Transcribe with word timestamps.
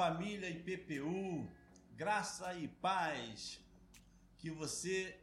família 0.00 0.48
IPPU, 0.48 1.46
graça 1.94 2.54
e 2.54 2.66
paz. 2.66 3.60
Que 4.38 4.50
você 4.50 5.14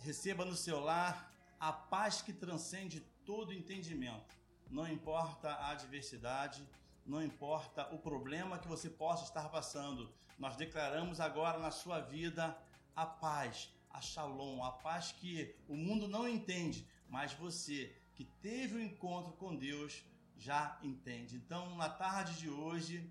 receba 0.00 0.44
no 0.44 0.54
seu 0.54 0.78
lar 0.78 1.32
a 1.58 1.72
paz 1.72 2.20
que 2.20 2.34
transcende 2.34 3.00
todo 3.24 3.54
entendimento. 3.54 4.36
Não 4.70 4.86
importa 4.86 5.48
a 5.48 5.70
adversidade, 5.70 6.62
não 7.06 7.22
importa 7.22 7.88
o 7.94 7.98
problema 7.98 8.58
que 8.58 8.68
você 8.68 8.90
possa 8.90 9.24
estar 9.24 9.48
passando, 9.48 10.12
nós 10.38 10.54
declaramos 10.54 11.18
agora 11.18 11.58
na 11.58 11.70
sua 11.70 12.00
vida 12.00 12.54
a 12.94 13.06
paz, 13.06 13.70
a 13.88 14.02
shalom, 14.02 14.62
a 14.62 14.70
paz 14.70 15.12
que 15.12 15.56
o 15.66 15.74
mundo 15.74 16.06
não 16.06 16.28
entende, 16.28 16.86
mas 17.08 17.32
você 17.32 17.96
que 18.14 18.26
teve 18.42 18.74
o 18.74 18.78
um 18.80 18.82
encontro 18.82 19.32
com 19.32 19.56
Deus 19.56 20.04
já 20.36 20.78
entende. 20.82 21.36
Então, 21.36 21.74
na 21.76 21.88
tarde 21.88 22.36
de 22.36 22.50
hoje, 22.50 23.10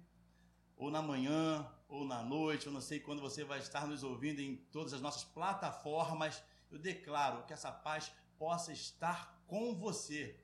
ou 0.78 0.92
na 0.92 1.02
manhã, 1.02 1.70
ou 1.88 2.06
na 2.06 2.22
noite, 2.22 2.68
eu 2.68 2.74
não 2.74 2.82
sei 2.82 3.00
quando 3.00 3.22
você 3.22 3.44
vai 3.44 3.60
estar 3.60 3.88
nos 3.88 4.04
ouvindo 4.04 4.42
em 4.42 4.56
todas 4.72 4.94
as 4.94 5.02
nossas 5.02 5.24
plataformas, 5.24 6.44
eu 6.72 6.78
declaro 6.78 7.46
que 7.46 7.54
essa 7.54 7.72
paz 7.72 8.12
possa 8.38 8.72
estar 8.72 9.40
com 9.48 9.76
você. 9.76 10.40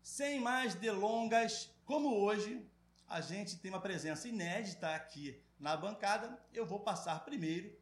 Sem 0.00 0.40
mais 0.40 0.74
delongas, 0.74 1.70
como 1.84 2.16
hoje 2.20 2.64
a 3.08 3.20
gente 3.20 3.58
tem 3.58 3.70
uma 3.70 3.80
presença 3.80 4.28
inédita 4.28 4.94
aqui 4.94 5.42
na 5.58 5.76
bancada, 5.76 6.38
eu 6.52 6.66
vou 6.66 6.80
passar 6.80 7.24
primeiro 7.24 7.76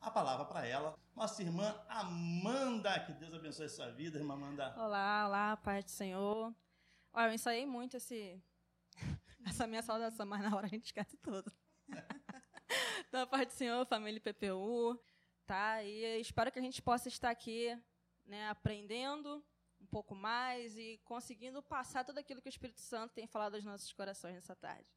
a 0.00 0.10
palavra 0.10 0.44
para 0.44 0.66
ela, 0.66 0.94
nossa 1.16 1.42
irmã 1.42 1.74
Amanda. 1.88 3.00
Que 3.00 3.12
Deus 3.12 3.32
abençoe 3.32 3.66
a 3.66 3.68
sua 3.68 3.90
vida, 3.90 4.18
irmã 4.18 4.34
Amanda. 4.34 4.74
Olá, 4.76 5.26
olá, 5.26 5.56
Pai 5.56 5.82
do 5.82 5.90
Senhor. 5.90 6.54
Olha, 7.12 7.28
eu 7.28 7.34
ensaiei 7.34 7.64
muito 7.64 7.96
esse, 7.96 8.42
essa 9.44 9.66
minha 9.66 9.82
saudação, 9.82 10.26
mas 10.26 10.42
na 10.42 10.56
hora 10.56 10.66
a 10.66 10.70
gente 10.70 10.86
esquece 10.86 11.16
tudo. 11.18 11.52
então, 13.08 13.26
Pai 13.26 13.46
do 13.46 13.52
Senhor, 13.52 13.86
família 13.86 14.20
PPU, 14.20 14.98
tá? 15.46 15.82
E 15.82 16.20
espero 16.20 16.50
que 16.50 16.58
a 16.58 16.62
gente 16.62 16.82
possa 16.82 17.08
estar 17.08 17.30
aqui, 17.30 17.78
né, 18.24 18.48
aprendendo 18.48 19.44
um 19.80 19.86
pouco 19.86 20.14
mais 20.14 20.76
e 20.76 21.00
conseguindo 21.04 21.62
passar 21.62 22.04
tudo 22.04 22.18
aquilo 22.18 22.40
que 22.40 22.48
o 22.48 22.50
Espírito 22.50 22.80
Santo 22.80 23.12
tem 23.12 23.26
falado 23.26 23.54
aos 23.54 23.64
nossos 23.64 23.92
corações 23.92 24.34
nessa 24.34 24.56
tarde. 24.56 24.90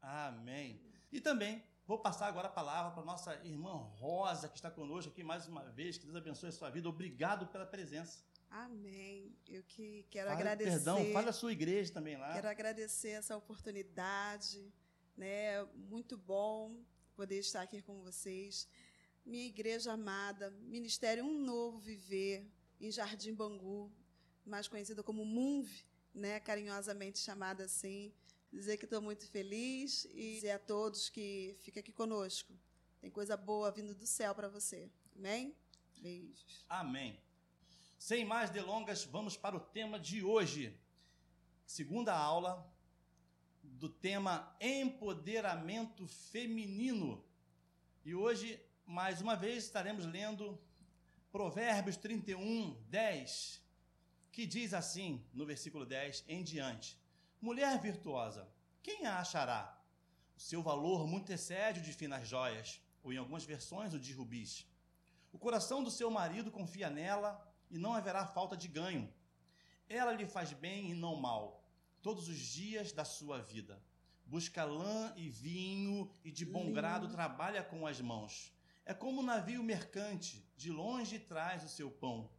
Amém. 0.00 0.80
E 1.12 1.20
também 1.20 1.62
vou 1.86 1.98
passar 1.98 2.26
agora 2.26 2.48
a 2.48 2.50
palavra 2.50 2.92
para 2.92 3.04
nossa 3.04 3.34
irmã 3.44 3.72
Rosa, 3.72 4.48
que 4.48 4.56
está 4.56 4.70
conosco 4.70 5.10
aqui 5.12 5.22
mais 5.22 5.46
uma 5.46 5.64
vez. 5.70 5.98
Que 5.98 6.06
Deus 6.06 6.16
abençoe 6.16 6.48
a 6.48 6.52
sua 6.52 6.70
vida. 6.70 6.88
Obrigado 6.88 7.46
pela 7.48 7.66
presença. 7.66 8.24
Amém. 8.50 9.32
Eu 9.48 9.62
que 9.62 10.04
quero 10.10 10.28
fala, 10.28 10.40
agradecer. 10.40 10.70
Perdão, 10.70 11.12
fala 11.12 11.30
a 11.30 11.32
sua 11.32 11.52
igreja 11.52 11.92
também 11.92 12.16
lá. 12.16 12.32
Quero 12.32 12.48
agradecer 12.48 13.10
essa 13.10 13.36
oportunidade, 13.36 14.72
né? 15.16 15.64
Muito 15.74 16.18
bom 16.18 16.82
poder 17.14 17.38
estar 17.38 17.62
aqui 17.62 17.80
com 17.80 18.02
vocês. 18.02 18.68
Minha 19.24 19.46
igreja 19.46 19.92
amada, 19.92 20.50
Ministério 20.62 21.24
Um 21.24 21.38
Novo 21.44 21.78
Viver, 21.78 22.44
em 22.80 22.90
Jardim 22.90 23.34
Bangu, 23.34 23.92
mais 24.44 24.66
conhecida 24.66 25.02
como 25.02 25.24
MUNV, 25.24 25.70
né? 26.12 26.40
Carinhosamente 26.40 27.20
chamada 27.20 27.64
assim. 27.64 28.12
Dizer 28.52 28.78
que 28.78 28.84
estou 28.84 29.00
muito 29.00 29.28
feliz 29.28 30.06
e 30.06 30.34
dizer 30.34 30.50
a 30.50 30.58
todos 30.58 31.08
que 31.08 31.56
fica 31.60 31.78
aqui 31.78 31.92
conosco. 31.92 32.52
Tem 33.00 33.10
coisa 33.10 33.36
boa 33.36 33.70
vindo 33.70 33.94
do 33.94 34.06
céu 34.06 34.34
para 34.34 34.48
você. 34.48 34.90
Amém? 35.14 35.54
Beijos. 35.98 36.64
Amém. 36.68 37.16
Sem 38.00 38.24
mais 38.24 38.48
delongas, 38.48 39.04
vamos 39.04 39.36
para 39.36 39.54
o 39.54 39.60
tema 39.60 40.00
de 40.00 40.24
hoje. 40.24 40.74
Segunda 41.66 42.16
aula 42.16 42.66
do 43.62 43.90
tema 43.90 44.56
Empoderamento 44.58 46.06
Feminino. 46.08 47.22
E 48.02 48.14
hoje, 48.14 48.58
mais 48.86 49.20
uma 49.20 49.36
vez, 49.36 49.64
estaremos 49.64 50.06
lendo 50.06 50.58
Provérbios 51.30 51.98
31, 51.98 52.82
10, 52.88 53.62
que 54.32 54.46
diz 54.46 54.72
assim, 54.72 55.22
no 55.34 55.44
versículo 55.44 55.84
10 55.84 56.24
em 56.26 56.42
diante: 56.42 56.98
Mulher 57.38 57.78
virtuosa, 57.82 58.48
quem 58.82 59.04
a 59.04 59.20
achará? 59.20 59.78
O 60.38 60.40
seu 60.40 60.62
valor 60.62 61.06
muito 61.06 61.30
excede 61.30 61.80
o 61.80 61.82
de 61.82 61.92
finas 61.92 62.26
joias, 62.26 62.80
ou 63.02 63.12
em 63.12 63.18
algumas 63.18 63.44
versões 63.44 63.92
o 63.92 64.00
de 64.00 64.14
rubis. 64.14 64.66
O 65.30 65.38
coração 65.38 65.84
do 65.84 65.90
seu 65.90 66.10
marido 66.10 66.50
confia 66.50 66.88
nela 66.88 67.49
e 67.70 67.78
não 67.78 67.94
haverá 67.94 68.26
falta 68.26 68.56
de 68.56 68.66
ganho. 68.68 69.12
Ela 69.88 70.12
lhe 70.12 70.26
faz 70.26 70.52
bem 70.52 70.90
e 70.90 70.94
não 70.94 71.16
mal, 71.16 71.64
todos 72.02 72.28
os 72.28 72.38
dias 72.38 72.92
da 72.92 73.04
sua 73.04 73.40
vida. 73.40 73.80
Busca 74.26 74.64
lã 74.64 75.12
e 75.16 75.28
vinho 75.28 76.10
e 76.24 76.30
de 76.30 76.44
bom 76.44 76.72
grado 76.72 77.08
trabalha 77.08 77.62
com 77.62 77.86
as 77.86 78.00
mãos. 78.00 78.52
É 78.84 78.94
como 78.94 79.20
um 79.20 79.24
navio 79.24 79.62
mercante, 79.62 80.44
de 80.56 80.70
longe 80.70 81.18
traz 81.18 81.64
o 81.64 81.68
seu 81.68 81.90
pão. 81.90 82.30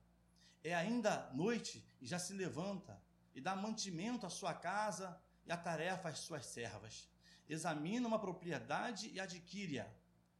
É 0.64 0.74
ainda 0.74 1.30
noite 1.34 1.84
e 2.00 2.06
já 2.06 2.20
se 2.20 2.34
levanta, 2.34 3.02
e 3.34 3.41
dá 3.41 3.56
mantimento 3.56 4.25
à 4.25 4.30
sua 4.30 4.53
casa 4.53 5.20
e 5.46 5.52
a 5.52 5.58
tarefa 5.58 6.09
às 6.09 6.20
suas 6.20 6.46
servas. 6.46 7.09
Examina 7.50 8.08
uma 8.08 8.20
propriedade 8.20 9.09
e 9.14 9.20
adquire-a. 9.20 9.88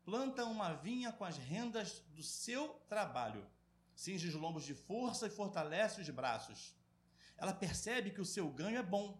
Planta 0.04 0.46
uma 0.46 0.74
vinha 0.74 1.12
com 1.12 1.24
as 1.24 1.38
rendas 1.38 2.00
do 2.16 2.24
seu 2.24 2.70
trabalho 2.88 3.46
cinge 3.96 4.28
os 4.28 4.34
lombos 4.34 4.66
de 4.66 4.74
força 4.74 5.28
e 5.28 5.30
fortalece 5.30 6.02
os 6.02 6.10
braços. 6.10 6.76
Ela 7.38 7.54
percebe 7.54 8.12
que 8.12 8.22
o 8.22 8.26
seu 8.26 8.50
ganho 8.50 8.78
é 8.78 8.84
bom. 8.84 9.20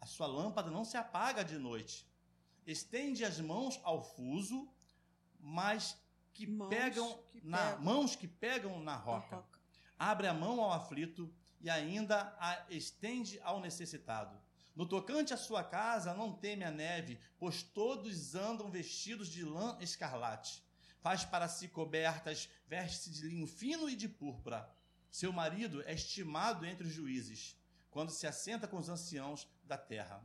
A 0.00 0.06
sua 0.06 0.26
lâmpada 0.26 0.70
não 0.70 0.84
se 0.84 0.96
apaga 0.96 1.44
de 1.44 1.58
noite. 1.58 2.06
Estende 2.66 3.24
as 3.24 3.40
mãos 3.40 3.80
ao 3.82 4.02
fuso, 4.02 4.68
mas 5.40 5.96
que 6.32 6.46
mãos 6.46 6.68
pegam 6.68 7.18
que 7.28 7.46
na 7.46 7.58
pegam. 7.58 7.82
mãos 7.82 8.16
que 8.16 8.28
pegam 8.28 8.80
na 8.80 8.96
roca. 8.96 9.36
roca. 9.36 9.60
Abre 9.98 10.26
a 10.26 10.34
mão 10.34 10.60
ao 10.60 10.72
aflito 10.72 11.32
e 11.60 11.70
ainda 11.70 12.36
a 12.38 12.66
estende 12.68 13.40
ao 13.40 13.60
necessitado. 13.60 14.38
No 14.74 14.86
tocante 14.86 15.32
à 15.32 15.36
sua 15.38 15.64
casa, 15.64 16.12
não 16.12 16.34
teme 16.34 16.62
a 16.62 16.70
neve, 16.70 17.18
pois 17.38 17.62
todos 17.62 18.34
andam 18.34 18.70
vestidos 18.70 19.28
de 19.28 19.42
lã 19.42 19.78
escarlate 19.80 20.65
faz 21.06 21.24
para 21.24 21.46
si 21.46 21.68
cobertas, 21.68 22.50
veste-se 22.66 23.12
de 23.12 23.28
linho 23.28 23.46
fino 23.46 23.88
e 23.88 23.94
de 23.94 24.08
púrpura. 24.08 24.68
Seu 25.08 25.32
marido 25.32 25.80
é 25.82 25.94
estimado 25.94 26.66
entre 26.66 26.84
os 26.84 26.92
juízes, 26.92 27.56
quando 27.92 28.10
se 28.10 28.26
assenta 28.26 28.66
com 28.66 28.76
os 28.76 28.88
anciãos 28.88 29.46
da 29.62 29.78
terra. 29.78 30.20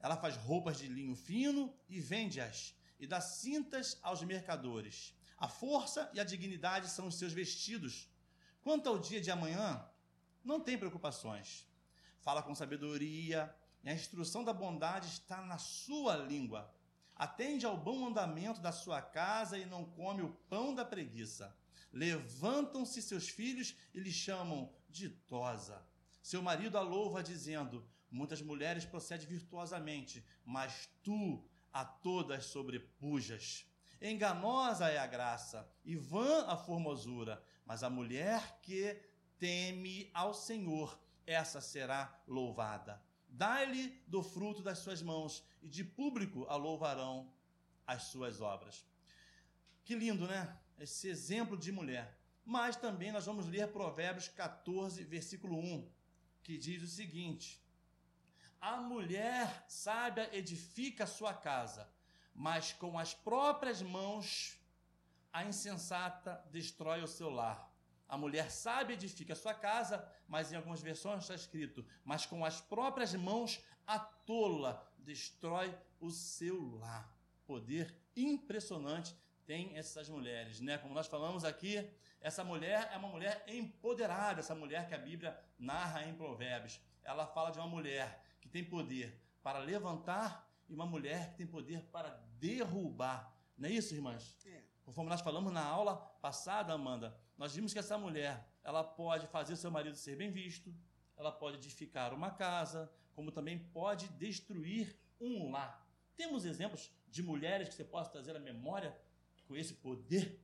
Ela 0.00 0.16
faz 0.16 0.34
roupas 0.38 0.78
de 0.78 0.88
linho 0.88 1.14
fino 1.14 1.70
e 1.86 2.00
vende-as, 2.00 2.74
e 2.98 3.06
dá 3.06 3.20
cintas 3.20 3.98
aos 4.00 4.22
mercadores. 4.22 5.14
A 5.36 5.48
força 5.48 6.10
e 6.14 6.18
a 6.18 6.24
dignidade 6.24 6.88
são 6.88 7.08
os 7.08 7.18
seus 7.18 7.34
vestidos. 7.34 8.08
Quanto 8.62 8.88
ao 8.88 8.98
dia 8.98 9.20
de 9.20 9.30
amanhã, 9.30 9.86
não 10.42 10.60
tem 10.60 10.78
preocupações. 10.78 11.68
Fala 12.22 12.42
com 12.42 12.54
sabedoria, 12.54 13.54
e 13.84 13.90
a 13.90 13.92
instrução 13.92 14.42
da 14.42 14.54
bondade 14.54 15.08
está 15.08 15.42
na 15.42 15.58
sua 15.58 16.16
língua. 16.16 16.74
Atende 17.14 17.66
ao 17.66 17.76
bom 17.76 18.06
andamento 18.06 18.60
da 18.60 18.72
sua 18.72 19.00
casa 19.00 19.58
e 19.58 19.64
não 19.64 19.84
come 19.84 20.22
o 20.22 20.30
pão 20.48 20.74
da 20.74 20.84
preguiça. 20.84 21.56
Levantam-se 21.92 23.02
seus 23.02 23.28
filhos 23.28 23.76
e 23.92 24.00
lhe 24.00 24.10
chamam 24.10 24.72
ditosa. 24.88 25.84
Seu 26.22 26.40
marido 26.42 26.78
a 26.78 26.80
louva, 26.80 27.22
dizendo: 27.22 27.86
Muitas 28.10 28.42
mulheres 28.42 28.84
procedem 28.84 29.26
virtuosamente, 29.26 30.24
mas 30.44 30.88
tu 31.02 31.44
a 31.72 31.84
todas 31.84 32.46
sobrepujas. 32.46 33.66
Enganosa 34.00 34.88
é 34.88 34.98
a 34.98 35.06
graça 35.06 35.68
e 35.84 35.96
vã 35.96 36.46
a 36.46 36.56
formosura, 36.56 37.42
mas 37.64 37.82
a 37.82 37.90
mulher 37.90 38.58
que 38.60 39.00
teme 39.38 40.10
ao 40.12 40.34
Senhor, 40.34 40.98
essa 41.26 41.60
será 41.60 42.20
louvada. 42.26 43.02
Dai-lhe 43.34 43.98
do 44.06 44.22
fruto 44.22 44.62
das 44.62 44.78
suas 44.78 45.00
mãos, 45.00 45.42
e 45.62 45.68
de 45.68 45.82
público 45.82 46.44
a 46.50 46.56
louvarão 46.56 47.32
as 47.86 48.04
suas 48.04 48.42
obras. 48.42 48.84
Que 49.84 49.94
lindo, 49.94 50.26
né? 50.26 50.54
Esse 50.78 51.08
exemplo 51.08 51.56
de 51.56 51.72
mulher. 51.72 52.18
Mas 52.44 52.76
também 52.76 53.10
nós 53.10 53.24
vamos 53.24 53.46
ler 53.46 53.68
Provérbios 53.68 54.28
14, 54.28 55.02
versículo 55.04 55.56
1, 55.58 55.90
que 56.42 56.58
diz 56.58 56.82
o 56.82 56.86
seguinte: 56.86 57.58
A 58.60 58.76
mulher 58.76 59.64
sábia 59.66 60.28
edifica 60.36 61.04
a 61.04 61.06
sua 61.06 61.32
casa, 61.32 61.88
mas 62.34 62.72
com 62.74 62.98
as 62.98 63.14
próprias 63.14 63.80
mãos 63.80 64.58
a 65.32 65.42
insensata 65.44 66.44
destrói 66.50 67.02
o 67.02 67.08
seu 67.08 67.30
lar. 67.30 67.71
A 68.12 68.18
mulher 68.18 68.50
sábia 68.50 68.92
edifica 68.92 69.32
a 69.32 69.36
sua 69.36 69.54
casa, 69.54 70.06
mas 70.28 70.52
em 70.52 70.56
algumas 70.56 70.82
versões 70.82 71.22
está 71.22 71.34
escrito: 71.34 71.82
mas 72.04 72.26
com 72.26 72.44
as 72.44 72.60
próprias 72.60 73.14
mãos 73.14 73.64
a 73.86 73.98
tola 73.98 74.86
destrói 74.98 75.74
o 75.98 76.10
seu 76.10 76.76
lar. 76.76 77.10
Poder 77.46 77.98
impressionante 78.14 79.16
tem 79.46 79.78
essas 79.78 80.10
mulheres, 80.10 80.60
né? 80.60 80.76
Como 80.76 80.92
nós 80.92 81.06
falamos 81.06 81.42
aqui, 81.42 81.90
essa 82.20 82.44
mulher 82.44 82.90
é 82.92 82.98
uma 82.98 83.08
mulher 83.08 83.42
empoderada, 83.48 84.40
essa 84.40 84.54
mulher 84.54 84.86
que 84.86 84.94
a 84.94 84.98
Bíblia 84.98 85.34
narra 85.58 86.04
em 86.04 86.12
Provérbios. 86.12 86.78
Ela 87.02 87.26
fala 87.26 87.50
de 87.50 87.58
uma 87.58 87.66
mulher 87.66 88.22
que 88.42 88.48
tem 88.48 88.62
poder 88.62 89.18
para 89.42 89.58
levantar 89.58 90.46
e 90.68 90.74
uma 90.74 90.84
mulher 90.84 91.30
que 91.30 91.38
tem 91.38 91.46
poder 91.46 91.80
para 91.84 92.10
derrubar. 92.38 93.34
Não 93.56 93.70
é 93.70 93.72
isso, 93.72 93.94
irmãs? 93.94 94.36
É. 94.44 94.60
Conforme 94.84 95.08
nós 95.08 95.22
falamos 95.22 95.50
na 95.50 95.64
aula 95.64 95.96
passada, 96.20 96.74
Amanda, 96.74 97.18
nós 97.42 97.56
vimos 97.56 97.72
que 97.72 97.78
essa 97.80 97.98
mulher, 97.98 98.48
ela 98.62 98.84
pode 98.84 99.26
fazer 99.26 99.56
seu 99.56 99.68
marido 99.68 99.96
ser 99.96 100.14
bem 100.14 100.30
visto, 100.30 100.72
ela 101.16 101.32
pode 101.32 101.56
edificar 101.56 102.14
uma 102.14 102.30
casa, 102.30 102.88
como 103.16 103.32
também 103.32 103.58
pode 103.58 104.06
destruir 104.10 104.96
um 105.20 105.50
lar. 105.50 105.84
Temos 106.14 106.44
exemplos 106.44 106.92
de 107.08 107.20
mulheres 107.20 107.68
que 107.68 107.74
você 107.74 107.82
possa 107.82 108.12
trazer 108.12 108.36
à 108.36 108.38
memória 108.38 108.96
com 109.48 109.56
esse 109.56 109.74
poder? 109.74 110.40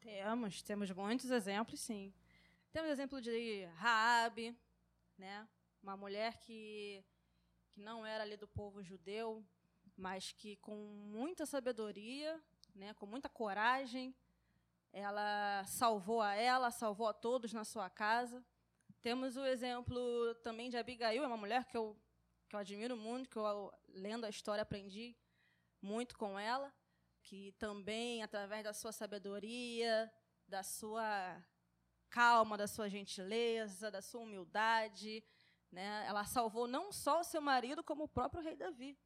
Temos, 0.00 0.62
temos 0.62 0.90
muitos 0.92 1.30
exemplos, 1.30 1.78
sim. 1.78 2.10
Temos 2.72 2.90
exemplo 2.90 3.20
de 3.20 3.66
Raabe, 3.76 4.56
né? 5.18 5.46
Uma 5.82 5.94
mulher 5.94 6.38
que, 6.38 7.04
que 7.70 7.82
não 7.82 8.06
era 8.06 8.24
ali 8.24 8.38
do 8.38 8.48
povo 8.48 8.82
judeu, 8.82 9.44
mas 9.94 10.32
que 10.32 10.56
com 10.56 10.74
muita 10.74 11.44
sabedoria, 11.44 12.42
né, 12.74 12.94
com 12.94 13.04
muita 13.04 13.28
coragem, 13.28 14.16
ela 14.92 15.64
salvou 15.66 16.20
a 16.20 16.34
ela, 16.34 16.70
salvou 16.70 17.08
a 17.08 17.12
todos 17.12 17.52
na 17.52 17.64
sua 17.64 17.88
casa. 17.88 18.44
Temos 19.00 19.36
o 19.36 19.44
exemplo 19.44 20.34
também 20.42 20.68
de 20.68 20.76
Abigail, 20.76 21.24
é 21.24 21.26
uma 21.26 21.36
mulher 21.36 21.64
que 21.64 21.76
eu, 21.76 21.96
que 22.48 22.54
eu 22.54 22.60
admiro 22.60 22.96
muito, 22.96 23.30
que 23.30 23.38
eu, 23.38 23.72
lendo 23.88 24.26
a 24.26 24.28
história, 24.28 24.62
aprendi 24.62 25.16
muito 25.80 26.18
com 26.18 26.38
ela, 26.38 26.72
que 27.22 27.52
também, 27.52 28.22
através 28.22 28.64
da 28.64 28.72
sua 28.72 28.92
sabedoria, 28.92 30.12
da 30.46 30.62
sua 30.62 31.42
calma, 32.10 32.58
da 32.58 32.66
sua 32.66 32.88
gentileza, 32.88 33.90
da 33.90 34.02
sua 34.02 34.20
humildade, 34.20 35.24
né, 35.70 36.04
ela 36.06 36.24
salvou 36.24 36.66
não 36.66 36.92
só 36.92 37.20
o 37.20 37.24
seu 37.24 37.40
marido, 37.40 37.82
como 37.82 38.04
o 38.04 38.08
próprio 38.08 38.42
rei 38.42 38.56
Davi. 38.56 38.98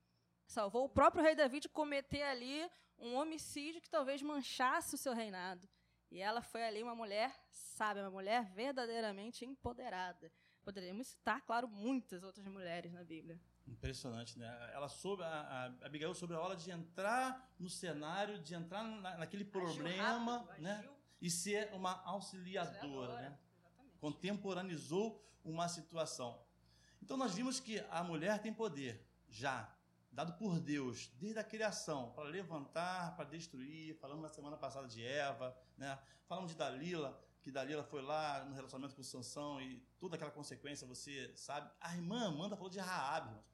Salvou 0.46 0.86
o 0.86 0.88
próprio 0.88 1.22
rei 1.22 1.34
Davi 1.34 1.60
de 1.60 1.68
cometer 1.68 2.22
ali 2.22 2.68
um 2.98 3.14
homicídio 3.14 3.80
que 3.80 3.90
talvez 3.90 4.22
manchasse 4.22 4.94
o 4.94 4.98
seu 4.98 5.12
reinado. 5.14 5.68
E 6.10 6.20
ela 6.20 6.40
foi 6.40 6.62
ali 6.64 6.82
uma 6.82 6.94
mulher 6.94 7.34
sábia, 7.50 8.02
uma 8.02 8.10
mulher 8.10 8.44
verdadeiramente 8.54 9.44
empoderada. 9.44 10.30
Poderíamos 10.62 11.08
citar, 11.08 11.42
claro, 11.42 11.68
muitas 11.68 12.22
outras 12.22 12.46
mulheres 12.46 12.92
na 12.92 13.04
Bíblia. 13.04 13.40
Impressionante, 13.66 14.38
né? 14.38 14.70
Ela 14.72 14.88
soube, 14.88 15.22
a, 15.22 15.26
a 15.26 15.86
Abigail 15.86 16.14
sobre 16.14 16.36
a 16.36 16.40
hora 16.40 16.54
de 16.54 16.70
entrar 16.70 17.52
no 17.58 17.68
cenário, 17.68 18.38
de 18.38 18.54
entrar 18.54 18.84
na, 18.84 19.18
naquele 19.18 19.44
problema, 19.44 20.38
rápido, 20.38 20.62
né? 20.62 20.88
E 21.20 21.30
ser 21.30 21.72
uma 21.72 22.02
auxiliadora, 22.04 23.14
né? 23.14 23.38
Exatamente. 23.58 23.98
Contemporaneizou 23.98 25.22
uma 25.44 25.68
situação. 25.68 26.42
Então 27.02 27.16
nós 27.16 27.34
vimos 27.34 27.60
que 27.60 27.80
a 27.90 28.02
mulher 28.02 28.40
tem 28.40 28.52
poder, 28.52 29.06
já, 29.28 29.70
dado 30.14 30.34
por 30.34 30.60
Deus, 30.60 31.10
desde 31.18 31.38
a 31.38 31.44
criação, 31.44 32.12
para 32.12 32.24
levantar, 32.24 33.16
para 33.16 33.24
destruir. 33.24 33.96
Falamos 33.96 34.22
na 34.22 34.28
semana 34.28 34.56
passada 34.56 34.86
de 34.86 35.04
Eva, 35.04 35.56
né? 35.76 35.98
Falamos 36.26 36.52
de 36.52 36.56
Dalila, 36.56 37.20
que 37.42 37.50
Dalila 37.50 37.82
foi 37.82 38.00
lá 38.00 38.44
no 38.44 38.54
relacionamento 38.54 38.94
com 38.94 39.02
Sansão 39.02 39.60
e 39.60 39.82
toda 39.98 40.14
aquela 40.14 40.30
consequência, 40.30 40.86
você 40.86 41.32
sabe. 41.36 41.70
A 41.80 41.94
irmã 41.94 42.28
Amanda 42.28 42.56
falou 42.56 42.70
de 42.70 42.78
Raab, 42.78 43.28
irmãos. 43.28 43.44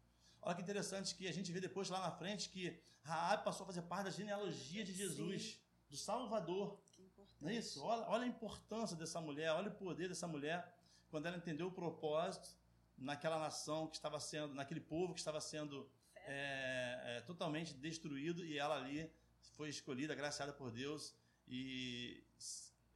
Olha 0.42 0.54
que 0.54 0.62
interessante 0.62 1.14
que 1.14 1.26
a 1.26 1.32
gente 1.32 1.50
vê 1.50 1.60
depois 1.60 1.88
lá 1.88 2.00
na 2.00 2.10
frente 2.10 2.48
que 2.48 2.78
Raab 3.02 3.42
passou 3.42 3.64
a 3.64 3.66
fazer 3.66 3.82
parte 3.82 4.04
da 4.04 4.10
genealogia 4.10 4.84
de 4.84 4.92
Jesus, 4.92 5.58
do 5.88 5.96
Salvador. 5.96 6.78
Que 6.92 7.02
importante. 7.02 7.42
Não 7.42 7.48
é 7.50 7.54
isso? 7.54 7.82
Olha, 7.82 8.06
olha 8.08 8.24
a 8.24 8.28
importância 8.28 8.96
dessa 8.96 9.20
mulher, 9.20 9.52
olha 9.52 9.70
o 9.70 9.74
poder 9.74 10.08
dessa 10.08 10.26
mulher 10.26 10.78
quando 11.08 11.26
ela 11.26 11.36
entendeu 11.36 11.66
o 11.68 11.72
propósito 11.72 12.48
naquela 12.96 13.38
nação 13.38 13.88
que 13.88 13.96
estava 13.96 14.20
sendo, 14.20 14.54
naquele 14.54 14.80
povo 14.80 15.14
que 15.14 15.20
estava 15.20 15.40
sendo 15.40 15.90
é, 16.26 17.16
é, 17.16 17.20
totalmente 17.22 17.74
destruído 17.74 18.44
e 18.44 18.58
ela 18.58 18.76
ali 18.76 19.10
foi 19.56 19.68
escolhida, 19.68 20.12
agraciada 20.12 20.52
por 20.52 20.70
Deus 20.70 21.14
e 21.46 22.22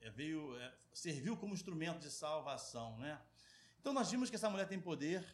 é, 0.00 0.10
veio, 0.10 0.56
é, 0.58 0.74
serviu 0.92 1.36
como 1.36 1.54
instrumento 1.54 1.98
de 1.98 2.10
salvação, 2.10 2.98
né? 2.98 3.20
Então 3.80 3.92
nós 3.92 4.10
vimos 4.10 4.30
que 4.30 4.36
essa 4.36 4.48
mulher 4.48 4.66
tem 4.66 4.80
poder 4.80 5.24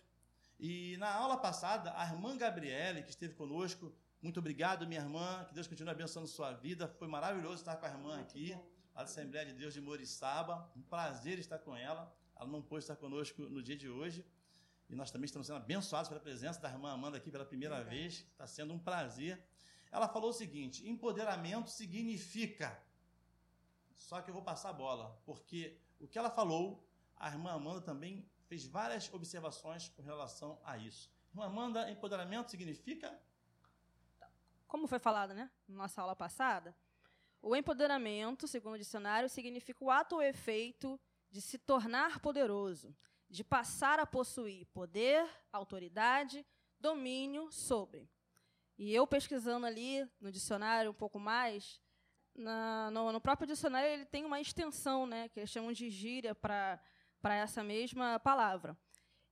e 0.59 0.97
na 0.99 1.13
aula 1.13 1.37
passada 1.37 1.93
a 1.97 2.05
irmã 2.05 2.37
Gabriele 2.37 3.03
que 3.03 3.11
esteve 3.11 3.35
conosco, 3.35 3.95
muito 4.23 4.39
obrigado 4.39 4.87
minha 4.87 5.01
irmã, 5.01 5.45
que 5.49 5.55
Deus 5.55 5.67
continue 5.67 5.91
abençoando 5.91 6.29
sua 6.29 6.53
vida, 6.53 6.87
foi 6.87 7.09
maravilhoso 7.09 7.57
estar 7.57 7.77
com 7.77 7.87
a 7.87 7.89
irmã 7.89 8.17
Muito 8.17 8.29
aqui, 8.29 8.53
bom. 8.55 8.71
da 8.95 9.03
Assembleia 9.03 9.47
de 9.47 9.55
Deus 9.55 9.73
de 9.73 9.81
Moriçaba, 9.81 10.71
um 10.77 10.83
prazer 10.83 11.39
estar 11.39 11.59
com 11.59 11.75
ela, 11.75 12.15
ela 12.37 12.47
não 12.49 12.61
pôde 12.61 12.85
estar 12.85 12.97
conosco 12.97 13.43
no 13.43 13.63
dia 13.63 13.77
de 13.77 13.89
hoje, 13.89 14.25
e 14.91 14.97
nós 14.97 15.11
também 15.11 15.27
estamos 15.27 15.47
sendo 15.47 15.59
abençoados 15.59 16.09
pela 16.09 16.21
presença 16.21 16.61
da 16.61 16.69
irmã 16.69 16.93
Amanda 16.93 17.17
aqui 17.17 17.31
pela 17.31 17.45
primeira 17.45 17.77
Verdade. 17.77 17.97
vez. 17.97 18.15
Está 18.33 18.47
sendo 18.47 18.75
um 18.75 18.79
prazer. 18.79 19.41
Ela 19.93 20.09
falou 20.09 20.31
o 20.31 20.33
seguinte: 20.33 20.87
empoderamento 20.89 21.71
significa. 21.71 22.77
Só 23.95 24.21
que 24.21 24.31
eu 24.31 24.35
vou 24.35 24.43
passar 24.43 24.71
a 24.71 24.73
bola, 24.73 25.17
porque 25.25 25.79
o 26.01 26.09
que 26.09 26.19
ela 26.19 26.31
falou, 26.31 26.85
a 27.17 27.29
irmã 27.29 27.53
Amanda 27.53 27.81
também 27.81 28.29
fez 28.49 28.67
várias 28.67 29.13
observações 29.13 29.89
com 29.91 30.03
relação 30.03 30.59
a 30.65 30.77
isso. 30.77 31.09
Irmã 31.31 31.47
Amanda, 31.47 31.89
empoderamento 31.89 32.51
significa. 32.51 33.17
Como 34.67 34.89
foi 34.89 34.99
falado, 34.99 35.35
né, 35.35 35.51
na 35.69 35.77
nossa 35.77 36.01
aula 36.01 36.17
passada, 36.17 36.75
o 37.41 37.55
empoderamento, 37.55 38.49
segundo 38.49 38.75
o 38.75 38.79
dicionário, 38.79 39.29
significa 39.29 39.85
o 39.85 39.91
ato 39.91 40.17
ou 40.17 40.23
efeito 40.23 40.99
de 41.31 41.41
se 41.41 41.59
tornar 41.59 42.19
poderoso, 42.19 42.95
de 43.31 43.45
passar 43.45 44.01
a 44.01 44.07
possuir 44.07 44.67
poder, 44.67 45.25
autoridade, 45.53 46.45
domínio 46.81 47.51
sobre. 47.53 48.11
E 48.77 48.93
eu 48.93 49.07
pesquisando 49.07 49.65
ali 49.67 50.05
no 50.21 50.33
dicionário 50.33 50.91
um 50.91 50.95
pouco 50.95 51.19
mais, 51.21 51.81
na- 52.35 52.91
no, 52.91 53.13
no 53.13 53.21
próprio 53.21 53.47
dicionário 53.47 53.89
ele 53.89 54.05
tem 54.05 54.25
uma 54.25 54.41
extensão, 54.41 55.07
né, 55.07 55.29
que 55.29 55.39
eles 55.39 55.51
chamam 55.51 55.73
de 55.73 55.89
gíria 55.91 56.35
para 56.35 56.81
essa 57.23 57.63
mesma 57.63 58.19
palavra. 58.19 58.77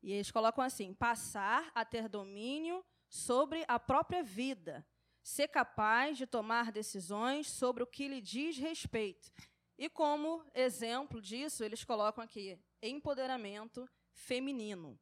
E 0.00 0.12
eles 0.12 0.30
colocam 0.30 0.62
assim: 0.62 0.94
passar 0.94 1.70
a 1.74 1.84
ter 1.84 2.08
domínio 2.08 2.84
sobre 3.08 3.64
a 3.66 3.80
própria 3.80 4.22
vida, 4.22 4.86
ser 5.22 5.48
capaz 5.48 6.16
de 6.16 6.26
tomar 6.26 6.70
decisões 6.70 7.48
sobre 7.50 7.82
o 7.82 7.86
que 7.86 8.06
lhe 8.06 8.20
diz 8.20 8.56
respeito. 8.58 9.32
E 9.76 9.88
como 9.88 10.44
exemplo 10.54 11.20
disso, 11.20 11.64
eles 11.64 11.82
colocam 11.84 12.22
aqui 12.22 12.58
empoderamento 12.82 13.88
feminino. 14.10 14.98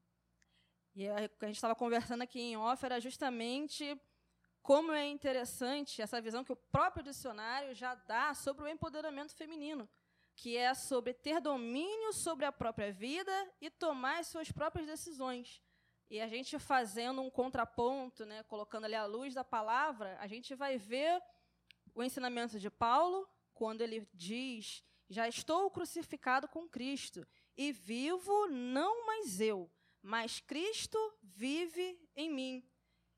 E 0.95 1.09
a 1.09 1.17
a 1.17 1.47
gente 1.47 1.57
estava 1.57 1.75
conversando 1.75 2.23
aqui 2.23 2.41
em 2.41 2.57
off 2.57 2.85
era 2.85 3.01
justamente 3.01 4.01
como 4.63 4.93
é 4.93 5.07
interessante 5.07 6.03
essa 6.03 6.21
visão 6.21 6.43
que 6.43 6.53
o 6.53 6.57
próprio 6.57 7.05
dicionário 7.05 7.75
já 7.75 7.95
dá 7.95 8.35
sobre 8.35 8.65
o 8.65 8.69
empoderamento 8.69 9.33
feminino, 9.35 9.89
que 10.35 10.57
é 10.57 10.75
sobre 10.75 11.15
ter 11.15 11.41
domínio 11.41 12.13
sobre 12.13 12.45
a 12.45 12.51
própria 12.51 12.93
vida 12.93 13.33
e 13.61 13.71
tomar 13.71 14.19
as 14.19 14.27
suas 14.27 14.51
próprias 14.51 14.87
decisões. 14.87 15.63
E 16.11 16.21
a 16.21 16.27
gente 16.27 16.59
fazendo 16.59 17.21
um 17.21 17.31
contraponto, 17.31 18.25
né, 18.27 18.43
colocando 18.45 18.85
ali 18.85 18.95
a 18.95 19.07
luz 19.07 19.35
da 19.35 19.45
palavra, 19.45 20.17
a 20.21 20.27
gente 20.27 20.55
vai 20.55 20.79
ver 20.79 21.23
o 21.95 22.03
ensinamento 22.03 22.59
de 22.59 22.71
Paulo, 22.71 23.29
quando 23.55 23.81
ele 23.81 24.09
diz: 24.13 24.85
Já 25.09 25.29
estou 25.29 25.71
crucificado 25.71 26.47
com 26.49 26.69
Cristo, 26.69 27.27
e 27.57 27.73
vivo 27.73 28.47
não 28.49 29.07
mais 29.07 29.41
eu, 29.41 29.71
mas 30.03 30.41
Cristo 30.41 30.99
vive 31.23 31.99
em 32.15 32.31
mim. 32.31 32.69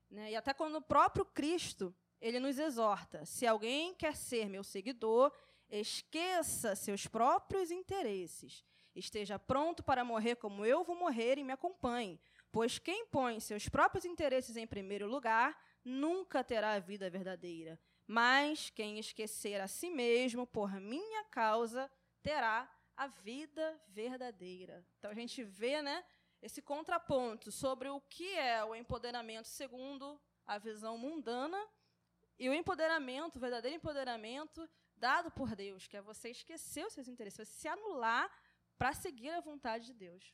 Né? 0.09 0.31
E 0.31 0.35
até 0.35 0.53
quando 0.53 0.75
o 0.75 0.81
próprio 0.81 1.25
Cristo 1.25 1.95
ele 2.21 2.39
nos 2.39 2.57
exorta: 2.57 3.25
se 3.25 3.45
alguém 3.45 3.93
quer 3.93 4.15
ser 4.15 4.49
meu 4.49 4.63
seguidor, 4.63 5.31
esqueça 5.69 6.75
seus 6.75 7.07
próprios 7.07 7.71
interesses. 7.71 8.65
Esteja 8.95 9.37
pronto 9.37 9.83
para 9.83 10.03
morrer 10.03 10.35
como 10.35 10.65
eu 10.65 10.83
vou 10.83 10.95
morrer 10.95 11.37
e 11.37 11.43
me 11.43 11.53
acompanhe. 11.53 12.19
Pois 12.51 12.79
quem 12.79 13.05
põe 13.05 13.39
seus 13.39 13.69
próprios 13.69 14.03
interesses 14.03 14.57
em 14.57 14.65
primeiro 14.65 15.07
lugar 15.07 15.57
nunca 15.85 16.43
terá 16.43 16.73
a 16.73 16.79
vida 16.79 17.09
verdadeira. 17.09 17.79
Mas 18.07 18.71
quem 18.71 18.97
esquecer 18.97 19.61
a 19.61 19.67
si 19.67 19.89
mesmo 19.89 20.47
por 20.47 20.71
minha 20.79 21.23
causa 21.25 21.89
terá 22.23 22.69
a 22.99 23.07
vida 23.07 23.65
verdadeira. 23.87 24.85
Então 24.97 25.09
a 25.09 25.13
gente 25.13 25.41
vê, 25.41 25.81
né, 25.81 26.03
esse 26.41 26.61
contraponto 26.61 27.49
sobre 27.49 27.87
o 27.87 28.01
que 28.01 28.29
é 28.37 28.61
o 28.63 28.75
empoderamento 28.75 29.47
segundo 29.47 30.19
a 30.45 30.57
visão 30.57 30.97
mundana 30.97 31.57
e 32.37 32.49
o 32.49 32.53
empoderamento, 32.53 33.37
o 33.37 33.39
verdadeiro 33.39 33.77
empoderamento 33.77 34.69
dado 34.97 35.31
por 35.31 35.55
Deus, 35.55 35.87
que 35.87 35.95
é 35.95 36.01
você 36.01 36.29
esquecer 36.31 36.85
os 36.85 36.91
seus 36.91 37.07
interesses, 37.07 37.47
você 37.47 37.53
se 37.61 37.67
anular 37.69 38.29
para 38.77 38.91
seguir 38.91 39.29
a 39.29 39.39
vontade 39.39 39.85
de 39.85 39.93
Deus. 39.93 40.33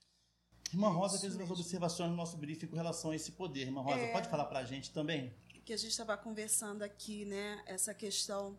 Irmã 0.73 0.89
Rosa 0.89 1.19
fez 1.19 1.35
umas 1.35 1.51
observações 1.51 2.09
no 2.09 2.15
nosso 2.15 2.35
briefing 2.35 2.65
com 2.65 2.75
relação 2.75 3.11
a 3.11 3.15
esse 3.15 3.31
poder. 3.33 3.61
Irmã 3.67 3.81
Rosa, 3.81 3.99
É. 3.99 4.11
pode 4.11 4.27
falar 4.27 4.45
para 4.45 4.59
a 4.59 4.65
gente 4.65 4.91
também? 4.91 5.31
que 5.63 5.73
a 5.73 5.77
gente 5.77 5.89
estava 5.89 6.15
conversando 6.15 6.83
aqui, 6.83 7.25
né? 7.25 7.63
Essa 7.65 7.91
questão 7.91 8.55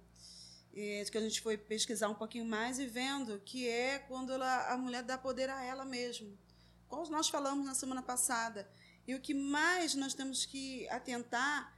que 1.11 1.17
a 1.17 1.21
gente 1.23 1.41
foi 1.41 1.57
pesquisar 1.57 2.09
um 2.11 2.15
pouquinho 2.15 2.45
mais 2.45 2.79
e 2.79 2.87
vendo 2.87 3.41
que 3.41 3.67
é 3.67 3.99
quando 3.99 4.31
ela, 4.31 4.73
a 4.73 4.77
mulher 4.77 5.03
dá 5.03 5.17
poder 5.17 5.49
a 5.49 5.65
ela 5.65 5.87
mesma. 5.87 6.29
Como 6.87 7.11
nós 7.11 7.31
falamos 7.31 7.65
na 7.65 7.75
semana 7.75 8.03
passada. 8.03 8.71
E 9.07 9.15
o 9.15 9.21
que 9.21 9.33
mais 9.33 9.95
nós 9.95 10.13
temos 10.13 10.45
que 10.45 10.87
atentar 10.91 11.75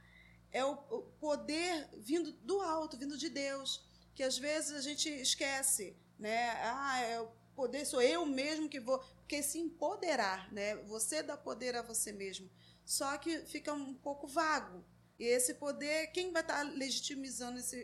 é 0.51 0.65
o 0.65 0.75
poder 1.19 1.87
vindo 1.97 2.33
do 2.33 2.59
alto, 2.59 2.97
vindo 2.97 3.17
de 3.17 3.29
Deus, 3.29 3.85
que 4.13 4.21
às 4.21 4.37
vezes 4.37 4.73
a 4.73 4.81
gente 4.81 5.07
esquece, 5.07 5.95
né? 6.17 6.49
Ah, 6.61 6.99
é 6.99 7.21
o 7.21 7.29
poder 7.55 7.85
sou 7.85 8.01
eu 8.01 8.25
mesmo 8.25 8.67
que 8.67 8.81
vou, 8.81 8.99
porque 9.19 9.41
se 9.41 9.59
empoderar, 9.59 10.51
né? 10.51 10.75
Você 10.87 11.23
dá 11.23 11.37
poder 11.37 11.75
a 11.77 11.81
você 11.81 12.11
mesmo. 12.11 12.49
Só 12.85 13.17
que 13.17 13.39
fica 13.45 13.71
um 13.73 13.93
pouco 13.93 14.27
vago. 14.27 14.83
E 15.19 15.25
esse 15.25 15.55
poder, 15.55 16.07
quem 16.07 16.31
vai 16.31 16.41
estar 16.41 16.63
legitimizando 16.63 17.59
esse, 17.59 17.77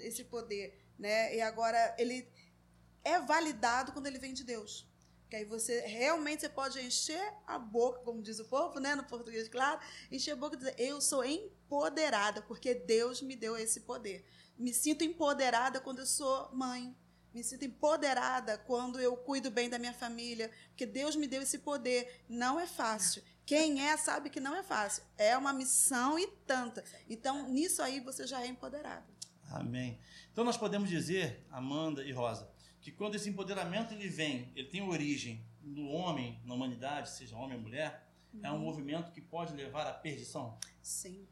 esse 0.00 0.24
poder, 0.24 0.74
né? 0.98 1.36
E 1.36 1.40
agora 1.42 1.94
ele 1.98 2.26
é 3.04 3.20
validado 3.20 3.92
quando 3.92 4.06
ele 4.06 4.18
vem 4.18 4.32
de 4.32 4.42
Deus. 4.42 4.88
Que 5.28 5.36
aí 5.36 5.44
você 5.44 5.80
realmente 5.80 6.40
você 6.40 6.48
pode 6.48 6.80
encher 6.80 7.22
a 7.46 7.58
boca, 7.58 8.00
como 8.00 8.22
diz 8.22 8.38
o 8.38 8.46
povo, 8.46 8.80
né, 8.80 8.94
no 8.94 9.04
português, 9.04 9.46
claro, 9.46 9.78
encher 10.10 10.32
a 10.32 10.36
boca 10.36 10.56
e 10.56 10.58
dizer: 10.58 10.74
Eu 10.78 11.00
sou 11.02 11.22
empoderada, 11.22 12.40
porque 12.40 12.74
Deus 12.74 13.20
me 13.20 13.36
deu 13.36 13.54
esse 13.54 13.80
poder. 13.80 14.24
Me 14.56 14.72
sinto 14.72 15.04
empoderada 15.04 15.80
quando 15.80 15.98
eu 15.98 16.06
sou 16.06 16.50
mãe. 16.54 16.96
Me 17.34 17.44
sinto 17.44 17.66
empoderada 17.66 18.56
quando 18.56 18.98
eu 18.98 19.14
cuido 19.14 19.50
bem 19.50 19.68
da 19.68 19.78
minha 19.78 19.92
família, 19.92 20.50
porque 20.68 20.86
Deus 20.86 21.14
me 21.14 21.26
deu 21.26 21.42
esse 21.42 21.58
poder. 21.58 22.24
Não 22.26 22.58
é 22.58 22.66
fácil. 22.66 23.22
Quem 23.48 23.80
é 23.88 23.96
sabe 23.96 24.28
que 24.28 24.40
não 24.40 24.54
é 24.54 24.62
fácil. 24.62 25.02
É 25.16 25.34
uma 25.34 25.54
missão 25.54 26.18
e 26.18 26.26
tanta. 26.46 26.84
Então, 27.08 27.48
nisso 27.48 27.80
aí 27.80 27.98
você 27.98 28.26
já 28.26 28.42
é 28.42 28.46
empoderada. 28.46 29.06
Amém. 29.50 29.98
Então 30.30 30.44
nós 30.44 30.58
podemos 30.58 30.90
dizer, 30.90 31.46
Amanda 31.50 32.04
e 32.04 32.12
Rosa, 32.12 32.52
que 32.78 32.92
quando 32.92 33.14
esse 33.14 33.30
empoderamento 33.30 33.94
ele 33.94 34.06
vem, 34.06 34.52
ele 34.54 34.68
tem 34.68 34.82
origem 34.82 35.42
no 35.62 35.88
homem, 35.88 36.38
na 36.44 36.52
humanidade, 36.52 37.08
seja 37.08 37.38
homem 37.38 37.56
ou 37.56 37.62
mulher, 37.62 38.06
uhum. 38.34 38.40
é 38.44 38.52
um 38.52 38.58
movimento 38.58 39.12
que 39.12 39.22
pode 39.22 39.54
levar 39.54 39.86
à 39.86 39.94
perdição? 39.94 40.58
Sim. 40.82 41.26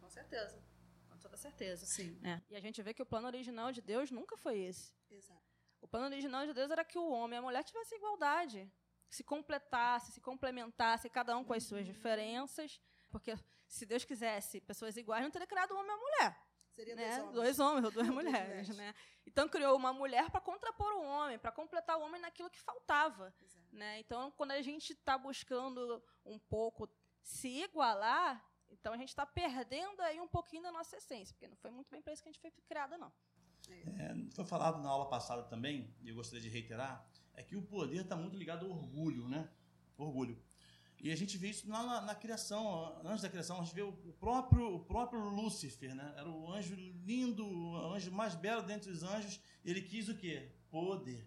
Com 0.00 0.10
certeza. 0.10 0.60
Com 1.08 1.18
toda 1.18 1.36
certeza. 1.36 1.86
Sim. 1.86 2.18
É. 2.24 2.40
E 2.50 2.56
a 2.56 2.60
gente 2.60 2.82
vê 2.82 2.92
que 2.92 3.00
o 3.00 3.06
plano 3.06 3.28
original 3.28 3.70
de 3.70 3.80
Deus 3.80 4.10
nunca 4.10 4.36
foi 4.36 4.58
esse. 4.58 4.92
Exato. 5.08 5.40
O 5.80 5.86
plano 5.86 6.06
original 6.06 6.44
de 6.48 6.52
Deus 6.52 6.68
era 6.68 6.84
que 6.84 6.98
o 6.98 7.12
homem 7.12 7.36
e 7.36 7.38
a 7.38 7.42
mulher 7.42 7.62
tivessem 7.62 7.96
igualdade, 7.96 8.68
se 9.10 9.24
completassem, 9.24 10.12
se 10.12 10.20
complementassem, 10.20 11.10
cada 11.10 11.36
um 11.36 11.44
com 11.44 11.52
as 11.52 11.64
suas 11.64 11.84
diferenças, 11.84 12.80
porque 13.10 13.34
se 13.66 13.84
Deus 13.84 14.04
quisesse 14.04 14.60
pessoas 14.60 14.96
iguais, 14.96 15.22
não 15.22 15.30
teria 15.30 15.46
criado 15.46 15.72
o 15.72 15.78
homem 15.78 15.90
e 15.90 15.94
a 15.94 15.96
mulher. 15.96 16.50
Seria 16.70 16.94
né? 16.94 17.08
dois 17.08 17.18
homens. 17.18 17.34
Dois 17.34 17.58
homens 17.58 17.84
ou 17.84 17.90
duas 17.90 18.08
mulheres, 18.14 18.68
né? 18.76 18.94
Então 19.26 19.48
criou 19.48 19.76
uma 19.76 19.92
mulher 19.92 20.30
para 20.30 20.40
contrapor 20.40 20.92
o 20.94 21.02
homem, 21.02 21.38
para 21.38 21.50
completar 21.50 21.98
o 21.98 22.02
homem 22.02 22.20
naquilo 22.20 22.48
que 22.48 22.60
faltava, 22.60 23.34
né? 23.72 23.98
Então 23.98 24.30
quando 24.32 24.52
a 24.52 24.62
gente 24.62 24.92
está 24.92 25.18
buscando 25.18 26.02
um 26.24 26.38
pouco 26.38 26.88
se 27.20 27.48
igualar, 27.64 28.44
então 28.70 28.92
a 28.92 28.96
gente 28.96 29.08
está 29.08 29.26
perdendo 29.26 30.00
aí 30.02 30.20
um 30.20 30.28
pouquinho 30.28 30.62
da 30.62 30.70
nossa 30.70 30.96
essência, 30.96 31.34
porque 31.34 31.48
não 31.48 31.56
foi 31.56 31.70
muito 31.70 31.90
bem 31.90 32.00
para 32.00 32.12
isso 32.12 32.22
que 32.22 32.28
a 32.28 32.32
gente 32.32 32.40
foi 32.40 32.50
criada, 32.68 32.96
não. 32.96 33.12
É, 33.68 34.14
foi 34.34 34.44
falado 34.44 34.82
na 34.82 34.88
aula 34.88 35.08
passada 35.08 35.42
também, 35.44 35.94
e 36.00 36.08
eu 36.08 36.14
gostaria 36.14 36.40
de 36.40 36.48
reiterar, 36.48 37.06
é 37.34 37.42
que 37.42 37.56
o 37.56 37.62
poder 37.62 38.02
está 38.02 38.16
muito 38.16 38.36
ligado 38.36 38.66
ao 38.66 38.72
orgulho, 38.72 39.28
né? 39.28 39.48
Orgulho. 39.96 40.38
E 41.02 41.10
a 41.10 41.16
gente 41.16 41.38
vê 41.38 41.48
isso 41.48 41.68
lá 41.68 41.82
na, 41.82 42.00
na, 42.02 42.14
criação, 42.14 43.00
antes 43.04 43.22
da 43.22 43.28
criação, 43.30 43.58
a 43.58 43.64
gente 43.64 43.74
vê 43.74 43.80
o 43.80 43.92
próprio, 44.20 44.74
o 44.74 44.80
próprio 44.80 45.20
Lúcifer, 45.30 45.94
né? 45.94 46.12
Era 46.16 46.28
o 46.28 46.52
anjo 46.52 46.74
lindo, 46.74 47.46
o 47.46 47.94
anjo 47.94 48.12
mais 48.12 48.34
belo 48.34 48.62
dentre 48.62 48.90
os 48.90 49.02
anjos. 49.02 49.40
Ele 49.64 49.80
quis 49.80 50.08
o 50.10 50.14
quê? 50.14 50.50
Poder. 50.70 51.26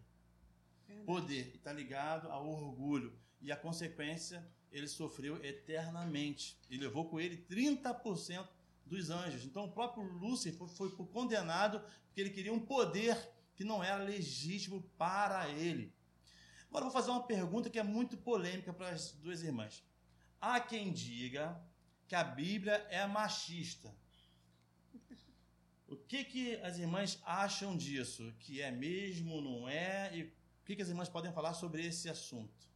Verdade. 0.85 1.05
Poder. 1.07 1.55
Está 1.55 1.73
ligado 1.73 2.29
ao 2.29 2.47
orgulho. 2.47 3.17
E 3.41 3.51
a 3.51 3.57
consequência, 3.57 4.47
ele 4.71 4.87
sofreu 4.87 5.43
eternamente. 5.43 6.55
E 6.69 6.77
levou 6.77 7.09
com 7.09 7.19
ele 7.19 7.37
30% 7.49 8.47
dos 8.85 9.09
anjos. 9.09 9.43
Então 9.43 9.65
o 9.65 9.71
próprio 9.71 10.03
Lúcifer 10.03 10.67
foi, 10.67 10.89
foi 10.91 11.07
condenado 11.07 11.81
porque 12.05 12.21
ele 12.21 12.29
queria 12.29 12.53
um 12.53 12.59
poder 12.59 13.17
que 13.55 13.63
não 13.63 13.83
era 13.83 14.03
legítimo 14.03 14.81
para 14.97 15.47
ele. 15.49 15.93
Agora 16.67 16.85
eu 16.85 16.89
vou 16.89 17.01
fazer 17.01 17.11
uma 17.11 17.23
pergunta 17.23 17.69
que 17.69 17.79
é 17.79 17.83
muito 17.83 18.17
polêmica 18.17 18.73
para 18.73 18.89
as 18.89 19.11
duas 19.11 19.43
irmãs. 19.43 19.83
Há 20.41 20.59
quem 20.59 20.91
diga 20.91 21.61
que 22.07 22.15
a 22.15 22.23
Bíblia 22.23 22.73
é 22.89 23.05
machista. 23.05 23.95
O 25.87 25.95
que, 25.95 26.23
que 26.23 26.55
as 26.61 26.79
irmãs 26.79 27.21
acham 27.23 27.77
disso? 27.77 28.33
Que 28.39 28.61
é 28.61 28.71
mesmo, 28.71 29.39
não 29.41 29.69
é? 29.69 30.15
E 30.15 30.23
o 30.23 30.31
que, 30.65 30.75
que 30.75 30.81
as 30.81 30.89
irmãs 30.89 31.07
podem 31.07 31.31
falar 31.31 31.53
sobre 31.53 31.85
esse 31.85 32.09
assunto? 32.09 32.67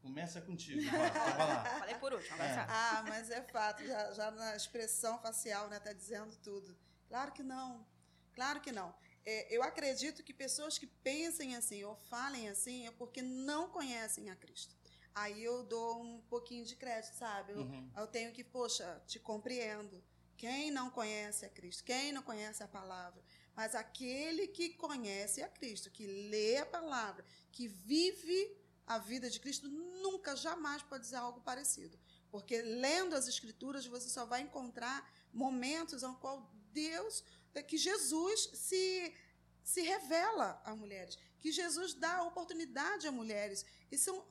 Começa 0.00 0.40
contigo, 0.40 0.80
vai 0.90 1.36
lá. 1.36 1.64
Falei 1.80 1.94
por 1.96 2.12
último, 2.12 2.40
é. 2.40 2.66
Ah, 2.68 3.04
mas 3.06 3.28
é 3.30 3.42
fato, 3.42 3.84
já, 3.84 4.12
já 4.12 4.30
na 4.30 4.56
expressão 4.56 5.18
facial, 5.18 5.68
né, 5.68 5.78
tá 5.80 5.92
dizendo 5.92 6.34
tudo. 6.36 6.74
Claro 7.08 7.32
que 7.32 7.42
não, 7.42 7.84
claro 8.32 8.60
que 8.60 8.70
não 8.70 8.94
é, 9.24 9.54
eu 9.54 9.62
acredito 9.62 10.22
que 10.22 10.32
pessoas 10.32 10.78
que 10.78 10.86
pensem 10.86 11.56
assim 11.56 11.84
ou 11.84 11.96
falem 11.96 12.48
assim 12.48 12.86
é 12.86 12.90
porque 12.90 13.22
não 13.22 13.68
conhecem 13.68 14.30
a 14.30 14.36
Cristo. 14.36 14.74
Aí 15.14 15.42
eu 15.42 15.64
dou 15.64 16.02
um 16.02 16.20
pouquinho 16.22 16.64
de 16.64 16.76
crédito, 16.76 17.14
sabe? 17.14 17.52
Eu, 17.52 17.58
uhum. 17.58 17.90
eu 17.96 18.06
tenho 18.06 18.32
que, 18.32 18.44
poxa, 18.44 19.02
te 19.06 19.18
compreendo. 19.18 20.02
Quem 20.36 20.70
não 20.70 20.88
conhece 20.88 21.44
a 21.44 21.50
Cristo? 21.50 21.84
Quem 21.84 22.12
não 22.12 22.22
conhece 22.22 22.62
a 22.62 22.68
palavra? 22.68 23.22
Mas 23.54 23.74
aquele 23.74 24.46
que 24.46 24.70
conhece 24.70 25.42
a 25.42 25.48
Cristo, 25.48 25.90
que 25.90 26.06
lê 26.06 26.56
a 26.56 26.64
palavra, 26.64 27.24
que 27.52 27.68
vive 27.68 28.56
a 28.86 28.98
vida 28.98 29.28
de 29.28 29.38
Cristo, 29.38 29.68
nunca, 29.68 30.34
jamais 30.34 30.82
pode 30.82 31.02
dizer 31.04 31.16
algo 31.16 31.40
parecido. 31.42 31.98
Porque 32.30 32.62
lendo 32.62 33.14
as 33.14 33.28
Escrituras, 33.28 33.86
você 33.86 34.08
só 34.08 34.24
vai 34.24 34.40
encontrar 34.40 35.12
momentos 35.32 36.02
em 36.02 36.14
qual 36.14 36.50
Deus 36.72 37.22
que 37.66 37.76
Jesus 37.76 38.50
se, 38.54 39.14
se 39.62 39.82
revela 39.82 40.60
a 40.64 40.74
mulheres, 40.74 41.18
que 41.40 41.50
Jesus 41.50 41.94
dá 41.94 42.22
oportunidade 42.22 43.06
a 43.06 43.12
mulheres. 43.12 43.64
E 43.90 43.98
são 43.98 44.24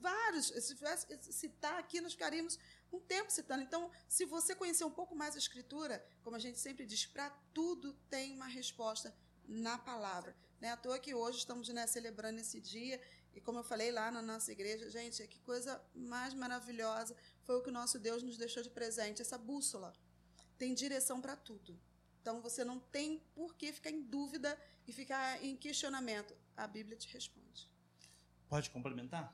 vários. 0.00 0.46
Se 0.46 0.74
tivesse 0.74 1.32
citar 1.32 1.78
aqui, 1.78 2.00
nós 2.00 2.12
ficaríamos 2.12 2.58
um 2.92 3.00
tempo 3.00 3.30
citando. 3.30 3.62
Então, 3.62 3.90
se 4.08 4.24
você 4.24 4.54
conhecer 4.54 4.84
um 4.84 4.90
pouco 4.90 5.14
mais 5.14 5.34
a 5.34 5.38
Escritura, 5.38 6.04
como 6.22 6.36
a 6.36 6.38
gente 6.38 6.58
sempre 6.58 6.86
diz, 6.86 7.06
para 7.06 7.30
tudo 7.52 7.92
tem 8.10 8.34
uma 8.34 8.46
resposta 8.46 9.14
na 9.46 9.78
palavra. 9.78 10.36
É 10.60 10.70
à 10.70 10.76
toa 10.76 10.98
que 10.98 11.14
hoje 11.14 11.38
estamos 11.38 11.68
né, 11.68 11.86
celebrando 11.86 12.40
esse 12.40 12.60
dia. 12.60 13.00
E 13.34 13.40
como 13.40 13.58
eu 13.58 13.64
falei 13.64 13.92
lá 13.92 14.10
na 14.10 14.22
nossa 14.22 14.50
igreja, 14.50 14.88
gente, 14.90 15.26
que 15.28 15.38
coisa 15.40 15.80
mais 15.94 16.32
maravilhosa 16.32 17.14
foi 17.44 17.56
o 17.56 17.62
que 17.62 17.68
o 17.68 17.72
nosso 17.72 17.98
Deus 17.98 18.22
nos 18.22 18.38
deixou 18.38 18.62
de 18.62 18.70
presente, 18.70 19.20
essa 19.20 19.36
bússola. 19.36 19.92
Tem 20.56 20.74
direção 20.74 21.20
para 21.20 21.36
tudo. 21.36 21.78
Então 22.26 22.40
você 22.40 22.64
não 22.64 22.80
tem 22.80 23.20
por 23.36 23.54
que 23.54 23.72
ficar 23.72 23.88
em 23.88 24.02
dúvida 24.02 24.60
e 24.84 24.92
ficar 24.92 25.40
em 25.44 25.56
questionamento. 25.56 26.36
A 26.56 26.66
Bíblia 26.66 26.96
te 26.96 27.06
responde. 27.14 27.70
Pode 28.48 28.68
complementar? 28.70 29.32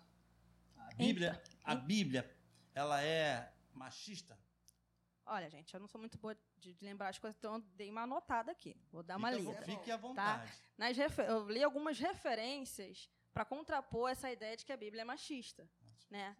A 0.76 0.94
Bíblia, 0.94 1.42
a 1.64 1.74
Bíblia, 1.74 2.30
ela 2.74 3.02
é 3.02 3.50
machista? 3.72 4.38
Olha, 5.24 5.48
gente, 5.48 5.72
eu 5.72 5.80
não 5.80 5.88
sou 5.88 5.98
muito 5.98 6.18
boa 6.18 6.36
de, 6.58 6.74
de 6.74 6.84
lembrar 6.84 7.08
as 7.08 7.18
coisas, 7.18 7.38
então 7.38 7.54
eu 7.54 7.60
dei 7.74 7.88
uma 7.88 8.02
anotada 8.02 8.52
aqui. 8.52 8.76
Vou 8.90 9.02
dar 9.02 9.16
uma 9.16 9.32
Fica, 9.32 9.42
lida. 9.42 9.62
Fique 9.62 9.90
à 9.90 9.96
tá? 9.96 9.96
vontade. 9.96 10.52
Tá? 10.52 10.62
Nas 10.76 10.98
eu 10.98 11.48
li 11.48 11.64
algumas 11.64 11.98
referências 11.98 13.08
para 13.32 13.46
contrapor 13.46 14.10
essa 14.10 14.30
ideia 14.30 14.54
de 14.54 14.66
que 14.66 14.72
a 14.72 14.76
Bíblia 14.76 15.00
é 15.00 15.04
machista, 15.06 15.66
né? 16.10 16.36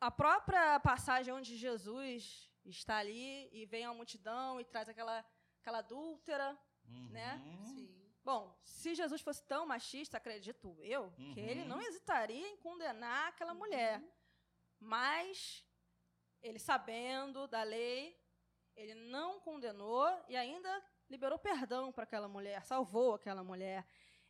A 0.00 0.10
própria 0.10 0.80
passagem 0.80 1.32
onde 1.32 1.56
Jesus 1.56 2.47
está 2.70 2.98
ali 2.98 3.48
e 3.52 3.66
vem 3.66 3.84
a 3.84 3.92
multidão 3.92 4.60
e 4.60 4.64
traz 4.64 4.88
aquela, 4.88 5.24
aquela 5.60 5.78
adúltera, 5.78 6.58
uhum. 6.86 7.08
né? 7.10 7.42
Sim. 7.64 7.98
Bom, 8.24 8.54
se 8.62 8.94
Jesus 8.94 9.22
fosse 9.22 9.42
tão 9.44 9.66
machista, 9.66 10.18
acredito 10.18 10.76
eu, 10.82 11.12
uhum. 11.18 11.32
que 11.32 11.40
ele 11.40 11.64
não 11.64 11.80
hesitaria 11.80 12.46
em 12.48 12.56
condenar 12.58 13.28
aquela 13.28 13.52
uhum. 13.52 13.58
mulher. 13.58 14.02
Mas 14.78 15.64
ele 16.42 16.58
sabendo 16.58 17.46
da 17.48 17.62
lei, 17.62 18.16
ele 18.76 18.94
não 18.94 19.40
condenou 19.40 20.06
e 20.28 20.36
ainda 20.36 20.82
liberou 21.08 21.38
perdão 21.38 21.90
para 21.90 22.04
aquela 22.04 22.28
mulher, 22.28 22.62
salvou 22.64 23.14
aquela 23.14 23.42
mulher. 23.42 23.84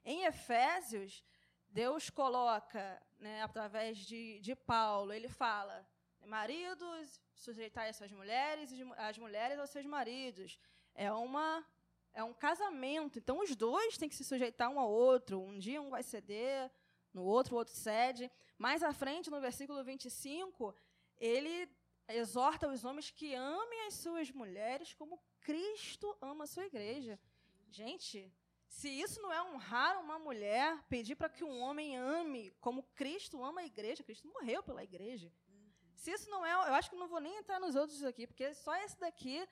Em 0.05 0.25
Efésios, 0.25 1.25
Deus 1.69 2.09
coloca, 2.09 3.03
né, 3.19 3.43
através 3.43 3.99
de, 3.99 4.41
de 4.41 4.55
Paulo, 4.55 5.13
ele 5.13 5.29
fala: 5.29 5.87
maridos, 6.29 7.21
sujeitar 7.35 7.89
as 7.89 7.97
suas 7.97 8.13
mulheres 8.13 8.71
e 8.71 8.83
as 8.97 9.19
mulheres 9.19 9.59
aos 9.59 9.71
seus 9.71 9.87
maridos. 9.87 10.59
É 10.95 11.11
uma 11.11 11.67
é 12.13 12.23
um 12.25 12.33
casamento, 12.33 13.19
então 13.19 13.41
os 13.41 13.55
dois 13.55 13.97
têm 13.97 14.09
que 14.09 14.17
se 14.17 14.25
sujeitar 14.25 14.69
um 14.69 14.81
ao 14.81 14.91
outro. 14.91 15.41
Um 15.41 15.59
dia 15.59 15.81
um 15.81 15.91
vai 15.91 16.03
ceder, 16.03 16.71
no 17.13 17.23
outro 17.23 17.55
o 17.55 17.59
outro 17.59 17.75
cede. 17.75 18.31
Mais 18.57 18.83
à 18.83 18.93
frente, 18.93 19.31
no 19.31 19.41
versículo 19.41 19.85
25, 19.85 20.75
ele 21.17 21.69
exorta 22.09 22.69
os 22.69 22.85
homens 22.85 23.11
que 23.11 23.35
amem 23.35 23.87
as 23.87 23.95
suas 23.95 24.31
mulheres 24.31 24.95
como 24.95 25.21
Cristo 25.41 26.17
ama 26.21 26.45
a 26.45 26.47
sua 26.47 26.67
igreja. 26.67 27.21
Gente, 27.71 28.33
se 28.69 28.89
isso 28.89 29.21
não 29.21 29.33
é 29.33 29.43
honrar 29.43 30.01
uma 30.01 30.19
mulher, 30.19 30.83
pedir 30.89 31.15
para 31.17 31.29
que 31.29 31.45
um 31.45 31.61
homem 31.61 31.97
ame 31.97 32.51
como 32.61 32.83
Cristo 32.95 33.43
ama 33.43 33.61
a 33.61 33.67
igreja, 33.67 34.03
Cristo 34.03 34.29
morreu 34.29 34.63
pela 34.63 34.83
igreja. 34.83 35.33
Se 35.99 36.13
isso 36.13 36.31
não 36.31 36.47
é, 36.47 36.53
eu 36.53 36.75
acho 36.75 36.89
que 36.91 36.97
não 36.97 37.09
vou 37.09 37.21
nem 37.21 37.37
entrar 37.39 37.59
nos 37.59 37.75
outros 37.75 38.05
aqui, 38.05 38.25
porque 38.27 38.55
só 38.55 38.75
esse 38.77 38.99
daqui, 39.01 39.39
é 39.39 39.49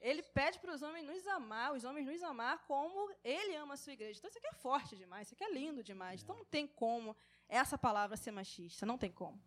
ele 0.00 0.22
pede 0.22 0.58
para 0.60 0.72
os 0.74 0.80
homens 0.80 1.04
nos 1.04 1.26
amar, 1.26 1.72
os 1.74 1.82
homens 1.84 2.06
nos 2.06 2.22
amar 2.22 2.64
como 2.66 3.12
ele 3.22 3.54
ama 3.56 3.74
a 3.74 3.76
sua 3.76 3.92
igreja. 3.92 4.18
Então 4.18 4.28
isso 4.30 4.38
aqui 4.38 4.46
é 4.46 4.52
forte 4.54 4.96
demais, 4.96 5.26
isso 5.26 5.34
aqui 5.34 5.44
é 5.44 5.52
lindo 5.52 5.82
demais. 5.82 6.22
Então 6.22 6.36
não 6.36 6.44
tem 6.44 6.66
como 6.68 7.16
essa 7.48 7.76
palavra 7.76 8.16
ser 8.16 8.30
machista, 8.30 8.86
não 8.86 8.96
tem 8.96 9.10
como. 9.10 9.40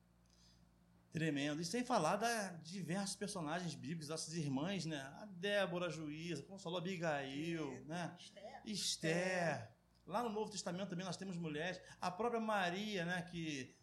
Tremendo. 1.12 1.62
E 1.62 1.66
sem 1.66 1.84
falar 1.86 2.18
da 2.18 2.50
diversos 2.64 3.16
personagens 3.16 3.74
bíblicos, 3.74 4.10
nossas 4.10 4.34
irmãs, 4.34 4.86
né? 4.86 5.00
A 5.22 5.26
Débora, 5.26 5.86
a 5.88 5.90
juíza, 5.90 6.44
como 6.44 6.60
falou, 6.60 6.78
Abigail, 6.80 7.72
É. 7.74 7.80
né? 7.86 8.18
Esther. 8.66 9.70
Lá 10.06 10.22
no 10.22 10.30
Novo 10.30 10.52
Testamento 10.52 10.90
também 10.90 11.06
nós 11.06 11.18
temos 11.18 11.36
mulheres. 11.38 11.82
A 12.00 12.12
própria 12.12 12.40
Maria, 12.42 13.06
né? 13.06 13.22
Que 13.32 13.75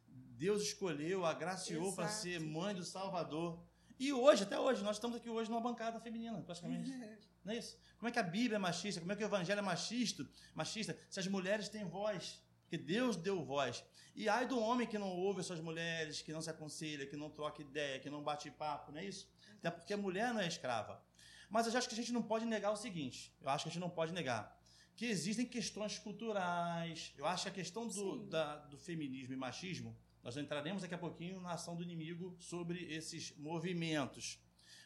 Deus 0.43 0.63
escolheu, 0.63 1.25
agraciou 1.25 1.95
para 1.95 2.09
ser 2.09 2.41
mãe 2.41 2.75
do 2.75 2.85
Salvador. 2.85 3.63
E 3.99 4.13
hoje, 4.13 4.43
até 4.43 4.59
hoje, 4.59 4.83
nós 4.83 4.97
estamos 4.97 5.17
aqui 5.17 5.31
hoje 5.31 5.49
numa 5.49 5.61
bancada 5.61 6.01
feminina, 6.01 6.41
praticamente. 6.43 6.91
Não 7.45 7.53
é 7.53 7.59
isso? 7.59 7.77
Como 7.97 8.09
é 8.09 8.13
que 8.13 8.19
a 8.19 8.23
Bíblia 8.25 8.57
é 8.57 8.59
machista? 8.59 9.01
Como 9.01 9.13
é 9.13 9.17
que 9.17 9.23
o 9.23 9.27
Evangelho 9.27 9.59
é 9.61 9.63
machista? 9.63 10.29
Machista? 10.53 10.99
Se 11.09 11.21
as 11.21 11.29
mulheres 11.29 11.69
têm 11.69 11.85
voz, 11.85 12.43
porque 12.63 12.77
Deus 12.77 13.15
deu 13.17 13.45
voz. 13.45 13.85
E 14.17 14.29
ai 14.29 14.45
do 14.47 14.59
homem 14.59 14.87
que 14.87 14.99
não 14.99 15.09
ouve 15.09 15.41
as 15.41 15.47
suas 15.47 15.61
mulheres, 15.61 16.21
que 16.23 16.33
não 16.33 16.43
se 16.43 16.51
aconselha, 16.51 17.07
que 17.07 17.17
não 17.17 17.31
troca 17.31 17.63
ideia, 17.63 18.01
que 18.01 18.11
não 18.11 18.21
bate 18.23 18.51
papo, 18.51 18.91
não 18.91 18.99
é 18.99 19.05
isso? 19.05 19.29
Até 19.59 19.71
porque 19.71 19.93
a 19.95 19.97
mulher 19.97 20.35
não 20.35 20.41
é 20.41 20.49
escrava. 20.49 21.01
Mas 21.49 21.67
eu 21.69 21.79
acho 21.79 21.89
que 21.89 21.95
a 21.95 21.97
gente 21.97 22.13
não 22.13 22.23
pode 22.23 22.45
negar 22.47 22.73
o 22.73 22.77
seguinte: 22.77 23.33
eu 23.41 23.49
acho 23.49 23.63
que 23.65 23.69
a 23.71 23.73
gente 23.73 23.81
não 23.81 23.91
pode 23.91 24.13
negar 24.13 24.61
que 24.97 25.07
existem 25.07 25.47
questões 25.47 25.99
culturais. 25.99 27.13
Eu 27.17 27.27
acho 27.27 27.45
que 27.45 27.49
a 27.49 27.53
questão 27.53 27.87
do, 27.87 28.27
da- 28.27 28.57
do 28.73 28.77
feminismo 28.77 29.33
e 29.33 29.37
machismo, 29.37 29.97
nós 30.23 30.37
entraremos 30.37 30.83
daqui 30.83 30.95
a 30.95 30.99
pouquinho 30.99 31.41
na 31.41 31.53
ação 31.53 31.75
do 31.75 31.83
inimigo 31.83 32.37
sobre 32.39 32.85
esses 32.93 33.37
movimentos. 33.37 34.41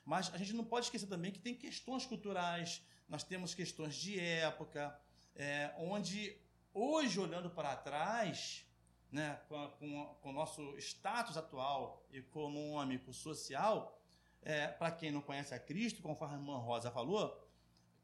Mas 0.05 0.33
a 0.33 0.39
gente 0.39 0.53
não 0.53 0.65
pode 0.65 0.87
esquecer 0.87 1.07
também 1.07 1.33
que 1.33 1.39
tem 1.39 1.55
questões 1.55 2.07
culturais, 2.07 2.83
nós 3.09 3.23
temos 3.23 3.55
questões 3.55 3.95
de 3.95 4.19
época, 4.19 4.99
é, 5.35 5.75
onde 5.79 6.37
hoje, 6.73 7.19
olhando 7.19 7.51
para 7.51 7.77
trás, 7.77 8.67
né, 9.11 9.41
com, 9.49 10.17
com 10.21 10.31
o 10.31 10.33
nosso 10.33 10.77
status 10.79 11.37
atual, 11.37 12.07
econômico, 12.11 13.13
social, 13.13 14.01
é, 14.43 14.69
para 14.69 14.91
quem 14.91 15.11
não 15.11 15.21
conhece 15.21 15.55
a 15.55 15.59
Cristo, 15.59 16.03
conforme 16.03 16.35
a 16.35 16.39
irmã 16.39 16.59
Rosa 16.59 16.91
falou, 16.91 17.49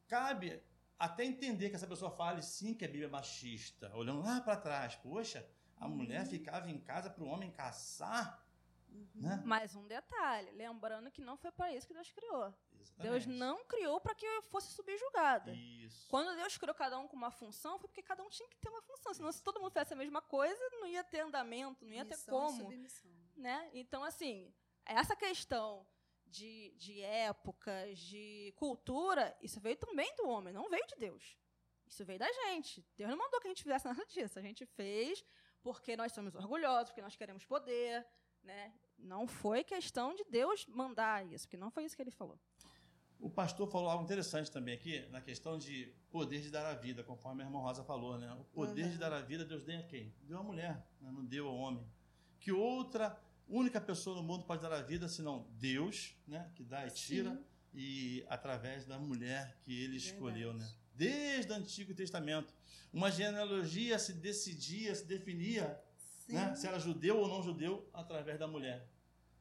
cabe 0.09 0.61
até 0.99 1.25
entender 1.25 1.69
que 1.69 1.77
essa 1.77 1.87
pessoa 1.87 2.11
fale 2.11 2.43
sim 2.43 2.75
que 2.75 2.85
a 2.85 2.89
Bíblia 2.89 3.07
é 3.07 3.11
machista, 3.11 3.95
olhando 3.95 4.23
lá 4.23 4.41
para 4.41 4.57
trás, 4.57 4.95
poxa, 4.97 5.47
a 5.85 5.89
mulher 5.89 6.25
ficava 6.27 6.71
em 6.71 6.79
casa 6.79 7.11
para 7.11 7.25
o 7.25 7.27
homem 7.29 7.51
caçar, 7.51 8.41
Uhum. 8.89 9.09
né? 9.15 9.43
Mais 9.47 9.75
um 9.75 9.87
detalhe, 9.89 10.51
lembrando 10.51 11.11
que 11.11 11.23
não 11.23 11.35
foi 11.37 11.51
para 11.51 11.73
isso 11.75 11.87
que 11.87 11.95
Deus 11.95 12.11
criou. 12.13 12.51
Deus 12.71 12.91
Exatamente. 13.23 13.29
não 13.29 13.65
criou 13.65 13.99
para 14.01 14.15
que 14.15 14.27
eu 14.27 14.43
fosse 14.43 14.71
subjugada. 14.75 15.51
Isso. 15.55 16.07
Quando 16.11 16.37
Deus 16.37 16.59
criou 16.59 16.75
cada 16.75 16.99
um 16.99 17.09
com 17.09 17.17
uma 17.17 17.31
função, 17.31 17.79
foi 17.79 17.89
porque 17.89 18.03
cada 18.03 18.23
um 18.23 18.29
tinha 18.29 18.47
que 18.51 18.59
ter 18.59 18.69
uma 18.69 18.83
função. 18.83 19.15
Senão, 19.15 19.33
se 19.33 19.43
todo 19.43 19.59
mundo 19.61 19.73
fizesse 19.73 19.95
a 19.95 19.97
mesma 19.97 20.21
coisa, 20.21 20.61
não 20.73 20.87
ia 20.87 21.03
ter 21.03 21.21
andamento, 21.21 21.87
não 21.87 21.93
ia 21.95 22.05
ter 22.05 22.17
Missão 22.17 22.35
e 22.35 22.47
como. 22.49 22.63
submissão. 22.65 23.11
né? 23.35 23.71
Então, 23.73 24.05
assim, 24.05 24.53
essa 24.85 25.17
questão 25.17 25.87
de, 26.27 26.75
de 26.77 27.01
épocas, 27.01 27.99
de 27.99 28.53
cultura, 28.57 29.35
isso 29.41 29.59
veio 29.59 29.77
também 29.77 30.15
do 30.17 30.29
homem, 30.29 30.53
não 30.53 30.69
veio 30.69 30.87
de 30.87 30.97
Deus. 30.97 31.39
Isso 31.87 32.05
veio 32.05 32.19
da 32.19 32.31
gente. 32.31 32.87
Deus 32.95 33.09
não 33.11 33.17
mandou 33.17 33.41
que 33.41 33.47
a 33.49 33.51
gente 33.51 33.63
fizesse 33.63 33.87
nada 33.87 34.05
disso. 34.07 34.39
A 34.39 34.43
gente 34.43 34.67
fez 34.67 35.25
porque 35.63 35.97
nós 35.97 36.13
somos 36.13 36.35
orgulhosos, 36.35 36.91
porque 36.91 37.03
nós 37.03 37.17
queremos 37.17 37.45
poder, 37.45 38.07
né? 38.43 38.73
Não 38.99 39.27
foi 39.27 39.65
questão 39.65 40.15
de 40.15 40.25
Deus 40.29 40.67
mandar 40.67 41.27
isso, 41.27 41.47
porque 41.47 41.57
não 41.57 41.71
foi 41.71 41.85
isso 41.85 41.97
que 41.97 42.03
ele 42.03 42.11
falou. 42.11 42.39
O 43.19 43.31
pastor 43.31 43.69
falou 43.71 43.89
algo 43.89 44.03
interessante 44.05 44.51
também 44.51 44.75
aqui, 44.75 45.07
na 45.11 45.21
questão 45.21 45.57
de 45.57 45.87
poder 46.11 46.41
de 46.41 46.51
dar 46.51 46.67
a 46.67 46.75
vida, 46.75 47.05
conforme 47.05 47.43
a 47.43 47.47
irmã 47.47 47.61
Rosa 47.61 47.85
falou, 47.85 48.19
né? 48.19 48.33
O 48.33 48.45
poder 48.45 48.85
Uhum. 48.85 48.91
de 48.91 48.99
dar 48.99 49.13
a 49.13 49.21
vida, 49.21 49.45
Deus 49.45 49.63
deu 49.65 49.79
a 49.79 49.83
quem? 49.85 50.13
Deu 50.23 50.39
a 50.39 50.43
mulher, 50.43 50.85
né? 51.01 51.11
não 51.11 51.25
deu 51.25 51.47
ao 51.47 51.55
homem. 51.55 51.87
Que 52.41 52.51
outra 52.51 53.17
única 53.49 53.81
pessoa 53.81 54.17
no 54.17 54.23
mundo 54.25 54.45
pode 54.45 54.61
dar 54.63 54.73
a 54.73 54.83
vida, 54.83 55.09
senão 55.09 55.47
Deus, 55.53 56.17
né? 56.27 56.51
Que 56.57 56.65
dá 56.65 56.85
e 56.85 56.91
tira, 56.91 57.31
Sim. 57.31 57.45
e 57.75 58.25
através 58.29 58.85
da 58.87 58.99
mulher 58.99 59.57
que 59.63 59.71
ele 59.73 59.99
Verdade. 59.99 60.13
escolheu, 60.15 60.53
né? 60.55 60.69
Desde 60.95 61.51
o 61.53 61.55
Antigo 61.55 61.95
Testamento. 61.95 62.55
Uma 62.93 63.11
genealogia 63.11 63.99
se 63.99 64.13
decidia, 64.13 64.95
se 64.95 65.05
definia 65.05 65.81
né? 66.29 66.55
se 66.55 66.67
era 66.67 66.79
judeu 66.79 67.19
ou 67.19 67.29
não 67.29 67.43
judeu, 67.43 67.89
através 67.93 68.39
da 68.39 68.47
mulher. 68.47 68.87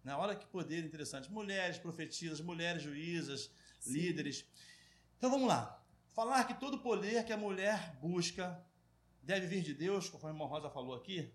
Na 0.04 0.18
hora 0.18 0.36
que 0.36 0.46
poder 0.48 0.84
interessante. 0.84 1.32
Mulheres 1.32 1.78
profetisas, 1.78 2.42
mulheres 2.42 2.82
juízas, 2.82 3.52
Sim. 3.80 3.94
líderes. 3.94 4.46
Então 5.18 5.30
vamos 5.30 5.48
lá. 5.48 5.84
Falar 6.14 6.44
que 6.46 6.54
todo 6.56 6.80
poder 6.80 7.24
que 7.26 7.32
a 7.32 7.38
mulher 7.38 7.96
busca 8.02 8.64
deve 9.22 9.46
vir 9.46 9.62
de 9.62 9.74
Deus, 9.74 10.10
conforme 10.10 10.36
a 10.36 10.36
irmã 10.36 10.46
Rosa 10.46 10.70
falou 10.70 10.96
aqui, 10.96 11.32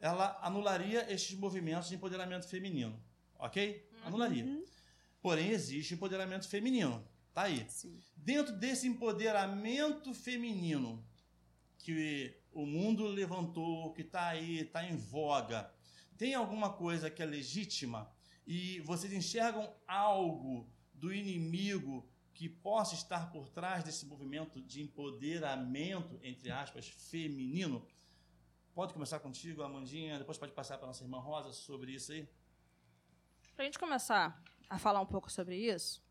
ela 0.00 0.38
anularia 0.42 1.10
estes 1.12 1.38
movimentos 1.38 1.88
de 1.88 1.94
empoderamento 1.94 2.48
feminino. 2.48 3.02
Ok? 3.38 3.88
Anularia. 4.04 4.44
Uhum. 4.44 4.64
Porém, 5.20 5.50
existe 5.50 5.94
empoderamento 5.94 6.48
feminino. 6.48 7.06
Tá 7.32 7.42
aí. 7.42 7.66
Sim. 7.68 7.98
Dentro 8.16 8.54
desse 8.56 8.86
empoderamento 8.86 10.12
feminino 10.12 11.04
que 11.78 12.36
o 12.52 12.66
mundo 12.66 13.06
levantou, 13.06 13.92
que 13.92 14.02
está 14.02 14.28
aí, 14.28 14.60
está 14.60 14.84
em 14.84 14.96
voga, 14.96 15.72
tem 16.16 16.34
alguma 16.34 16.70
coisa 16.72 17.10
que 17.10 17.22
é 17.22 17.26
legítima 17.26 18.10
e 18.46 18.80
vocês 18.80 19.12
enxergam 19.12 19.74
algo 19.86 20.70
do 20.92 21.12
inimigo 21.12 22.08
que 22.34 22.48
possa 22.48 22.94
estar 22.94 23.30
por 23.30 23.48
trás 23.48 23.82
desse 23.82 24.06
movimento 24.06 24.60
de 24.60 24.82
empoderamento, 24.82 26.18
entre 26.22 26.50
aspas, 26.50 26.88
feminino? 26.88 27.86
Pode 28.74 28.92
começar 28.92 29.20
contigo, 29.20 29.62
Amandinha, 29.62 30.18
depois 30.18 30.38
pode 30.38 30.52
passar 30.52 30.78
para 30.78 30.86
nossa 30.86 31.02
irmã 31.04 31.18
Rosa 31.18 31.52
sobre 31.52 31.92
isso 31.92 32.12
aí. 32.12 32.28
Para 33.54 33.64
a 33.64 33.66
gente 33.66 33.78
começar 33.78 34.42
a 34.68 34.78
falar 34.78 35.00
um 35.00 35.06
pouco 35.06 35.30
sobre 35.30 35.56
isso, 35.56 36.02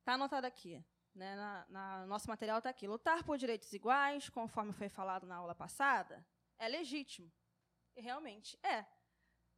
está 0.00 0.14
anotado 0.14 0.46
aqui. 0.46 0.84
Né, 1.14 1.34
na, 1.34 1.66
na- 1.68 2.06
nosso 2.06 2.28
material 2.28 2.58
está 2.58 2.70
aqui. 2.70 2.86
Lutar 2.86 3.24
por 3.24 3.36
direitos 3.36 3.72
iguais, 3.72 4.28
conforme 4.28 4.72
foi 4.72 4.88
falado 4.88 5.26
na 5.26 5.36
aula 5.36 5.54
passada, 5.54 6.24
é 6.58 6.68
legítimo. 6.68 7.30
E 7.96 8.00
realmente 8.00 8.58
é. 8.62 8.86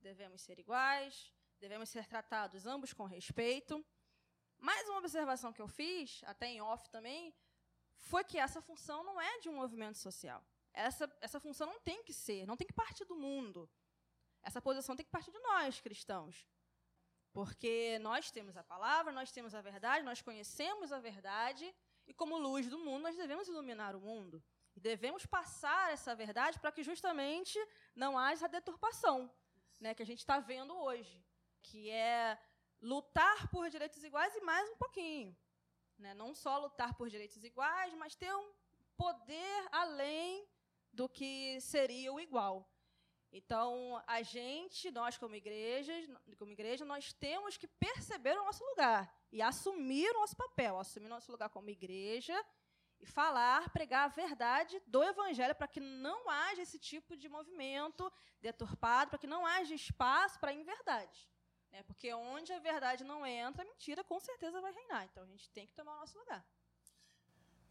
Devemos 0.00 0.40
ser 0.40 0.58
iguais, 0.58 1.32
devemos 1.60 1.88
ser 1.90 2.06
tratados 2.06 2.66
ambos 2.66 2.92
com 2.92 3.04
respeito. 3.04 3.84
Mais 4.58 4.88
uma 4.88 4.98
observação 4.98 5.52
que 5.52 5.60
eu 5.60 5.68
fiz, 5.68 6.22
até 6.24 6.46
em 6.46 6.60
off 6.62 6.88
também, 6.90 7.34
foi 7.98 8.24
que 8.24 8.38
essa 8.38 8.60
função 8.62 9.04
não 9.04 9.20
é 9.20 9.38
de 9.40 9.48
um 9.48 9.54
movimento 9.54 9.98
social. 9.98 10.42
Essa, 10.72 11.14
essa 11.20 11.38
função 11.38 11.66
não 11.66 11.80
tem 11.80 12.02
que 12.02 12.12
ser, 12.14 12.46
não 12.46 12.56
tem 12.56 12.66
que 12.66 12.72
partir 12.72 13.04
do 13.04 13.14
mundo. 13.14 13.68
Essa 14.42 14.60
posição 14.62 14.96
tem 14.96 15.04
que 15.04 15.12
partir 15.12 15.30
de 15.30 15.38
nós, 15.40 15.80
cristãos. 15.80 16.48
Porque 17.32 17.98
nós 18.00 18.30
temos 18.30 18.56
a 18.56 18.62
palavra, 18.62 19.12
nós 19.12 19.32
temos 19.32 19.54
a 19.54 19.60
verdade, 19.60 20.04
nós 20.04 20.20
conhecemos 20.20 20.92
a 20.92 20.98
verdade, 20.98 21.74
e 22.06 22.12
como 22.12 22.36
luz 22.36 22.68
do 22.68 22.78
mundo, 22.78 23.02
nós 23.02 23.16
devemos 23.16 23.48
iluminar 23.48 23.96
o 23.96 24.00
mundo. 24.00 24.42
E 24.74 24.80
devemos 24.80 25.24
passar 25.26 25.92
essa 25.92 26.14
verdade 26.14 26.58
para 26.58 26.72
que 26.72 26.82
justamente 26.82 27.58
não 27.94 28.18
haja 28.18 28.48
deturpação, 28.48 29.30
né, 29.80 29.94
que 29.94 30.02
a 30.02 30.06
gente 30.06 30.18
está 30.18 30.38
vendo 30.38 30.76
hoje, 30.76 31.24
que 31.62 31.90
é 31.90 32.38
lutar 32.80 33.48
por 33.48 33.68
direitos 33.70 34.02
iguais 34.02 34.34
e 34.34 34.40
mais 34.40 34.68
um 34.70 34.76
pouquinho. 34.76 35.36
Né? 35.98 36.14
Não 36.14 36.34
só 36.34 36.58
lutar 36.58 36.94
por 36.94 37.08
direitos 37.08 37.42
iguais, 37.44 37.94
mas 37.94 38.14
ter 38.14 38.34
um 38.34 38.52
poder 38.96 39.68
além 39.70 40.46
do 40.92 41.08
que 41.08 41.60
seria 41.60 42.12
o 42.12 42.20
igual. 42.20 42.68
Então, 43.32 44.02
a 44.06 44.22
gente, 44.22 44.90
nós 44.90 45.16
como 45.16 45.34
igreja, 45.34 45.92
como 46.38 46.50
igreja, 46.50 46.84
nós 46.84 47.14
temos 47.14 47.56
que 47.56 47.66
perceber 47.66 48.36
o 48.38 48.44
nosso 48.44 48.62
lugar 48.62 49.10
e 49.32 49.40
assumir 49.40 50.10
o 50.10 50.20
nosso 50.20 50.36
papel, 50.36 50.78
assumir 50.78 51.06
o 51.06 51.10
nosso 51.16 51.32
lugar 51.32 51.48
como 51.48 51.70
igreja 51.70 52.38
e 53.00 53.06
falar, 53.06 53.70
pregar 53.70 54.04
a 54.04 54.08
verdade 54.08 54.80
do 54.86 55.02
evangelho 55.02 55.54
para 55.54 55.66
que 55.66 55.80
não 55.80 56.28
haja 56.28 56.60
esse 56.60 56.78
tipo 56.78 57.16
de 57.16 57.26
movimento 57.26 58.12
deturpado, 58.38 59.10
para 59.10 59.18
que 59.18 59.26
não 59.26 59.46
haja 59.46 59.74
espaço 59.74 60.38
para 60.38 60.50
a 60.50 60.54
inverdade. 60.54 61.26
Né? 61.70 61.82
Porque 61.84 62.12
onde 62.12 62.52
a 62.52 62.58
verdade 62.58 63.02
não 63.02 63.24
entra, 63.24 63.62
a 63.62 63.66
mentira 63.66 64.04
com 64.04 64.20
certeza 64.20 64.60
vai 64.60 64.72
reinar. 64.72 65.04
Então, 65.06 65.22
a 65.22 65.26
gente 65.26 65.48
tem 65.50 65.66
que 65.66 65.72
tomar 65.72 65.96
o 65.96 66.00
nosso 66.00 66.18
lugar. 66.18 66.46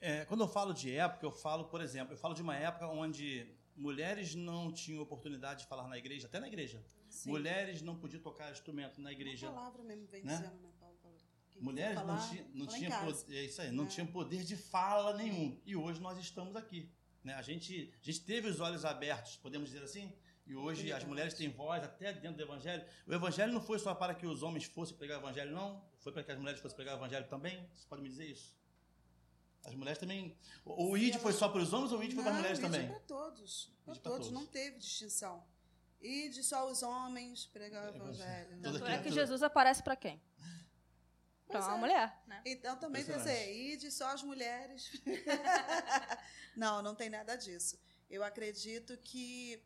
É, 0.02 0.26
quando 0.26 0.42
eu 0.42 0.48
falo 0.48 0.74
de 0.74 0.98
época, 0.98 1.24
eu 1.24 1.32
falo, 1.32 1.66
por 1.66 1.80
exemplo, 1.80 2.16
eu 2.16 2.18
falo 2.18 2.34
de 2.34 2.42
uma 2.42 2.56
época 2.56 2.88
onde 2.88 3.56
mulheres 3.82 4.36
não 4.36 4.72
tinham 4.72 5.02
oportunidade 5.02 5.62
de 5.64 5.68
falar 5.68 5.88
na 5.88 5.98
igreja, 5.98 6.28
até 6.28 6.40
na 6.40 6.48
igreja. 6.48 6.84
Sim. 7.10 7.32
Mulheres 7.32 7.82
não 7.82 7.96
podiam 7.98 8.22
tocar 8.22 8.52
instrumento 8.52 9.02
na 9.02 9.12
igreja. 9.12 9.50
A 9.50 9.52
palavra 9.52 9.84
mesmo 9.84 10.08
vem 10.08 10.24
né? 10.24 10.36
dizendo, 10.36 10.62
né, 10.62 10.70
Paulo? 10.80 10.92
Mulheres 11.60 12.00
quiser 12.00 12.06
não, 12.08 12.18
falar, 12.18 12.30
tinha, 12.30 12.90
não 12.90 12.90
casa. 12.90 13.24
poder, 13.24 13.38
é 13.38 13.44
isso 13.44 13.62
aí, 13.62 13.72
não 13.72 13.84
É. 13.84 13.88
tinham 13.88 14.08
poder 14.08 14.44
de 14.44 14.56
fala 14.56 15.16
nenhum. 15.16 15.60
E 15.64 15.76
hoje 15.76 16.00
nós 16.02 16.18
estamos 16.18 16.56
aqui. 16.56 16.90
Né? 17.24 17.36
A, 17.36 17.42
gente, 17.44 17.94
a 18.02 18.04
gente 18.04 18.22
teve 18.22 18.48
os 18.48 18.60
olhos 18.60 18.84
abertos, 18.84 19.38
podemos 19.38 19.70
dizer 19.70 19.84
assim, 19.84 20.12
E 20.48 20.56
hoje 20.56 20.92
as 20.92 21.04
mulheres 21.04 21.36
têm 21.36 21.50
voz 21.50 21.84
até 21.84 22.12
dentro 22.12 22.38
do 22.38 22.44
evangelho. 22.44 22.84
O 23.06 23.14
evangelho 23.14 23.54
não 23.54 23.62
foi 23.62 23.78
só 23.78 23.94
para 23.94 24.14
que 24.16 24.26
os 24.26 24.42
homens 24.42 24.66
fossem 24.66 24.98
pregar 24.98 25.20
o 25.20 25.22
evangelho, 25.22 25.52
não. 25.52 25.82
Foi 26.00 26.12
para 26.12 26.24
que 26.24 26.32
as 26.32 26.38
mulheres 26.40 26.60
fossem 26.60 26.76
pregar 26.76 26.96
o 26.96 26.98
evangelho 26.98 27.28
também. 27.28 27.64
Você 27.72 27.86
pode 27.88 28.02
me 28.02 28.10
dizer 28.10 28.26
isso? 28.26 28.56
As 29.64 29.76
mulheres 29.76 30.00
também. 30.00 30.36
O 30.66 30.98
ID 30.98 31.18
foi 31.18 31.34
só 31.34 31.48
para 31.50 31.62
os 31.62 31.72
homens 31.72 31.92
ou 31.92 32.00
o 32.00 32.04
ID 32.04 32.14
foi 32.14 32.24
para 32.24 32.32
as 32.32 32.38
mulheres 32.38 32.60
não, 32.60 32.70
também? 32.70 32.88
para 32.88 33.00
todos. 33.02 33.72
Para 33.86 33.94
pra 33.94 34.04
todos. 34.04 34.28
todos. 34.28 34.32
Não 34.32 34.46
teve 34.46 34.78
distinção. 34.78 35.44
Ide 36.02 36.44
só 36.44 36.70
os 36.70 36.82
homens 36.82 37.46
pregar 37.46 37.86
o 37.86 37.96
Evangelho. 37.96 38.24
evangelho. 38.24 38.62
Tudo 38.64 38.80
Tanto 38.80 38.92
é 38.92 39.04
que 39.04 39.12
Jesus 39.12 39.44
aparece 39.44 39.84
pra 39.84 39.96
quem? 39.96 40.20
Pois 41.48 41.66
uma 41.66 41.76
é. 41.76 41.80
mulher, 41.80 42.24
né? 42.26 42.42
Então 42.46 42.78
também 42.78 43.04
dizer, 43.04 43.54
ide 43.54 43.92
só 43.92 44.08
as 44.08 44.24
mulheres. 44.24 44.90
não, 46.56 46.82
não 46.82 46.96
tem 46.96 47.10
nada 47.10 47.36
disso. 47.36 47.78
Eu 48.10 48.24
acredito 48.24 48.98
que 48.98 49.62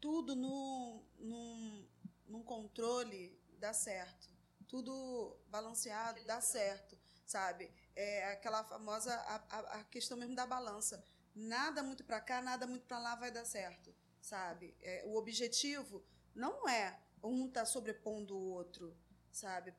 tudo 0.00 0.34
no, 0.34 1.02
num, 1.18 1.86
num 2.26 2.42
controle 2.42 3.38
dá 3.58 3.72
certo. 3.72 4.28
Tudo 4.66 5.36
balanceado 5.46 6.22
dá 6.24 6.40
certo, 6.40 6.98
sabe? 7.24 7.70
É 8.00 8.32
aquela 8.32 8.62
famosa 8.64 9.12
a, 9.14 9.36
a- 9.80 9.84
questão 9.84 10.16
mesmo 10.16 10.34
da 10.34 10.46
balança. 10.46 11.02
Nada 11.34 11.82
muito 11.82 12.04
para 12.04 12.20
cá, 12.20 12.40
nada 12.40 12.66
muito 12.66 12.86
para 12.86 12.98
lá 12.98 13.14
vai 13.16 13.30
dar 13.30 13.44
certo, 13.44 13.94
sabe? 14.20 14.74
É, 14.80 15.02
o 15.06 15.16
objetivo 15.16 16.04
não 16.34 16.68
é 16.68 16.98
um 17.22 17.48
tá 17.48 17.64
sobrepondo 17.66 18.36
o 18.36 18.50
outro, 18.50 18.96
sabe? 19.32 19.74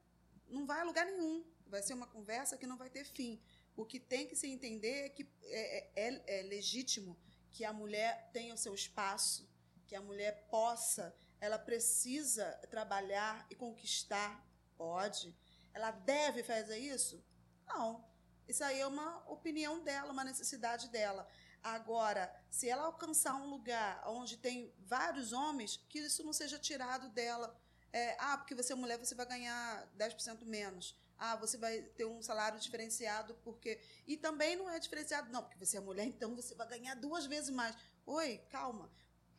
Não 0.48 0.66
vai 0.66 0.82
a 0.82 0.84
lugar 0.84 1.06
nenhum. 1.06 1.46
Vai 1.68 1.82
ser 1.84 1.94
uma 1.94 2.08
conversa 2.08 2.58
que 2.58 2.68
não 2.68 2.78
vai 2.78 2.90
ter 2.90 3.06
fim. 3.06 3.40
O 3.76 3.86
que 3.86 4.00
tem 4.00 4.28
que 4.28 4.36
se 4.36 4.48
entender 4.48 5.06
é 5.06 5.10
que 5.10 5.28
é, 5.44 5.90
é- 5.96 6.40
é 6.40 6.42
legítimo 6.44 7.18
que 7.52 7.64
a 7.64 7.72
mulher 7.72 8.30
tenha 8.34 8.54
o 8.54 8.58
seu 8.58 8.74
espaço, 8.74 9.48
que 9.88 9.96
a 9.96 10.02
mulher 10.02 10.48
possa, 10.50 11.16
ela 11.40 11.58
precisa 11.58 12.46
trabalhar 12.70 13.46
e 13.50 13.56
conquistar. 13.56 14.46
Pode. 14.78 15.36
Ela 15.74 15.92
deve 15.92 16.44
fazer 16.44 16.78
isso? 16.80 17.24
Não. 17.68 18.09
Isso 18.50 18.64
aí 18.64 18.80
é 18.80 18.88
uma 18.88 19.24
opinião 19.32 19.80
dela, 19.84 20.12
uma 20.12 20.24
necessidade 20.24 20.90
dela. 20.90 21.28
Agora, 21.62 22.34
se 22.50 22.68
ela 22.68 22.84
alcançar 22.84 23.36
um 23.36 23.48
lugar 23.48 24.02
onde 24.08 24.38
tem 24.38 24.74
vários 24.80 25.32
homens, 25.32 25.78
que 25.88 26.00
isso 26.00 26.24
não 26.24 26.34
seja 26.34 26.58
tirado 26.58 27.10
dela. 27.10 27.56
É, 27.94 28.16
ah, 28.20 28.38
porque 28.38 28.56
você 28.56 28.74
é 28.74 28.76
mulher, 28.76 28.98
você 28.98 29.14
vai 29.14 29.28
ganhar 29.28 29.88
10% 29.96 30.46
menos. 30.46 30.98
Ah, 31.16 31.36
você 31.36 31.58
vai 31.58 31.82
ter 31.82 32.06
um 32.06 32.24
salário 32.24 32.60
diferenciado 32.60 33.36
porque. 33.44 33.80
E 34.08 34.18
também 34.18 34.56
não 34.56 34.68
é 34.68 34.80
diferenciado, 34.80 35.32
não, 35.32 35.44
porque 35.44 35.64
você 35.64 35.78
é 35.78 35.80
mulher, 35.80 36.06
então 36.06 36.36
você 36.36 36.56
vai 36.56 36.68
ganhar 36.68 36.96
duas 36.96 37.28
vezes 37.28 37.52
mais. 37.52 37.76
Oi, 38.04 38.42
calma. 38.50 38.90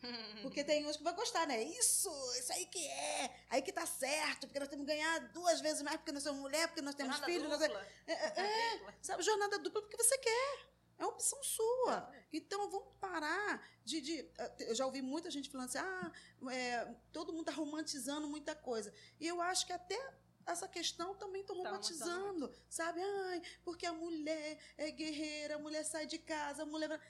Porque 0.43 0.65
tem 0.65 0.87
uns 0.87 0.97
que 0.97 1.03
vão 1.03 1.15
gostar, 1.15 1.47
né? 1.47 1.63
Isso, 1.63 2.09
isso 2.39 2.53
aí 2.53 2.67
que 2.67 2.87
é, 2.87 3.31
aí 3.51 3.61
que 3.63 3.73
tá 3.73 3.85
certo, 3.87 4.47
porque 4.47 4.59
nós 4.59 4.69
temos 4.69 4.87
que 4.87 4.93
ganhar 4.93 5.19
duas 5.33 5.61
vezes 5.61 5.83
mais 5.83 5.97
porque 5.99 6.13
nós 6.13 6.23
somos 6.23 6.41
mulher, 6.41 6.67
porque 6.69 6.81
nós 6.83 6.95
temos 6.95 7.17
Jornada 7.17 7.33
filhos. 7.33 7.49
Nós... 7.51 7.61
dupla. 7.61 7.87
É, 8.07 8.13
é, 8.13 8.41
é, 8.41 8.95
sabe, 9.03 9.23
jornada 9.23 9.59
dupla 9.59 9.83
porque 9.83 9.97
você 9.97 10.17
quer. 10.19 10.71
É 10.99 11.05
uma 11.05 11.13
opção 11.13 11.43
sua. 11.43 12.13
Então 12.31 12.71
vamos 12.71 12.93
parar 13.01 13.67
de, 13.85 14.03
de- 14.03 14.31
Eu 14.59 14.75
já 14.75 14.85
ouvi 14.85 15.01
muita 15.01 15.31
gente 15.31 15.49
falando 15.49 15.69
assim: 15.69 15.79
ah, 15.79 16.13
é, 16.53 16.95
todo 17.11 17.33
mundo 17.33 17.49
está 17.49 17.53
romantizando 17.53 18.29
muita 18.29 18.55
coisa. 18.55 18.93
E 19.19 19.27
eu 19.27 19.41
acho 19.41 19.67
que 19.67 19.73
até 19.73 19.99
essa 20.47 20.69
questão 20.69 21.15
também 21.15 21.41
estão 21.41 21.63
Tá 21.63 21.71
romantizando. 21.71 22.53
sabe? 22.69 23.01
Ai, 23.03 23.41
porque 23.65 23.87
a 23.87 23.93
mulher 23.95 24.59
é 24.77 24.91
guerreira, 24.91 25.55
a 25.55 25.59
mulher 25.59 25.85
sai 25.85 26.05
de 26.07 26.19
casa, 26.19 26.65
a 26.65 26.67
mulher. 26.67 27.01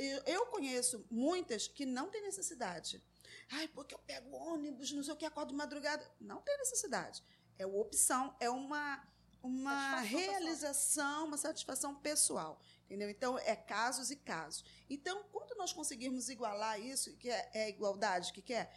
Eu, 0.00 0.22
eu 0.24 0.46
conheço 0.46 1.06
muitas 1.10 1.68
que 1.68 1.84
não 1.84 2.08
têm 2.10 2.22
necessidade. 2.22 3.02
Ai, 3.50 3.68
porque 3.68 3.94
eu 3.94 3.98
pego 3.98 4.34
ônibus, 4.34 4.92
não 4.92 5.02
sei 5.02 5.12
o 5.12 5.16
que, 5.16 5.26
acordo 5.26 5.50
de 5.50 5.54
madrugada. 5.54 6.10
Não 6.20 6.40
tem 6.40 6.56
necessidade. 6.58 7.22
É 7.58 7.66
uma 7.66 7.78
opção, 7.78 8.34
é 8.40 8.48
uma, 8.48 9.06
uma 9.42 9.70
Satisfação 9.72 10.02
pessoal. 10.02 10.30
realização, 10.30 11.26
uma 11.26 11.36
satisfação 11.36 11.94
pessoal. 11.94 12.60
Entendeu? 12.86 13.10
Então, 13.10 13.38
é 13.38 13.54
casos 13.54 14.10
e 14.10 14.16
casos. 14.16 14.64
Então, 14.88 15.22
quando 15.30 15.56
nós 15.58 15.72
conseguirmos 15.72 16.28
igualar 16.28 16.80
isso, 16.80 17.16
que 17.16 17.28
é, 17.30 17.50
é 17.52 17.68
igualdade, 17.68 18.30
o 18.30 18.34
que, 18.34 18.42
que 18.42 18.54
é? 18.54 18.72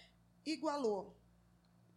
Igualou. 0.46 1.16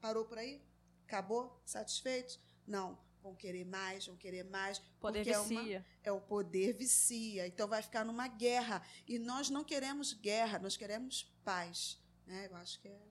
Parou 0.00 0.24
por 0.24 0.38
aí? 0.38 0.62
Acabou? 1.04 1.60
Satisfeitos? 1.66 2.38
Não. 2.66 2.98
Vão 3.26 3.34
querer 3.34 3.64
mais, 3.64 4.06
vão 4.06 4.16
querer 4.16 4.44
mais. 4.44 4.78
Poder 5.00 5.18
porque 5.24 5.32
é 5.34 5.38
uma- 5.40 5.48
vicia. 5.48 5.86
é 6.04 6.12
o 6.12 6.20
poder 6.20 6.72
vicia. 6.74 7.44
Então 7.48 7.66
vai 7.66 7.82
ficar 7.82 8.04
numa 8.04 8.28
guerra. 8.28 8.80
E 9.04 9.18
nós 9.18 9.50
não 9.50 9.64
queremos 9.64 10.12
guerra, 10.12 10.60
nós 10.60 10.76
queremos 10.76 11.24
paz. 11.44 11.98
Né? 12.24 12.46
Eu 12.48 12.54
acho 12.56 12.78
que 12.80 12.86
é. 12.86 13.02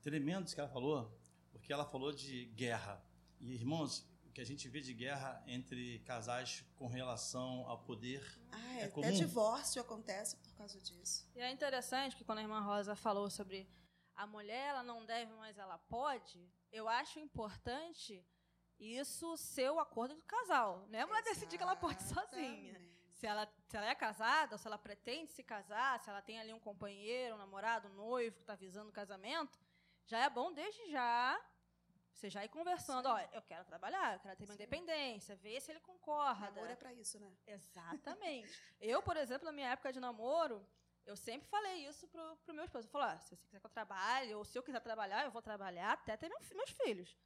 Tremendo 0.00 0.46
isso 0.46 0.54
que 0.54 0.60
ela 0.60 0.70
falou, 0.70 1.14
porque 1.52 1.70
ela 1.70 1.84
falou 1.84 2.12
de 2.12 2.46
guerra. 2.46 3.04
E, 3.38 3.52
irmãos, 3.54 4.06
o 4.24 4.30
que 4.32 4.40
a 4.40 4.44
gente 4.46 4.66
vê 4.70 4.80
de 4.80 4.94
guerra 4.94 5.42
entre 5.46 5.98
casais 6.00 6.64
com 6.76 6.86
relação 6.86 7.66
ao 7.68 7.78
poder. 7.84 8.24
Ah, 8.50 8.78
É 8.78 8.82
é, 8.84 8.88
comum? 8.88 9.06
até 9.06 9.14
divórcio 9.14 9.82
acontece 9.82 10.36
por 10.38 10.54
causa 10.54 10.80
disso. 10.80 11.28
E 11.36 11.40
é 11.40 11.50
interessante 11.52 12.16
que 12.16 12.24
quando 12.24 12.38
a 12.38 12.42
irmã 12.42 12.60
Rosa 12.60 12.96
falou 12.96 13.28
sobre 13.28 13.68
a 14.16 14.26
mulher, 14.26 14.70
ela 14.70 14.82
não 14.82 15.04
deve, 15.04 15.30
mas 15.34 15.58
ela 15.58 15.76
pode, 15.76 16.50
eu 16.72 16.88
acho 16.88 17.18
importante 17.18 18.24
isso 18.80 19.36
ser 19.36 19.70
o 19.70 19.78
acordo 19.78 20.14
do 20.14 20.24
casal. 20.24 20.86
Não 20.88 20.98
é 20.98 21.02
a 21.02 21.06
mulher 21.06 21.22
decidir 21.22 21.58
que 21.58 21.62
ela 21.62 21.76
pode 21.76 22.02
sozinha. 22.02 22.80
Se 23.12 23.26
ela, 23.26 23.46
se 23.68 23.76
ela 23.76 23.86
é 23.86 23.94
casada, 23.94 24.54
ou 24.54 24.58
se 24.58 24.66
ela 24.66 24.78
pretende 24.78 25.30
se 25.30 25.42
casar, 25.42 26.00
se 26.00 26.08
ela 26.08 26.22
tem 26.22 26.40
ali 26.40 26.54
um 26.54 26.58
companheiro, 26.58 27.34
um 27.34 27.38
namorado, 27.38 27.88
um 27.88 27.94
noivo 27.94 28.36
que 28.36 28.42
está 28.42 28.54
visando 28.54 28.88
o 28.88 28.92
casamento, 28.92 29.60
já 30.06 30.18
é 30.20 30.30
bom 30.30 30.50
desde 30.52 30.90
já 30.90 31.38
você 32.14 32.28
já 32.30 32.44
ir 32.44 32.48
conversando. 32.48 33.06
Ó, 33.06 33.18
eu 33.32 33.42
quero 33.42 33.64
trabalhar, 33.64 34.14
eu 34.14 34.20
quero 34.20 34.36
ter 34.36 34.44
minha 34.44 34.54
independência, 34.54 35.36
ver 35.36 35.60
se 35.60 35.70
ele 35.70 35.80
concorda. 35.80 36.50
Namoro 36.50 36.72
é 36.72 36.76
pra 36.76 36.92
isso, 36.92 37.18
né? 37.18 37.30
Exatamente. 37.46 38.50
eu, 38.80 39.02
por 39.02 39.16
exemplo, 39.16 39.44
na 39.46 39.52
minha 39.52 39.70
época 39.70 39.92
de 39.92 40.00
namoro, 40.00 40.66
eu 41.06 41.16
sempre 41.16 41.48
falei 41.48 41.86
isso 41.86 42.06
pro, 42.08 42.36
pro 42.44 42.54
meu 42.54 42.64
esposo. 42.64 42.86
Eu 42.86 42.90
falei, 42.90 43.08
ah, 43.08 43.18
se 43.18 43.36
você 43.36 43.46
quiser 43.46 43.60
que 43.60 43.66
eu 43.66 43.70
trabalhe, 43.70 44.34
ou 44.34 44.44
se 44.44 44.58
eu 44.58 44.62
quiser 44.62 44.80
trabalhar, 44.80 45.24
eu 45.24 45.30
vou 45.30 45.42
trabalhar 45.42 45.92
até 45.92 46.16
ter 46.16 46.28
meus 46.28 46.70
filhos. 46.70 47.16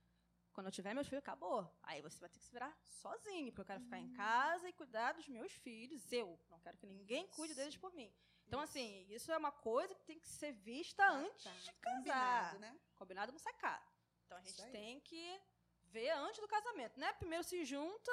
Quando 0.55 0.67
eu 0.67 0.73
tiver 0.73 0.95
meus 0.95 1.09
filhos, 1.09 1.19
acabou. 1.23 1.69
Aí 1.83 2.01
você 2.01 2.19
vai 2.21 2.29
ter 2.31 2.39
que 2.39 2.45
se 2.47 2.53
virar 2.53 2.73
sozinho, 3.03 3.47
porque 3.53 3.61
eu 3.63 3.65
quero 3.67 3.81
ficar 3.81 3.99
em 3.99 4.09
casa 4.13 4.69
e 4.69 4.73
cuidar 4.73 5.13
dos 5.13 5.29
meus 5.29 5.53
filhos. 5.53 6.11
Eu 6.13 6.39
não 6.49 6.61
quero 6.61 6.77
que 6.79 6.87
ninguém 6.87 7.27
cuide 7.29 7.55
deles 7.55 7.77
por 7.77 7.93
mim. 7.93 8.15
Então, 8.47 8.61
assim, 8.61 9.05
isso 9.09 9.33
é 9.33 9.37
uma 9.37 9.51
coisa 9.51 9.93
que 9.95 10.05
tem 10.05 10.19
que 10.21 10.29
ser 10.29 10.53
vista 10.53 11.05
antes 11.11 11.43
Tá, 11.45 11.51
de 11.51 11.73
Combinado, 11.83 12.05
casar. 12.05 12.59
né? 12.61 12.79
Combinado 12.95 13.33
não 13.33 13.39
sai 13.39 13.53
caro. 13.55 13.85
Então 14.25 14.39
a 14.39 14.41
Isso 14.43 14.63
gente 14.63 14.71
tem 14.71 15.01
que 15.01 15.41
ver 15.83 16.11
antes 16.11 16.41
do 16.41 16.47
casamento, 16.49 17.01
né? 17.01 17.13
Primeiro 17.15 17.43
se 17.43 17.65
junta 17.65 18.13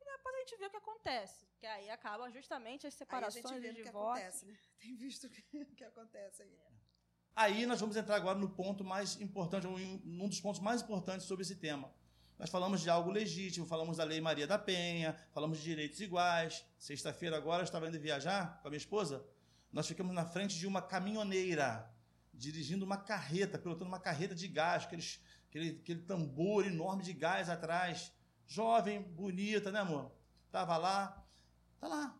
e 0.00 0.04
depois 0.04 0.34
a 0.34 0.38
gente 0.38 0.56
vê 0.56 0.66
o 0.66 0.70
que 0.70 0.76
acontece. 0.76 1.46
Que 1.58 1.66
aí 1.66 1.90
acaba 1.90 2.30
justamente 2.30 2.86
as 2.86 2.94
Aí 2.94 2.96
a 2.96 2.98
separações 2.98 3.48
gente 3.48 3.60
vê 3.60 3.70
o 3.70 3.74
que 3.74 3.82
divórcios. 3.82 4.42
acontece, 4.42 4.46
né? 4.46 4.58
Tem 4.80 4.94
visto 4.96 5.24
o 5.26 5.30
que, 5.30 5.64
que 5.76 5.84
acontece 5.84 6.42
aí. 6.42 6.58
Aí 7.34 7.64
nós 7.64 7.80
vamos 7.80 7.96
entrar 7.96 8.16
agora 8.16 8.38
no 8.38 8.48
ponto 8.48 8.84
mais 8.84 9.20
importante, 9.20 9.66
um 9.66 10.28
dos 10.28 10.40
pontos 10.40 10.60
mais 10.60 10.82
importantes 10.82 11.26
sobre 11.26 11.42
esse 11.42 11.56
tema. 11.56 11.90
Nós 12.38 12.50
falamos 12.50 12.80
de 12.80 12.90
algo 12.90 13.10
legítimo, 13.10 13.64
falamos 13.64 13.96
da 13.96 14.04
Lei 14.04 14.20
Maria 14.20 14.46
da 14.46 14.58
Penha, 14.58 15.16
falamos 15.32 15.58
de 15.58 15.64
direitos 15.64 16.00
iguais. 16.00 16.64
Sexta-feira 16.78 17.36
agora 17.36 17.62
eu 17.62 17.64
estava 17.64 17.88
indo 17.88 17.98
viajar 17.98 18.60
com 18.60 18.68
a 18.68 18.70
minha 18.70 18.78
esposa. 18.78 19.24
Nós 19.72 19.86
ficamos 19.86 20.12
na 20.12 20.26
frente 20.26 20.58
de 20.58 20.66
uma 20.66 20.82
caminhoneira, 20.82 21.90
dirigindo 22.34 22.84
uma 22.84 22.98
carreta, 22.98 23.58
pilotando 23.58 23.88
uma 23.88 24.00
carreta 24.00 24.34
de 24.34 24.48
gás, 24.48 24.84
aqueles, 24.84 25.20
aquele, 25.48 25.78
aquele 25.80 26.00
tambor 26.02 26.66
enorme 26.66 27.02
de 27.02 27.12
gás 27.12 27.48
atrás. 27.48 28.12
Jovem, 28.46 29.00
bonita, 29.00 29.72
né, 29.72 29.80
amor? 29.80 30.12
Tava 30.50 30.76
lá, 30.76 31.24
tá 31.80 31.88
lá. 31.88 32.18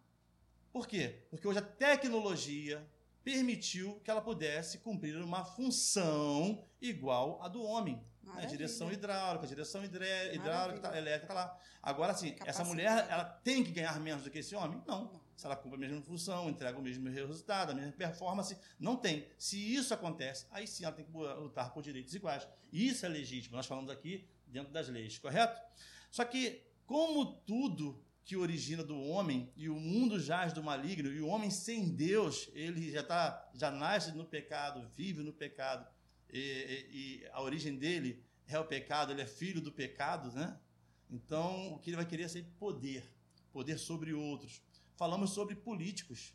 Por 0.72 0.86
quê? 0.86 1.26
Porque 1.28 1.46
hoje 1.46 1.58
a 1.58 1.62
tecnologia 1.62 2.88
permitiu 3.24 4.00
que 4.04 4.10
ela 4.10 4.20
pudesse 4.20 4.78
cumprir 4.78 5.16
uma 5.16 5.44
função 5.44 6.64
igual 6.80 7.40
à 7.42 7.48
do 7.48 7.62
homem. 7.62 8.02
A 8.22 8.26
Maravilha. 8.26 8.50
direção 8.50 8.90
hidráulica, 8.92 9.46
direção 9.46 9.84
hidré- 9.84 10.34
hidráulica, 10.34 10.80
tá, 10.80 10.96
elétrica 10.96 11.26
tá 11.26 11.34
lá. 11.34 11.58
Agora, 11.82 12.12
assim, 12.12 12.28
essa 12.46 12.62
Capacidade. 12.62 12.68
mulher, 12.68 13.06
ela 13.10 13.24
tem 13.24 13.64
que 13.64 13.72
ganhar 13.72 13.98
menos 14.00 14.22
do 14.24 14.30
que 14.30 14.38
esse 14.38 14.54
homem? 14.54 14.80
Não. 14.86 15.04
Não. 15.12 15.20
Se 15.36 15.44
ela 15.46 15.56
cumpre 15.56 15.76
a 15.76 15.80
mesma 15.80 16.00
função, 16.02 16.48
entrega 16.48 16.78
o 16.78 16.82
mesmo 16.82 17.08
resultado, 17.10 17.72
a 17.72 17.74
mesma 17.74 17.90
performance, 17.92 18.56
não 18.78 18.94
tem. 18.96 19.26
Se 19.36 19.56
isso 19.74 19.92
acontece, 19.92 20.46
aí 20.52 20.68
sim 20.68 20.84
ela 20.84 20.94
tem 20.94 21.04
que 21.04 21.10
lutar 21.10 21.72
por 21.74 21.82
direitos 21.82 22.14
iguais. 22.14 22.46
Isso 22.72 23.04
é 23.04 23.08
legítimo. 23.08 23.56
Nós 23.56 23.66
falamos 23.66 23.90
aqui 23.90 24.28
dentro 24.46 24.72
das 24.72 24.88
leis, 24.88 25.18
correto? 25.18 25.60
Só 26.10 26.24
que, 26.24 26.62
como 26.86 27.24
tudo 27.40 28.04
que 28.24 28.36
origina 28.36 28.82
do 28.84 28.98
homem 29.00 29.50
e 29.56 29.68
o 29.68 29.74
mundo 29.74 30.18
jaz 30.20 30.52
do 30.52 30.62
maligno 30.62 31.12
e 31.12 31.20
o 31.20 31.26
homem 31.26 31.50
sem 31.50 31.88
Deus 31.94 32.48
ele 32.54 32.90
já 32.92 33.02
tá 33.02 33.50
já 33.54 33.70
nasce 33.70 34.12
no 34.12 34.24
pecado 34.24 34.88
vive 34.96 35.22
no 35.22 35.32
pecado 35.32 35.86
e, 36.30 36.38
e- 36.38 36.96
e 37.22 37.26
a 37.32 37.42
origem 37.42 37.76
dele 37.76 38.22
é 38.46 38.58
o 38.58 38.64
pecado 38.64 39.12
ele 39.12 39.22
é 39.22 39.26
filho 39.26 39.60
do 39.60 39.72
pecado 39.72 40.30
né 40.32 40.58
então 41.10 41.74
o 41.74 41.78
que 41.78 41.90
ele 41.90 41.96
vai 41.96 42.06
querer 42.06 42.24
é 42.24 42.28
sempre 42.28 42.52
poder 42.58 43.04
poder 43.52 43.78
sobre 43.78 44.12
outros 44.12 44.62
falamos 44.96 45.30
sobre 45.30 45.54
políticos 45.56 46.34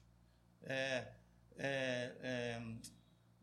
É, 0.64 1.14
é, 1.58 2.16
é, 2.22 2.62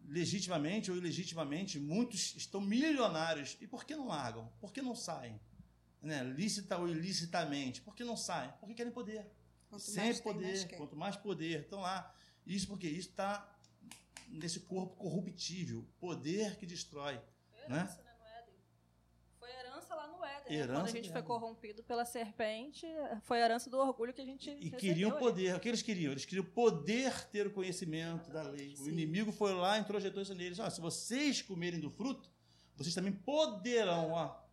legitimamente 0.07 0.91
ou 0.91 0.97
ilegitimamente, 0.97 1.79
muitos 1.79 2.35
estão 2.37 2.61
milionários. 2.61 3.57
E 3.61 3.67
por 3.67 3.85
que 3.87 3.97
não 3.97 4.09
largam? 4.09 4.53
Por 4.61 4.73
que 4.73 4.83
não 4.83 4.95
saem? 4.95 5.41
Né? 6.05 6.23
Lícita 6.23 6.77
ou 6.79 6.87
ilicitamente. 6.89 7.81
Por 7.81 7.95
que 7.95 8.05
não 8.05 8.17
saem? 8.17 8.53
Porque 8.61 8.75
querem 8.75 8.93
poder. 8.93 9.27
Quanto 9.71 9.83
Sempre 9.83 10.03
mais 10.05 10.21
tem, 10.21 10.33
poder. 10.33 10.47
mais 10.47 10.65
quer. 10.65 10.77
Quanto 10.77 10.97
mais 10.97 11.17
poder. 11.17 11.61
Estão 11.63 11.81
lá. 11.81 12.15
Isso 12.47 12.69
porque 12.69 12.87
isso 12.87 13.09
está 13.11 13.51
nesse 14.29 14.61
corpo 14.61 14.95
corruptível. 14.97 15.87
Poder 15.99 16.57
que 16.57 16.67
destrói. 16.67 17.19
Foi 17.49 17.69
Né? 17.69 17.77
herança, 17.79 18.03
né, 18.03 18.13
no 18.19 18.27
Éden. 18.27 18.55
Foi 19.39 19.51
herança 19.51 19.95
lá 19.95 20.07
no 20.09 20.25
Éden. 20.25 20.45
né? 20.51 20.63
Herança 20.63 20.81
Quando 20.81 20.87
a 20.89 20.91
gente 20.91 21.09
do 21.09 21.13
foi 21.13 21.23
corrompido 21.23 21.83
pela 21.83 22.05
serpente, 22.05 22.87
foi 23.23 23.41
a 23.41 23.45
herança 23.47 23.71
do 23.71 23.79
orgulho 23.79 24.13
que 24.13 24.21
a 24.21 24.27
gente 24.27 24.51
E 24.51 24.71
queriam 24.71 25.13
poder. 25.19 25.55
O 25.57 25.61
que 25.61 25.69
eles 25.69 25.81
queriam? 25.83 26.13
Eles 26.13 26.27
queriam 26.27 26.45
poder 26.45 27.27
ter 27.31 27.47
o 27.47 27.51
conhecimento 27.51 28.31
da 28.31 28.43
lei. 28.43 28.75
O 28.75 28.85
Sim. 28.85 28.91
inimigo 28.91 29.33
foi 29.33 29.55
lá 29.55 29.79
e 29.79 29.81
introjetou 29.81 30.23
isso 30.23 30.35
neles. 30.35 30.61
Ah, 30.61 30.69
se 30.71 30.81
vocês 30.83 31.41
comerem 31.41 31.81
do 31.81 31.91
fruto, 31.91 32.31
vocês 32.77 32.95
também 32.95 33.13
poderão, 33.13 34.11
ó, 34.13 34.29
Sim. 34.29 34.44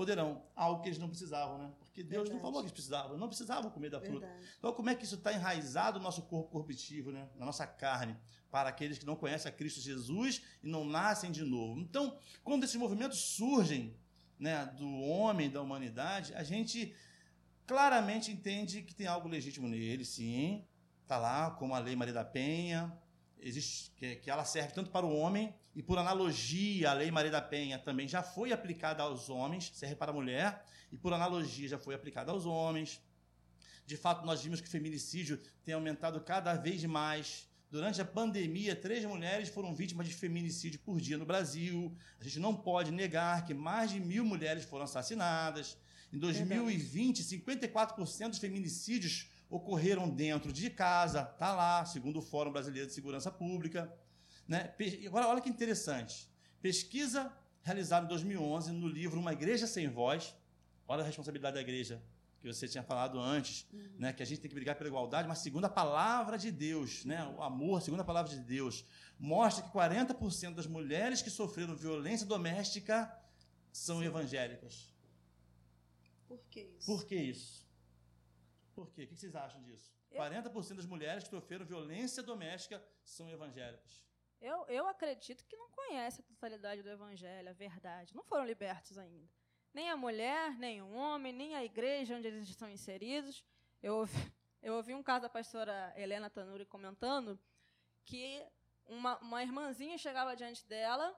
Poderão. 0.00 0.42
Algo 0.56 0.80
que 0.80 0.88
eles 0.88 0.98
não 0.98 1.08
precisavam, 1.08 1.58
né? 1.58 1.70
Porque 1.78 2.02
Deus 2.02 2.30
não 2.30 2.36
Verdade. 2.36 2.42
falou 2.42 2.54
que 2.54 2.64
eles 2.64 2.72
precisavam. 2.72 3.18
Não 3.18 3.28
precisavam 3.28 3.70
comer 3.70 3.90
da 3.90 4.00
fruta. 4.00 4.26
Verdade. 4.26 4.48
Então, 4.58 4.72
como 4.72 4.88
é 4.88 4.94
que 4.94 5.04
isso 5.04 5.16
está 5.16 5.30
enraizado 5.30 5.98
no 5.98 6.04
nosso 6.04 6.22
corpo 6.22 6.48
corruptivo, 6.48 7.12
né? 7.12 7.28
na 7.36 7.44
nossa 7.44 7.66
carne, 7.66 8.16
para 8.50 8.70
aqueles 8.70 8.98
que 8.98 9.04
não 9.04 9.14
conhecem 9.14 9.50
a 9.50 9.54
Cristo 9.54 9.78
Jesus 9.78 10.40
e 10.62 10.68
não 10.68 10.86
nascem 10.86 11.30
de 11.30 11.44
novo? 11.44 11.78
Então, 11.80 12.18
quando 12.42 12.64
esses 12.64 12.76
movimentos 12.76 13.18
surgem 13.18 13.94
né, 14.38 14.64
do 14.74 14.88
homem, 15.02 15.50
da 15.50 15.60
humanidade, 15.60 16.32
a 16.34 16.42
gente 16.42 16.94
claramente 17.66 18.32
entende 18.32 18.80
que 18.80 18.94
tem 18.94 19.06
algo 19.06 19.28
legítimo 19.28 19.68
nele, 19.68 20.06
sim. 20.06 20.64
Está 21.02 21.18
lá, 21.18 21.50
como 21.50 21.74
a 21.74 21.78
Lei 21.78 21.94
Maria 21.94 22.14
da 22.14 22.24
Penha, 22.24 22.90
existe, 23.38 23.90
que, 23.96 24.16
que 24.16 24.30
ela 24.30 24.46
serve 24.46 24.72
tanto 24.72 24.90
para 24.90 25.04
o 25.04 25.14
homem, 25.14 25.54
e 25.74 25.82
por 25.82 25.98
analogia, 25.98 26.90
a 26.90 26.94
Lei 26.94 27.10
Maria 27.10 27.30
da 27.30 27.40
Penha 27.40 27.78
também 27.78 28.08
já 28.08 28.22
foi 28.22 28.52
aplicada 28.52 29.02
aos 29.02 29.30
homens, 29.30 29.70
serve 29.74 29.94
para 29.94 30.10
a 30.10 30.14
mulher, 30.14 30.64
e 30.90 30.98
por 30.98 31.12
analogia 31.12 31.68
já 31.68 31.78
foi 31.78 31.94
aplicada 31.94 32.32
aos 32.32 32.44
homens. 32.44 33.00
De 33.86 33.96
fato, 33.96 34.26
nós 34.26 34.42
vimos 34.42 34.60
que 34.60 34.66
o 34.66 34.70
feminicídio 34.70 35.38
tem 35.64 35.74
aumentado 35.74 36.20
cada 36.20 36.54
vez 36.54 36.84
mais. 36.84 37.48
Durante 37.70 38.00
a 38.00 38.04
pandemia, 38.04 38.74
três 38.74 39.04
mulheres 39.04 39.48
foram 39.48 39.72
vítimas 39.72 40.08
de 40.08 40.14
feminicídio 40.14 40.80
por 40.80 41.00
dia 41.00 41.16
no 41.16 41.24
Brasil. 41.24 41.96
A 42.20 42.24
gente 42.24 42.40
não 42.40 42.54
pode 42.54 42.90
negar 42.90 43.44
que 43.44 43.54
mais 43.54 43.92
de 43.92 44.00
mil 44.00 44.24
mulheres 44.24 44.64
foram 44.64 44.84
assassinadas. 44.84 45.78
Em 46.12 46.18
2020, 46.18 47.22
54% 47.22 48.30
dos 48.30 48.38
feminicídios 48.38 49.30
ocorreram 49.48 50.08
dentro 50.10 50.52
de 50.52 50.68
casa. 50.68 51.22
Está 51.22 51.54
lá, 51.54 51.84
segundo 51.84 52.18
o 52.18 52.22
Fórum 52.22 52.50
Brasileiro 52.50 52.88
de 52.88 52.94
Segurança 52.94 53.30
Pública. 53.30 53.92
Né? 54.50 54.74
Agora, 55.06 55.28
olha 55.28 55.40
que 55.40 55.48
interessante. 55.48 56.28
Pesquisa 56.60 57.32
realizada 57.62 58.04
em 58.04 58.08
2011 58.08 58.72
no 58.72 58.88
livro 58.88 59.20
Uma 59.20 59.32
Igreja 59.32 59.64
Sem 59.64 59.88
Voz. 59.88 60.34
Olha 60.88 61.02
a 61.02 61.06
responsabilidade 61.06 61.54
da 61.54 61.60
igreja 61.60 62.02
que 62.40 62.52
você 62.52 62.66
tinha 62.66 62.82
falado 62.82 63.20
antes, 63.20 63.66
né, 63.98 64.12
que 64.12 64.22
a 64.22 64.26
gente 64.26 64.40
tem 64.40 64.48
que 64.48 64.54
brigar 64.54 64.74
pela 64.74 64.88
igualdade, 64.88 65.28
mas 65.28 65.38
segundo 65.38 65.66
a 65.66 65.68
palavra 65.68 66.36
de 66.38 66.50
Deus, 66.50 67.04
né, 67.04 67.22
o 67.36 67.42
amor, 67.42 67.80
segundo 67.82 68.00
a 68.00 68.04
palavra 68.04 68.30
de 68.34 68.40
Deus, 68.40 68.82
mostra 69.18 69.62
que 69.62 69.70
40% 69.70 70.54
das 70.54 70.66
mulheres 70.66 71.20
que 71.22 71.30
sofreram 71.30 71.76
violência 71.76 72.26
doméstica 72.26 73.14
são 73.70 74.02
evangélicas. 74.02 74.92
Por 76.26 76.40
que 76.50 76.60
isso? 76.62 76.86
Por 76.86 77.04
que 77.04 77.14
isso? 77.14 77.66
Por 78.74 78.90
quê? 78.90 79.04
O 79.04 79.06
que 79.06 79.14
vocês 79.16 79.36
acham 79.36 79.62
disso? 79.62 79.92
Eu- 80.10 80.16
40% 80.18 80.76
das 80.76 80.86
mulheres 80.86 81.22
que 81.24 81.30
sofreram 81.30 81.64
violência 81.66 82.22
doméstica 82.22 82.82
são 83.04 83.28
evangélicas. 83.30 84.09
Eu, 84.40 84.64
eu 84.68 84.88
acredito 84.88 85.44
que 85.44 85.56
não 85.56 85.68
conhece 85.70 86.20
a 86.20 86.24
totalidade 86.24 86.82
do 86.82 86.88
evangelho, 86.88 87.50
a 87.50 87.52
verdade. 87.52 88.14
Não 88.16 88.24
foram 88.24 88.44
libertos 88.44 88.96
ainda. 88.96 89.28
Nem 89.72 89.90
a 89.90 89.96
mulher, 89.96 90.56
nem 90.58 90.80
o 90.80 90.90
homem, 90.92 91.32
nem 91.32 91.54
a 91.54 91.64
igreja 91.64 92.16
onde 92.16 92.26
eles 92.26 92.48
estão 92.48 92.68
inseridos. 92.68 93.44
Eu 93.82 93.96
ouvi, 93.96 94.14
eu 94.62 94.74
ouvi 94.74 94.94
um 94.94 95.02
caso 95.02 95.22
da 95.22 95.28
pastora 95.28 95.92
Helena 95.94 96.30
Tanuri 96.30 96.64
comentando 96.64 97.38
que 98.04 98.42
uma, 98.86 99.18
uma 99.18 99.42
irmãzinha 99.42 99.98
chegava 99.98 100.34
diante 100.34 100.66
dela, 100.66 101.14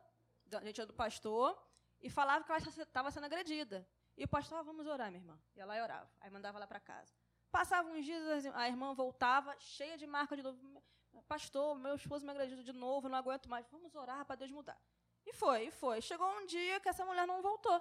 diante 0.46 0.84
do 0.84 0.92
pastor, 0.92 1.56
e 2.00 2.10
falava 2.10 2.44
que 2.44 2.50
ela 2.50 2.58
estava 2.58 3.10
sendo 3.10 3.24
agredida. 3.24 3.88
E 4.16 4.24
o 4.24 4.28
pastor, 4.28 4.58
ah, 4.58 4.62
vamos 4.62 4.86
orar, 4.86 5.10
minha 5.10 5.22
irmã. 5.22 5.38
E 5.54 5.60
ela 5.60 5.80
orava. 5.80 6.10
Aí 6.20 6.30
mandava 6.30 6.58
ela 6.58 6.66
para 6.66 6.80
casa. 6.80 7.14
Passavam 7.50 7.92
uns 7.92 8.04
dias, 8.04 8.46
a 8.46 8.68
irmã 8.68 8.92
voltava, 8.94 9.54
cheia 9.58 9.96
de 9.96 10.06
marca 10.06 10.36
de 10.36 10.42
novo. 10.42 10.82
Pastor, 11.28 11.78
meu 11.78 11.94
esposo 11.94 12.24
me 12.24 12.30
agrediu 12.30 12.62
de 12.62 12.72
novo, 12.72 13.08
não 13.08 13.18
aguento 13.18 13.48
mais. 13.48 13.66
Vamos 13.70 13.94
orar 13.94 14.24
para 14.24 14.36
Deus 14.36 14.50
mudar. 14.50 14.78
E 15.24 15.32
foi, 15.32 15.66
e 15.66 15.70
foi. 15.70 16.00
Chegou 16.00 16.28
um 16.38 16.46
dia 16.46 16.80
que 16.80 16.88
essa 16.88 17.04
mulher 17.04 17.26
não 17.26 17.42
voltou. 17.42 17.80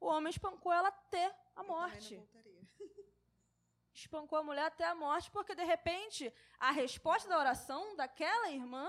O 0.00 0.06
homem 0.06 0.30
espancou 0.30 0.72
ela 0.72 0.88
até 0.88 1.34
a 1.56 1.62
morte. 1.62 2.22
Espancou 3.92 4.38
a 4.38 4.42
mulher 4.42 4.66
até 4.66 4.84
a 4.84 4.94
morte, 4.94 5.30
porque 5.30 5.54
de 5.54 5.64
repente 5.64 6.32
a 6.58 6.72
resposta 6.72 7.28
da 7.28 7.38
oração 7.38 7.94
daquela 7.96 8.50
irmã 8.50 8.88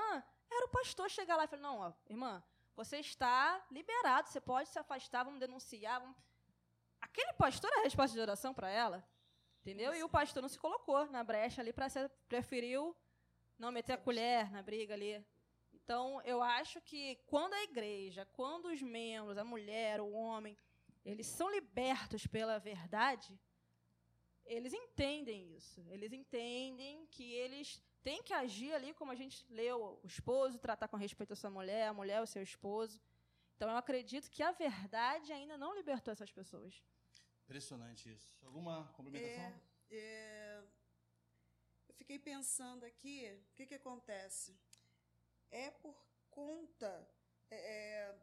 era 0.49 0.65
o 0.65 0.69
pastor 0.69 1.09
chegar 1.09 1.35
lá 1.35 1.45
e 1.45 1.47
falar: 1.47 1.61
Não, 1.61 1.79
ó, 1.79 1.93
irmã, 2.09 2.43
você 2.75 2.97
está 2.97 3.63
liberado, 3.71 4.27
você 4.27 4.41
pode 4.41 4.67
se 4.69 4.79
afastar, 4.79 5.23
vamos 5.23 5.39
denunciar. 5.39 6.01
Vamos... 6.01 6.17
Aquele 6.99 7.33
pastor 7.33 7.71
era 7.71 7.81
a 7.81 7.83
resposta 7.83 8.13
de 8.13 8.21
oração 8.21 8.53
para 8.53 8.69
ela. 8.69 9.07
Entendeu? 9.61 9.95
E 9.95 10.03
o 10.03 10.09
pastor 10.09 10.41
não 10.41 10.49
se 10.49 10.59
colocou 10.59 11.05
na 11.07 11.23
brecha 11.23 11.61
ali 11.61 11.73
para 11.73 11.89
ser, 11.89 12.09
preferiu 12.27 12.95
não 13.57 13.71
meter 13.71 13.93
a 13.93 13.97
colher 13.97 14.51
na 14.51 14.61
briga 14.61 14.93
ali. 14.93 15.23
Então, 15.73 16.21
eu 16.23 16.41
acho 16.41 16.81
que 16.81 17.15
quando 17.27 17.53
a 17.53 17.63
igreja, 17.63 18.25
quando 18.33 18.65
os 18.65 18.81
membros, 18.81 19.37
a 19.37 19.43
mulher, 19.43 20.01
o 20.01 20.11
homem, 20.11 20.57
eles 21.03 21.27
são 21.27 21.49
libertos 21.51 22.25
pela 22.25 22.57
verdade, 22.57 23.37
eles 24.45 24.73
entendem 24.73 25.55
isso. 25.55 25.85
Eles 25.89 26.11
entendem 26.11 27.05
que 27.07 27.33
eles 27.33 27.81
têm 28.03 28.23
que 28.23 28.33
agir 28.33 28.73
ali 28.73 28.93
como 28.93 29.11
a 29.11 29.15
gente 29.15 29.45
leu 29.49 29.99
o 30.03 30.07
esposo, 30.07 30.59
tratar 30.59 30.87
com 30.87 30.97
respeito 30.97 31.33
a 31.33 31.35
sua 31.35 31.49
mulher, 31.49 31.87
a 31.87 31.93
mulher 31.93 32.21
o 32.21 32.27
seu 32.27 32.41
esposo. 32.41 32.99
Então, 33.55 33.69
eu 33.69 33.77
acredito 33.77 34.29
que 34.29 34.43
a 34.43 34.51
verdade 34.51 35.31
ainda 35.31 35.57
não 35.57 35.75
libertou 35.75 36.11
essas 36.11 36.31
pessoas. 36.31 36.83
Impressionante 37.43 38.11
isso. 38.11 38.39
Alguma 38.43 38.87
complementação? 38.93 39.61
É, 39.91 40.57
eu 40.57 40.67
fiquei 41.95 42.19
pensando 42.19 42.83
aqui, 42.85 43.17
o 43.51 43.55
que, 43.55 43.65
que 43.65 43.75
acontece? 43.75 44.55
É 45.51 45.71
por 45.71 45.95
conta. 46.29 46.91
é, 47.49 47.57
é, 47.57 48.15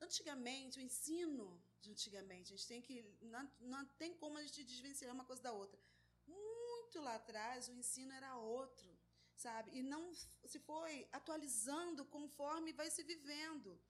antigamente, 0.00 0.78
o 0.78 0.82
ensino 0.82 1.62
de 1.80 1.90
antigamente, 1.90 2.52
a 2.52 2.56
gente 2.56 2.68
tem 2.68 2.80
que. 2.80 2.96
Não, 3.20 3.50
não 3.60 3.84
tem 4.00 4.14
como 4.14 4.38
a 4.38 4.42
gente 4.42 4.64
desvencilhar 4.64 5.14
uma 5.14 5.24
coisa 5.24 5.42
da 5.42 5.52
outra. 5.52 5.78
Muito 6.26 7.00
lá 7.00 7.16
atrás, 7.16 7.68
o 7.68 7.72
ensino 7.72 8.12
era 8.12 8.36
outro, 8.36 8.88
sabe? 9.36 9.70
E 9.78 9.82
não 9.82 10.02
se 10.14 10.58
foi 10.60 11.08
atualizando 11.12 12.04
conforme 12.04 12.72
vai 12.72 12.90
se 12.90 13.02
vivendo. 13.02 13.80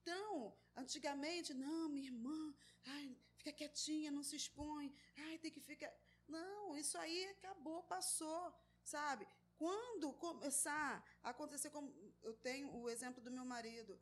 Então, 0.00 0.56
antigamente, 0.74 1.54
não, 1.54 1.88
minha 1.88 2.08
irmã, 2.08 2.54
ai, 2.86 3.16
fica 3.36 3.52
quietinha, 3.52 4.10
não 4.10 4.22
se 4.22 4.36
expõe, 4.36 4.92
ai, 5.16 5.38
tem 5.38 5.50
que 5.50 5.60
ficar. 5.60 5.92
Não, 6.28 6.76
isso 6.76 6.96
aí 6.98 7.26
acabou, 7.30 7.82
passou, 7.84 8.54
sabe? 8.82 9.26
Quando 9.56 10.12
começar 10.14 11.04
a 11.22 11.30
acontecer 11.30 11.70
como. 11.70 11.92
Eu 12.22 12.34
tenho 12.34 12.74
o 12.74 12.88
exemplo 12.88 13.22
do 13.22 13.30
meu 13.30 13.44
marido. 13.44 13.98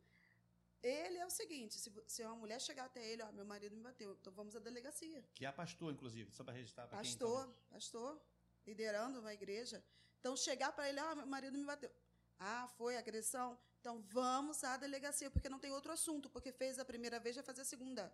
Ele 0.81 1.17
é 1.17 1.25
o 1.25 1.29
seguinte: 1.29 1.77
se, 1.77 1.91
se 2.07 2.23
uma 2.23 2.35
mulher 2.35 2.59
chegar 2.59 2.85
até 2.85 3.05
ele, 3.05 3.21
ó, 3.21 3.31
meu 3.31 3.45
marido 3.45 3.75
me 3.75 3.83
bateu, 3.83 4.13
então 4.13 4.33
vamos 4.33 4.55
à 4.55 4.59
delegacia. 4.59 5.23
Que 5.35 5.45
é 5.45 5.51
pastor, 5.51 5.93
inclusive, 5.93 6.31
só 6.31 6.43
para 6.43 6.53
registrar 6.53 6.87
para 6.87 7.01
quem 7.01 7.11
Pastor, 7.11 7.53
pastor, 7.69 8.21
liderando 8.65 9.19
uma 9.19 9.33
igreja. 9.33 9.83
Então, 10.19 10.35
chegar 10.35 10.71
para 10.71 10.89
ele, 10.89 10.99
ó, 10.99 11.15
meu 11.15 11.27
marido 11.27 11.57
me 11.57 11.65
bateu. 11.65 11.91
Ah, 12.39 12.67
foi 12.77 12.97
agressão? 12.97 13.57
Então, 13.79 14.01
vamos 14.07 14.63
à 14.63 14.77
delegacia, 14.77 15.29
porque 15.29 15.49
não 15.49 15.59
tem 15.59 15.71
outro 15.71 15.91
assunto, 15.91 16.29
porque 16.29 16.51
fez 16.51 16.79
a 16.79 16.85
primeira 16.85 17.19
vez, 17.19 17.35
vai 17.35 17.45
fazer 17.45 17.61
a 17.61 17.65
segunda. 17.65 18.11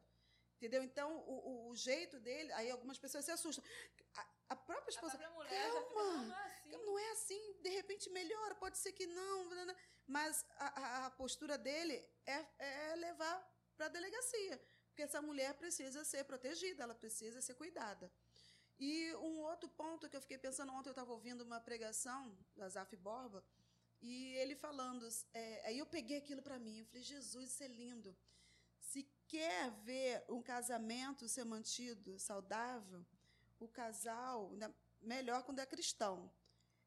Entendeu? 0.57 0.83
Então, 0.83 1.15
o, 1.19 1.67
o, 1.67 1.69
o 1.69 1.75
jeito 1.75 2.19
dele, 2.19 2.51
aí 2.53 2.69
algumas 2.71 2.97
pessoas 2.97 3.23
se 3.23 3.31
assustam. 3.31 3.63
A, 4.15 4.27
a 4.49 4.55
própria 4.55 4.89
esposa, 4.91 5.17
própria 5.17 5.29
mulher 5.35 5.71
já 5.71 5.81
fica, 5.83 5.93
calma, 5.93 6.23
"Não, 6.25 6.35
é 6.35 6.45
assim." 6.47 6.69
não 6.85 6.99
é 6.99 7.11
assim, 7.11 7.53
de 7.61 7.69
repente 7.69 8.09
melhora, 8.09 8.55
pode 8.55 8.77
ser 8.77 8.91
que 8.91 9.05
não, 9.05 9.49
mas 10.07 10.43
a, 10.57 10.67
a- 10.81 11.05
a 11.05 11.11
postura 11.11 11.57
dele 11.59 12.03
é, 12.25 12.45
é 12.57 12.95
levar 12.95 13.37
para 13.75 13.85
a 13.85 13.89
delegacia, 13.89 14.59
porque 14.89 15.03
essa 15.03 15.21
mulher 15.21 15.53
precisa 15.53 16.03
ser 16.03 16.23
protegida, 16.23 16.83
ela 16.83 16.95
precisa 16.95 17.39
ser 17.39 17.53
cuidada. 17.53 18.11
E 18.79 19.13
um 19.15 19.39
outro 19.41 19.69
ponto 19.69 20.09
que 20.09 20.17
eu 20.17 20.21
fiquei 20.21 20.37
pensando 20.39 20.71
ontem, 20.73 20.89
eu 20.89 20.91
estava 20.91 21.11
ouvindo 21.11 21.41
uma 21.43 21.59
pregação 21.59 22.35
da 22.55 22.67
Zaf 22.67 22.95
Borba, 22.95 23.43
e 24.01 24.33
ele 24.37 24.55
falando, 24.55 25.07
é, 25.33 25.67
aí 25.67 25.77
eu 25.77 25.85
peguei 25.85 26.17
aquilo 26.17 26.41
para 26.41 26.57
mim, 26.57 26.79
eu 26.79 26.85
falei, 26.85 27.03
Jesus, 27.03 27.49
isso 27.51 27.63
é 27.63 27.67
lindo. 27.67 28.15
Se 28.79 29.03
quer 29.27 29.71
ver 29.83 30.23
um 30.29 30.41
casamento 30.41 31.27
ser 31.27 31.43
mantido 31.43 32.17
saudável, 32.19 33.05
o 33.59 33.67
casal, 33.67 34.49
ainda 34.51 34.73
melhor 35.01 35.43
quando 35.43 35.59
é 35.59 35.65
cristão, 35.65 36.31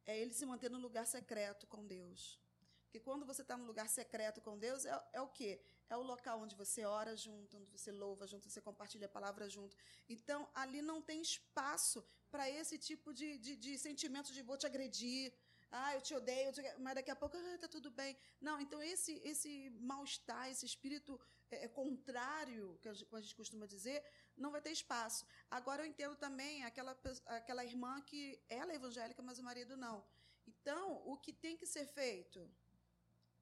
é 0.06 0.18
ele 0.18 0.32
se 0.32 0.46
manter 0.46 0.70
no 0.70 0.78
lugar 0.78 1.06
secreto 1.06 1.66
com 1.66 1.86
Deus. 1.86 2.38
Porque 2.84 2.98
quando 2.98 3.24
você 3.24 3.42
está 3.42 3.56
no 3.56 3.64
lugar 3.64 3.88
secreto 3.88 4.40
com 4.40 4.58
Deus, 4.58 4.84
é, 4.84 4.92
é 5.12 5.20
o 5.20 5.28
quê? 5.28 5.60
É 5.88 5.96
o 5.96 6.02
local 6.02 6.40
onde 6.40 6.56
você 6.56 6.84
ora 6.84 7.14
junto, 7.16 7.56
onde 7.56 7.70
você 7.70 7.92
louva 7.92 8.26
junto, 8.26 8.48
você 8.48 8.60
compartilha 8.60 9.06
a 9.06 9.08
palavra 9.08 9.48
junto. 9.48 9.76
Então, 10.08 10.48
ali 10.54 10.82
não 10.82 11.00
tem 11.00 11.20
espaço 11.22 12.04
para 12.32 12.50
esse 12.50 12.76
tipo 12.78 13.14
de, 13.14 13.38
de, 13.38 13.54
de 13.54 13.78
sentimento 13.78 14.32
de 14.32 14.42
vou 14.42 14.56
te 14.56 14.66
agredir, 14.66 15.32
ah, 15.70 15.94
eu 15.94 16.00
te 16.00 16.14
odeio, 16.14 16.50
mas 16.80 16.96
daqui 16.96 17.12
a 17.12 17.16
pouco 17.16 17.36
ah, 17.36 17.58
tá 17.58 17.68
tudo 17.68 17.90
bem. 17.90 18.16
Não, 18.40 18.60
então 18.60 18.82
esse 18.82 19.12
esse 19.24 19.70
mal-estar, 19.92 20.50
esse 20.50 20.66
espírito 20.66 21.20
é, 21.50 21.64
é 21.64 21.68
contrário, 21.68 22.78
que 22.80 22.88
a 22.88 22.94
gente 22.94 23.34
costuma 23.34 23.66
dizer, 23.66 24.02
não 24.36 24.50
vai 24.50 24.60
ter 24.60 24.70
espaço. 24.70 25.26
Agora 25.50 25.82
eu 25.82 25.86
entendo 25.86 26.16
também 26.16 26.64
aquela, 26.64 26.96
aquela 27.26 27.64
irmã 27.64 28.00
que 28.02 28.40
ela 28.48 28.72
é 28.72 28.76
evangélica, 28.76 29.22
mas 29.22 29.38
o 29.38 29.42
marido 29.42 29.76
não. 29.76 30.04
Então, 30.46 31.02
o 31.06 31.16
que 31.16 31.32
tem 31.32 31.56
que 31.56 31.66
ser 31.66 31.86
feito? 31.86 32.50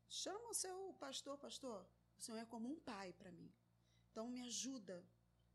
Chama 0.09 0.49
o 0.51 0.55
seu 0.55 0.95
pastor, 0.99 1.37
pastor. 1.39 1.87
O 2.17 2.21
senhor 2.21 2.39
é 2.39 2.45
como 2.45 2.69
um 2.69 2.79
pai 2.81 3.13
para 3.13 3.31
mim. 3.31 3.53
Então, 4.11 4.29
me 4.29 4.41
ajuda. 4.43 5.05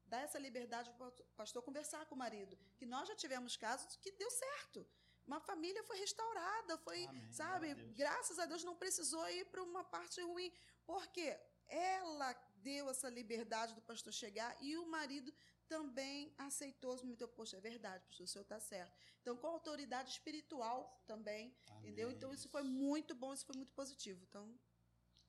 Dá 0.06 0.20
essa 0.22 0.40
liberdade 0.40 0.92
para 0.92 1.08
o 1.08 1.12
pastor 1.36 1.62
conversar 1.64 2.06
com 2.06 2.16
o 2.16 2.18
marido. 2.18 2.58
Que 2.78 2.86
nós 2.86 3.08
já 3.08 3.16
tivemos 3.16 3.58
casos 3.58 3.96
que 3.98 4.12
deu 4.12 4.30
certo. 4.30 4.86
Uma 5.26 5.40
família 5.40 5.84
foi 5.84 5.98
restaurada, 5.98 6.78
foi, 6.80 7.06
Amém. 7.06 7.32
sabe? 7.32 7.74
Graças 7.94 8.38
a 8.40 8.46
Deus 8.46 8.64
não 8.64 8.76
precisou 8.76 9.28
ir 9.30 9.46
para 9.46 9.64
uma 9.64 9.84
parte 9.84 10.22
ruim. 10.22 10.52
Porque 10.86 11.40
ela 11.68 12.34
deu 12.58 12.90
essa 12.90 13.10
liberdade 13.10 13.74
do 13.74 13.82
pastor 13.82 14.14
chegar 14.14 14.56
e 14.62 14.78
o 14.78 14.90
marido 14.90 15.34
também 15.68 16.34
aceitou, 16.38 16.96
me 17.04 17.12
meteu, 17.12 17.28
poxa, 17.28 17.58
é 17.58 17.62
verdade, 17.62 18.06
pastor, 18.06 18.26
o 18.26 18.28
senhor 18.28 18.44
está 18.44 18.60
certo. 18.60 18.94
Então, 19.22 19.36
com 19.36 19.48
autoridade 19.48 20.12
espiritual 20.12 21.04
também, 21.08 21.56
Amém. 21.70 21.82
entendeu? 21.82 22.12
Então, 22.12 22.34
isso 22.34 22.48
foi 22.50 22.64
muito 22.64 23.16
bom, 23.16 23.34
isso 23.34 23.46
foi 23.46 23.56
muito 23.56 23.74
positivo. 23.74 24.24
Então, 24.30 24.60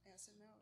essa 0.05 0.31
é 0.31 0.35
a 0.35 0.37
minha... 0.37 0.55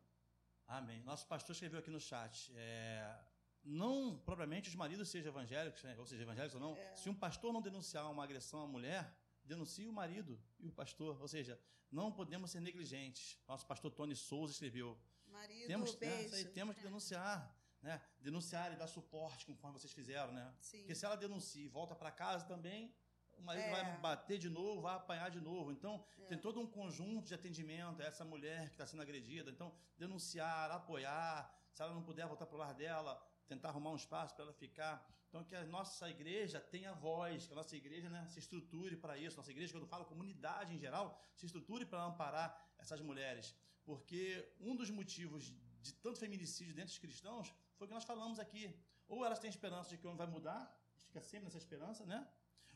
Amém. 0.67 1.01
Nosso 1.03 1.27
pastor 1.27 1.53
escreveu 1.53 1.79
aqui 1.79 1.89
no 1.89 1.99
chat, 1.99 2.51
é, 2.55 3.19
não 3.63 4.17
propriamente 4.19 4.69
os 4.69 4.75
maridos 4.75 5.09
sejam 5.09 5.31
evangélicos, 5.31 5.83
né, 5.83 5.95
ou 5.97 6.05
seja, 6.05 6.23
evangélicos 6.23 6.55
ou 6.55 6.61
não, 6.61 6.77
é. 6.77 6.95
se 6.95 7.09
um 7.09 7.15
pastor 7.15 7.51
não 7.51 7.61
denunciar 7.61 8.09
uma 8.09 8.23
agressão 8.23 8.61
à 8.61 8.67
mulher, 8.67 9.13
denuncie 9.43 9.87
o 9.87 9.93
marido 9.93 10.41
e 10.59 10.67
o 10.67 10.71
pastor. 10.71 11.21
Ou 11.21 11.27
seja, 11.27 11.59
não 11.91 12.11
podemos 12.11 12.51
ser 12.51 12.61
negligentes. 12.61 13.37
Nosso 13.47 13.65
pastor 13.65 13.91
Tony 13.91 14.15
Souza 14.15 14.53
escreveu. 14.53 14.97
Marido, 15.43 15.67
temos, 15.67 15.95
beijo. 15.95 16.31
Né, 16.31 16.37
aí, 16.37 16.45
temos 16.45 16.75
que 16.75 16.81
denunciar. 16.81 17.53
Né? 17.81 18.01
Denunciar 18.21 18.71
e 18.71 18.77
dar 18.77 18.87
suporte 18.87 19.45
conforme 19.45 19.77
vocês 19.77 19.91
fizeram, 19.91 20.31
né? 20.31 20.53
Sim. 20.61 20.77
Porque 20.79 20.95
se 20.95 21.05
ela 21.05 21.17
denuncia 21.17 21.65
e 21.65 21.67
volta 21.67 21.93
para 21.93 22.09
casa 22.11 22.45
também, 22.45 22.95
o 23.37 23.41
marido 23.43 23.65
é. 23.65 23.71
vai 23.71 23.97
bater 23.97 24.37
de 24.37 24.49
novo, 24.49 24.81
vai 24.81 24.95
apanhar 24.95 25.29
de 25.29 25.41
novo. 25.41 25.69
Então, 25.69 26.01
é. 26.19 26.25
tem 26.27 26.37
todo 26.37 26.61
um 26.61 26.67
conjunto 26.67 27.27
de 27.27 27.33
atendimento 27.33 28.01
a 28.01 28.05
essa 28.05 28.23
mulher 28.23 28.67
que 28.69 28.75
está 28.75 28.85
sendo 28.85 29.01
agredida. 29.01 29.51
Então, 29.51 29.75
denunciar, 29.97 30.71
apoiar. 30.71 31.53
Se 31.73 31.81
ela 31.81 31.93
não 31.93 32.03
puder 32.03 32.25
voltar 32.25 32.45
para 32.45 32.55
o 32.55 32.59
lar 32.59 32.73
dela, 32.73 33.21
tentar 33.47 33.69
arrumar 33.69 33.91
um 33.91 33.97
espaço 33.97 34.33
para 34.33 34.45
ela 34.45 34.53
ficar. 34.53 35.05
Então, 35.27 35.43
que 35.43 35.55
a 35.55 35.65
nossa 35.65 36.09
igreja 36.09 36.61
tenha 36.61 36.93
voz, 36.93 37.47
que 37.47 37.53
a 37.53 37.55
nossa 37.55 37.75
igreja 37.75 38.09
né, 38.09 38.25
se 38.29 38.39
estruture 38.39 38.95
para 38.95 39.17
isso. 39.17 39.35
Nossa 39.35 39.51
igreja, 39.51 39.73
quando 39.73 39.83
eu 39.83 39.89
falo 39.89 40.05
comunidade 40.05 40.73
em 40.73 40.77
geral, 40.77 41.19
se 41.35 41.47
estruture 41.47 41.85
para 41.85 42.01
amparar 42.03 42.55
essas 42.77 43.01
mulheres. 43.01 43.53
Porque 43.85 44.47
um 44.59 44.75
dos 44.75 44.89
motivos 44.89 45.51
de 45.81 45.93
tanto 45.95 46.19
feminicídio 46.19 46.73
dentro 46.73 46.91
dos 46.91 46.99
cristãos 46.99 47.53
foi 47.75 47.85
o 47.85 47.87
que 47.87 47.93
nós 47.93 48.03
falamos 48.03 48.39
aqui. 48.39 48.73
Ou 49.07 49.25
elas 49.25 49.39
têm 49.39 49.49
esperança 49.49 49.89
de 49.89 49.97
que 49.97 50.05
o 50.05 50.09
homem 50.09 50.17
vai 50.17 50.27
mudar, 50.27 50.61
fica 50.97 51.21
sempre 51.21 51.45
nessa 51.45 51.57
esperança, 51.57 52.05
né? 52.05 52.27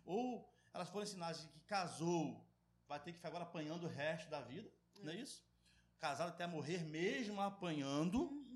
Ou 0.05 0.47
elas 0.73 0.89
foram 0.89 1.03
ensinadas 1.03 1.41
de 1.41 1.47
que 1.47 1.59
casou, 1.61 2.45
vai 2.87 2.99
ter 2.99 3.11
que 3.11 3.17
ficar 3.17 3.29
agora 3.29 3.43
apanhando 3.43 3.85
o 3.85 3.87
resto 3.87 4.29
da 4.29 4.41
vida, 4.41 4.69
não 5.01 5.11
é 5.11 5.15
isso? 5.15 5.45
Casado 5.99 6.29
até 6.29 6.45
morrer 6.45 6.83
mesmo 6.83 7.41
apanhando. 7.41 8.23
Uhum 8.23 8.47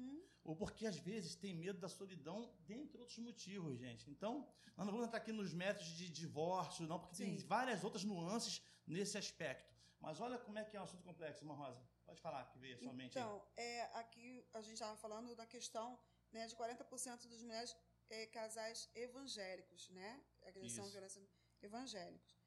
ou 0.43 0.55
porque 0.55 0.85
às 0.87 0.97
vezes 0.97 1.35
tem 1.35 1.53
medo 1.53 1.79
da 1.79 1.87
solidão, 1.87 2.51
dentre 2.65 2.99
outros 2.99 3.17
motivos, 3.19 3.77
gente. 3.77 4.09
Então, 4.09 4.47
nós 4.75 4.85
não 4.85 4.93
vamos 4.93 5.07
entrar 5.07 5.19
aqui 5.19 5.31
nos 5.31 5.53
métodos 5.53 5.91
de 5.95 6.09
divórcio, 6.09 6.87
não, 6.87 6.99
porque 6.99 7.15
Sim. 7.15 7.25
tem 7.25 7.37
várias 7.37 7.83
outras 7.83 8.03
nuances 8.03 8.61
nesse 8.85 9.17
aspecto. 9.17 9.71
Mas 9.99 10.19
olha 10.19 10.37
como 10.39 10.57
é 10.57 10.63
que 10.63 10.75
é 10.75 10.79
um 10.79 10.83
assunto 10.83 11.03
complexo, 11.03 11.43
irmã 11.43 11.53
Rosa. 11.53 11.79
Pode 12.11 12.21
falar 12.21 12.43
que 12.51 12.59
veio 12.59 12.75
a 12.75 12.79
sua 12.79 12.93
mente 12.93 13.17
Então, 13.17 13.41
é, 13.55 13.83
aqui 14.01 14.45
a 14.53 14.61
gente 14.61 14.73
estava 14.73 14.97
falando 14.97 15.33
da 15.33 15.45
questão 15.45 15.97
né, 16.33 16.45
de 16.45 16.55
40% 16.55 17.29
das 17.29 17.41
mulheres 17.41 17.75
é, 18.09 18.25
casais 18.25 18.89
evangélicos, 18.93 19.89
né? 19.91 20.21
Agressão 20.45 20.85
e 20.87 20.91
violência 20.91 21.21
evangélicos. 21.61 22.37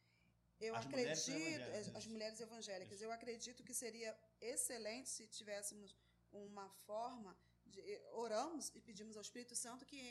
Eu 0.61 0.74
as 0.74 0.85
acredito, 0.85 1.31
mulheres 1.31 1.88
as, 1.88 1.96
as 1.96 2.07
mulheres 2.07 2.40
evangélicas, 2.40 2.96
Isso. 2.96 3.05
eu 3.05 3.11
acredito 3.11 3.64
que 3.64 3.72
seria 3.72 4.11
excelente 4.38 5.09
se 5.09 5.27
tivéssemos 5.27 5.96
uma 6.31 6.68
forma 6.87 7.35
de, 7.64 7.81
eh, 7.81 8.11
oramos 8.12 8.70
e 8.74 8.81
pedimos 8.83 9.16
ao 9.16 9.22
Espírito 9.22 9.57
Santo 9.57 9.87
que, 9.87 10.03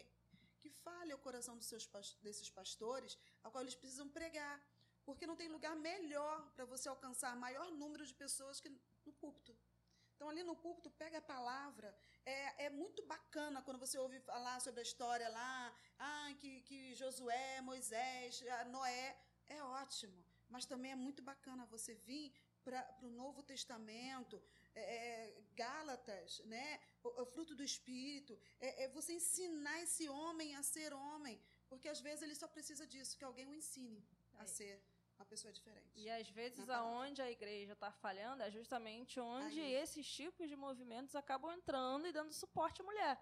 que 0.61 0.69
fale 0.69 1.13
o 1.13 1.19
coração 1.19 1.55
dos 1.55 1.67
seus, 1.67 1.85
desses 2.23 2.49
pastores, 2.49 3.17
ao 3.43 3.51
qual 3.51 3.61
eles 3.63 3.75
precisam 3.75 4.09
pregar. 4.09 4.55
Porque 5.05 5.27
não 5.27 5.35
tem 5.35 5.49
lugar 5.49 5.75
melhor 5.75 6.49
para 6.55 6.65
você 6.65 6.89
alcançar 6.89 7.35
maior 7.35 7.69
número 7.71 8.05
de 8.05 8.13
pessoas 8.13 8.59
que 8.59 8.71
púlpito. 9.23 9.53
Então, 10.15 10.27
ali 10.31 10.43
no 10.49 10.55
púlpito, 10.65 10.89
pega 11.03 11.17
a 11.19 11.29
palavra. 11.35 11.89
É, 12.25 12.65
é 12.65 12.69
muito 12.81 13.01
bacana 13.13 13.61
quando 13.65 13.79
você 13.85 13.97
ouve 14.05 14.19
falar 14.31 14.57
sobre 14.65 14.79
a 14.83 14.87
história 14.89 15.27
lá, 15.39 15.55
ah, 16.09 16.29
que, 16.39 16.51
que 16.67 16.79
Josué, 17.01 17.61
Moisés, 17.71 18.43
Noé. 18.75 19.07
É 19.57 19.59
ótimo. 19.81 20.19
Mas 20.53 20.65
também 20.71 20.91
é 20.91 20.99
muito 21.07 21.21
bacana 21.31 21.71
você 21.75 21.93
vir 22.07 22.27
para 22.65 22.79
o 23.01 23.09
Novo 23.21 23.41
Testamento, 23.51 24.35
é, 24.75 24.83
é, 24.97 25.41
Gálatas, 25.61 26.39
né? 26.53 26.79
O, 27.03 27.09
o, 27.23 27.25
fruto 27.33 27.53
do 27.59 27.63
Espírito, 27.71 28.33
é, 28.59 28.83
é, 28.83 28.87
você 28.97 29.11
ensinar 29.21 29.77
esse 29.81 30.07
homem 30.07 30.55
a 30.55 30.63
ser 30.63 30.93
homem, 30.93 31.35
porque 31.69 31.89
às 31.95 32.01
vezes 32.07 32.21
ele 32.23 32.35
só 32.41 32.47
precisa 32.47 32.85
disso, 32.93 33.17
que 33.17 33.25
alguém 33.29 33.47
o 33.47 33.55
ensine 33.61 34.01
a 34.39 34.43
é. 34.43 34.47
ser 34.57 34.73
uma 35.17 35.25
pessoa 35.25 35.51
diferente. 35.53 35.91
E 35.99 36.09
às 36.09 36.27
vezes 36.29 36.69
aonde 36.69 37.21
a 37.21 37.29
igreja 37.29 37.73
está 37.73 37.91
falhando 37.91 38.43
é 38.43 38.49
justamente 38.51 39.19
onde 39.19 39.59
Aí. 39.59 39.73
esses 39.73 40.05
tipos 40.07 40.49
de 40.49 40.55
movimentos 40.55 41.15
acabam 41.15 41.51
entrando 41.51 42.07
e 42.07 42.11
dando 42.11 42.33
suporte 42.33 42.81
à 42.81 42.85
mulher. 42.85 43.19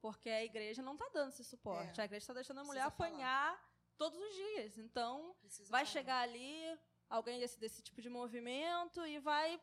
Porque 0.00 0.28
a 0.28 0.44
igreja 0.44 0.82
não 0.82 0.92
está 0.94 1.08
dando 1.12 1.30
esse 1.30 1.42
suporte. 1.44 1.98
É. 1.98 2.02
A 2.02 2.04
igreja 2.06 2.22
está 2.22 2.34
deixando 2.34 2.60
a 2.60 2.64
mulher 2.64 2.84
Precisa 2.84 3.04
apanhar 3.06 3.56
falar. 3.56 3.70
todos 3.96 4.18
os 4.20 4.34
dias. 4.34 4.78
Então, 4.78 5.34
Precisa 5.40 5.70
vai 5.70 5.84
falar. 5.84 5.92
chegar 5.92 6.20
ali 6.20 6.78
alguém 7.08 7.38
desse, 7.40 7.58
desse 7.58 7.82
tipo 7.82 8.00
de 8.02 8.08
movimento 8.08 9.04
e 9.06 9.18
vai 9.18 9.60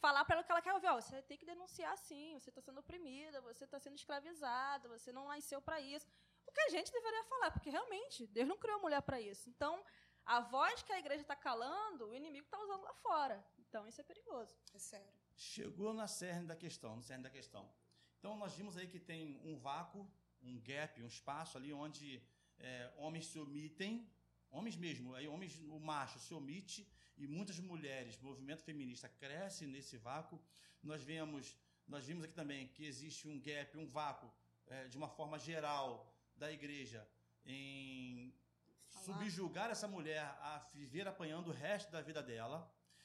falar 0.00 0.24
para 0.24 0.36
ela 0.36 0.44
que 0.44 0.50
ela 0.50 0.62
quer 0.62 0.72
ouvir. 0.74 0.88
Ó, 0.88 1.00
você 1.00 1.22
tem 1.22 1.38
que 1.38 1.46
denunciar 1.46 1.96
sim, 1.96 2.38
você 2.38 2.50
está 2.50 2.60
sendo 2.60 2.80
oprimida, 2.80 3.40
você 3.40 3.64
está 3.64 3.78
sendo 3.78 3.96
escravizada, 3.96 4.88
você 4.88 5.12
não 5.12 5.28
nasceu 5.28 5.60
para 5.62 5.80
isso. 5.80 6.06
O 6.46 6.52
que 6.52 6.60
a 6.62 6.68
gente 6.70 6.90
deveria 6.90 7.24
falar, 7.24 7.50
porque 7.52 7.70
realmente 7.70 8.26
Deus 8.26 8.48
não 8.48 8.58
criou 8.58 8.80
mulher 8.80 9.02
para 9.02 9.20
isso. 9.20 9.48
Então, 9.48 9.84
a 10.36 10.38
voz 10.38 10.80
que 10.86 10.92
a 10.92 10.98
igreja 11.02 11.22
está 11.22 11.34
calando, 11.34 12.06
o 12.06 12.14
inimigo 12.14 12.44
está 12.44 12.58
usando 12.62 12.82
lá 12.82 12.94
fora. 12.94 13.44
Então, 13.58 13.88
isso 13.88 14.00
é 14.00 14.04
perigoso. 14.04 14.54
É 14.72 14.78
sério. 14.78 15.12
Chegou 15.36 15.92
na 15.92 16.06
cerne 16.06 16.46
da 16.46 16.54
questão, 16.54 16.94
no 16.94 17.02
cerne 17.02 17.24
da 17.24 17.30
questão. 17.30 17.68
Então, 18.16 18.36
nós 18.36 18.54
vimos 18.54 18.76
aí 18.76 18.86
que 18.86 19.00
tem 19.00 19.40
um 19.44 19.56
vácuo, 19.58 20.08
um 20.40 20.60
gap, 20.60 21.02
um 21.02 21.08
espaço 21.08 21.58
ali 21.58 21.72
onde 21.72 22.22
é, 22.60 22.92
homens 22.96 23.26
se 23.26 23.40
omitem, 23.40 24.08
homens 24.52 24.76
mesmo, 24.76 25.16
aí 25.16 25.26
homens, 25.26 25.58
o 25.78 25.80
macho 25.80 26.20
se 26.20 26.32
omite 26.32 26.88
e 27.16 27.26
muitas 27.26 27.58
mulheres, 27.58 28.16
o 28.20 28.24
movimento 28.24 28.62
feminista 28.62 29.08
cresce 29.08 29.66
nesse 29.66 29.96
vácuo. 29.96 30.40
Nós 30.80 31.02
vemos, 31.02 31.56
nós 31.88 32.06
vimos 32.06 32.22
aqui 32.22 32.34
também 32.34 32.68
que 32.68 32.84
existe 32.84 33.26
um 33.26 33.40
gap, 33.40 33.76
um 33.76 33.88
vácuo, 33.88 34.32
é, 34.68 34.86
de 34.86 34.96
uma 34.96 35.08
forma 35.08 35.40
geral, 35.40 35.90
da 36.36 36.52
igreja 36.52 37.04
em. 37.44 38.32
Subjugar 39.12 39.70
essa 39.70 39.88
mulher 39.88 40.24
a 40.40 40.58
viver 40.72 41.06
apanhando 41.08 41.48
o 41.48 41.52
resto 41.52 41.90
da 41.90 42.00
vida 42.00 42.22
dela. 42.22 42.58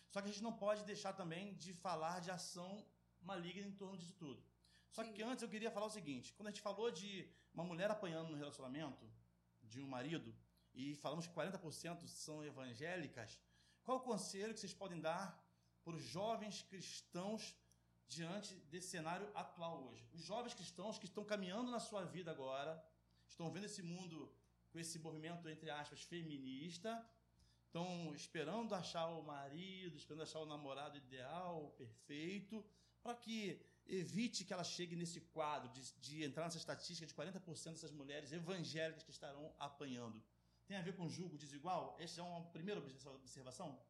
Só 0.09 0.21
que 0.21 0.29
a 0.29 0.31
gente 0.31 0.43
não 0.43 0.53
pode 0.53 0.83
deixar 0.83 1.13
também 1.13 1.53
de 1.55 1.73
falar 1.73 2.21
de 2.21 2.31
ação 2.31 2.85
maligna 3.21 3.67
em 3.67 3.71
torno 3.71 3.97
disso 3.97 4.13
tudo. 4.13 4.43
Só 4.91 5.03
Sim. 5.03 5.13
que 5.13 5.23
antes 5.23 5.41
eu 5.43 5.49
queria 5.49 5.71
falar 5.71 5.87
o 5.87 5.89
seguinte: 5.89 6.33
quando 6.33 6.47
a 6.47 6.51
gente 6.51 6.61
falou 6.61 6.89
de 6.91 7.29
uma 7.53 7.63
mulher 7.63 7.89
apanhando 7.91 8.29
no 8.29 8.37
relacionamento 8.37 9.05
de 9.63 9.81
um 9.81 9.87
marido, 9.87 10.33
e 10.73 10.95
falamos 10.95 11.25
que 11.27 11.33
40% 11.33 12.07
são 12.07 12.43
evangélicas, 12.43 13.39
qual 13.83 13.97
o 13.97 14.01
conselho 14.01 14.53
que 14.53 14.59
vocês 14.59 14.73
podem 14.73 14.99
dar 14.99 15.41
para 15.83 15.95
os 15.95 16.03
jovens 16.03 16.61
cristãos 16.63 17.55
diante 18.07 18.55
desse 18.71 18.89
cenário 18.89 19.29
atual 19.33 19.83
hoje? 19.87 20.07
Os 20.13 20.21
jovens 20.21 20.53
cristãos 20.53 20.99
que 20.99 21.05
estão 21.05 21.23
caminhando 21.23 21.71
na 21.71 21.79
sua 21.79 22.03
vida 22.03 22.31
agora, 22.31 22.83
estão 23.27 23.51
vendo 23.51 23.65
esse 23.65 23.81
mundo 23.81 24.31
com 24.75 24.79
esse 24.79 24.99
movimento, 24.99 25.47
entre 25.47 25.69
aspas, 25.69 26.01
feminista, 26.01 26.91
estão 27.65 28.13
esperando 28.13 28.75
achar 28.75 29.07
o 29.07 29.23
marido, 29.23 29.95
esperando 29.95 30.23
achar 30.23 30.39
o 30.39 30.45
namorado 30.45 30.97
ideal, 30.97 31.73
perfeito, 31.77 32.61
para 33.01 33.15
que 33.15 33.65
evite 33.87 34.43
que 34.43 34.51
ela 34.51 34.65
chegue 34.65 34.93
nesse 34.97 35.21
quadro 35.35 35.69
de, 35.69 35.81
de 36.05 36.25
entrar 36.25 36.43
nessa 36.43 36.57
estatística 36.57 37.07
de 37.07 37.13
40% 37.13 37.71
dessas 37.71 37.93
mulheres 37.93 38.33
evangélicas 38.33 39.01
que 39.01 39.11
estarão 39.11 39.55
apanhando. 39.57 40.21
Tem 40.67 40.75
a 40.75 40.81
ver 40.81 40.93
com 40.97 41.07
julgo 41.07 41.37
desigual? 41.37 41.95
Essa 41.97 42.19
é 42.19 42.23
uma 42.25 42.43
primeira 42.47 42.81
observação? 42.81 43.81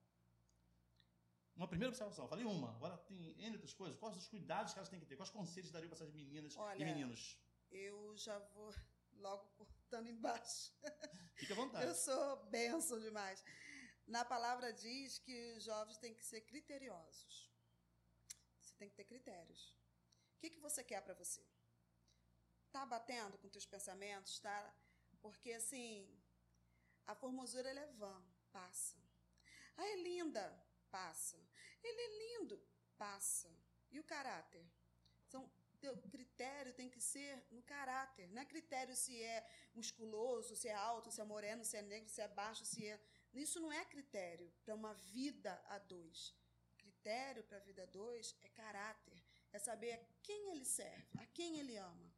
Uma 1.56 1.68
primeira 1.68 1.90
observação, 1.90 2.28
falei 2.28 2.46
uma, 2.46 2.70
agora 2.76 2.96
tem 3.10 3.34
N 3.42 3.54
outras 3.54 3.74
coisas. 3.74 3.98
Quais 3.98 4.16
os 4.16 4.28
cuidados 4.28 4.72
que 4.72 4.78
elas 4.78 4.90
têm 4.90 5.00
que 5.00 5.06
ter? 5.08 5.16
Quais 5.16 5.32
conselhos 5.32 5.72
daria 5.72 5.90
para 5.90 5.96
essas 5.96 6.12
meninas 6.12 6.56
Olha, 6.56 6.80
e 6.80 6.86
meninos? 6.86 7.40
Eu 7.72 8.16
já 8.18 8.38
vou 8.54 8.72
logo 9.14 9.50
cortando 9.96 10.10
embaixo. 10.10 10.74
Fique 11.36 11.54
à 11.54 11.56
vontade. 11.56 11.86
Eu 11.86 11.96
sou 11.96 12.46
benção 12.48 13.00
demais. 13.00 13.44
Na 14.06 14.26
palavra 14.26 14.74
diz 14.74 15.18
que 15.20 15.54
os 15.54 15.64
jovens 15.64 15.98
têm 15.98 16.14
que 16.14 16.24
ser 16.24 16.42
criteriosos. 16.42 17.52
Você 18.60 18.76
tem 18.76 18.90
que 18.90 18.96
ter 18.96 19.06
critérios. 19.06 19.78
O 20.36 20.40
que, 20.40 20.50
que 20.50 20.60
você 20.60 20.84
quer 20.84 21.02
para 21.02 21.14
você? 21.14 21.46
Tá 22.72 22.86
batendo 22.86 23.38
com 23.38 23.50
teus 23.50 23.66
pensamentos, 23.66 24.40
tá? 24.40 24.76
Porque 25.22 25.54
assim, 25.54 26.22
a 27.08 27.16
formosura 27.16 27.70
ela 27.70 27.80
é 27.80 27.88
vã, 27.94 28.24
passa. 28.52 28.98
Ah, 29.78 29.88
é 29.88 29.96
linda, 29.96 30.46
passa. 30.92 31.38
Ele 31.82 32.02
é 32.02 32.40
lindo, 32.40 32.62
passa. 32.98 33.50
E 33.92 34.00
o 34.00 34.04
caráter? 34.04 34.66
Teu 35.86 35.96
critério 36.10 36.74
tem 36.74 36.90
que 36.90 37.00
ser 37.00 37.46
no 37.52 37.62
caráter. 37.62 38.28
Não 38.32 38.42
é 38.42 38.46
critério 38.46 38.96
se 38.96 39.22
é 39.22 39.48
musculoso, 39.76 40.56
se 40.56 40.68
é 40.68 40.74
alto, 40.74 41.12
se 41.12 41.22
é 41.22 41.24
moreno, 41.24 41.64
se 41.64 41.78
é 41.78 41.84
negro, 41.84 42.10
se 42.10 42.22
é 42.22 42.28
baixo, 42.28 42.66
se 42.66 42.88
é. 42.88 43.00
Isso 43.32 43.60
não 43.60 43.72
é 43.72 43.86
critério 43.86 44.52
para 44.64 44.74
uma 44.74 44.96
vida 44.96 45.54
a 45.68 45.78
dois. 45.78 46.34
Critério 46.76 47.44
para 47.44 47.58
a 47.58 47.66
vida 47.68 47.84
a 47.84 47.86
dois 47.86 48.36
é 48.42 48.50
caráter. 48.50 49.24
É 49.54 49.60
saber 49.60 49.92
a 49.94 50.00
quem 50.24 50.54
ele 50.54 50.66
serve, 50.66 51.08
a 51.20 51.26
quem 51.28 51.60
ele 51.60 51.78
ama. 51.78 52.12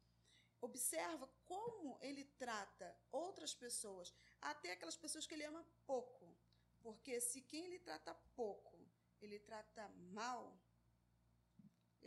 Observa 0.62 1.28
como 1.44 1.98
ele 2.00 2.24
trata 2.24 2.98
outras 3.12 3.54
pessoas, 3.54 4.14
até 4.40 4.72
aquelas 4.72 4.96
pessoas 4.96 5.26
que 5.26 5.34
ele 5.34 5.44
ama 5.44 5.62
pouco. 5.86 6.34
Porque 6.80 7.20
se 7.20 7.42
quem 7.42 7.66
ele 7.66 7.80
trata 7.80 8.14
pouco, 8.34 8.78
ele 9.20 9.38
trata 9.38 9.86
mal, 10.20 10.58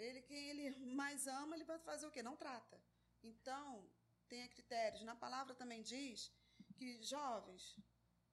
ele, 0.02 0.22
quem 0.22 0.50
ele 0.50 0.66
mais 1.02 1.28
ama, 1.28 1.56
ele 1.56 1.64
vai 1.64 1.80
fazer 1.80 2.06
o 2.08 2.12
quê? 2.12 2.22
Não 2.24 2.36
trata. 2.36 2.82
Então, 3.24 3.90
tenha 4.28 4.48
critérios. 4.48 5.04
Na 5.04 5.16
palavra 5.16 5.54
também 5.54 5.82
diz 5.82 6.32
que, 6.76 7.02
jovens, 7.04 7.78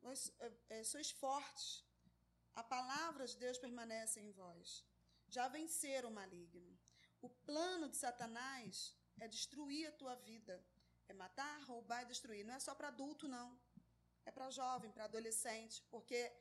vós, 0.00 0.32
é, 0.70 0.82
sois 0.84 1.10
fortes. 1.10 1.84
A 2.54 2.62
palavra 2.62 3.26
de 3.26 3.36
Deus 3.36 3.58
permanece 3.58 4.20
em 4.20 4.30
vós. 4.32 4.84
Já 5.28 5.48
venceram 5.48 6.10
o 6.10 6.14
maligno. 6.14 6.78
O 7.20 7.28
plano 7.28 7.88
de 7.88 7.96
Satanás 7.96 8.96
é 9.20 9.28
destruir 9.28 9.86
a 9.88 9.92
tua 9.92 10.14
vida. 10.16 10.64
É 11.08 11.12
matar, 11.12 11.62
roubar 11.62 12.02
e 12.02 12.06
destruir. 12.06 12.44
Não 12.44 12.54
é 12.54 12.60
só 12.60 12.74
para 12.74 12.88
adulto, 12.88 13.28
não. 13.28 13.58
É 14.24 14.30
para 14.30 14.50
jovem, 14.50 14.90
para 14.90 15.04
adolescente. 15.04 15.82
Porque 15.90 16.32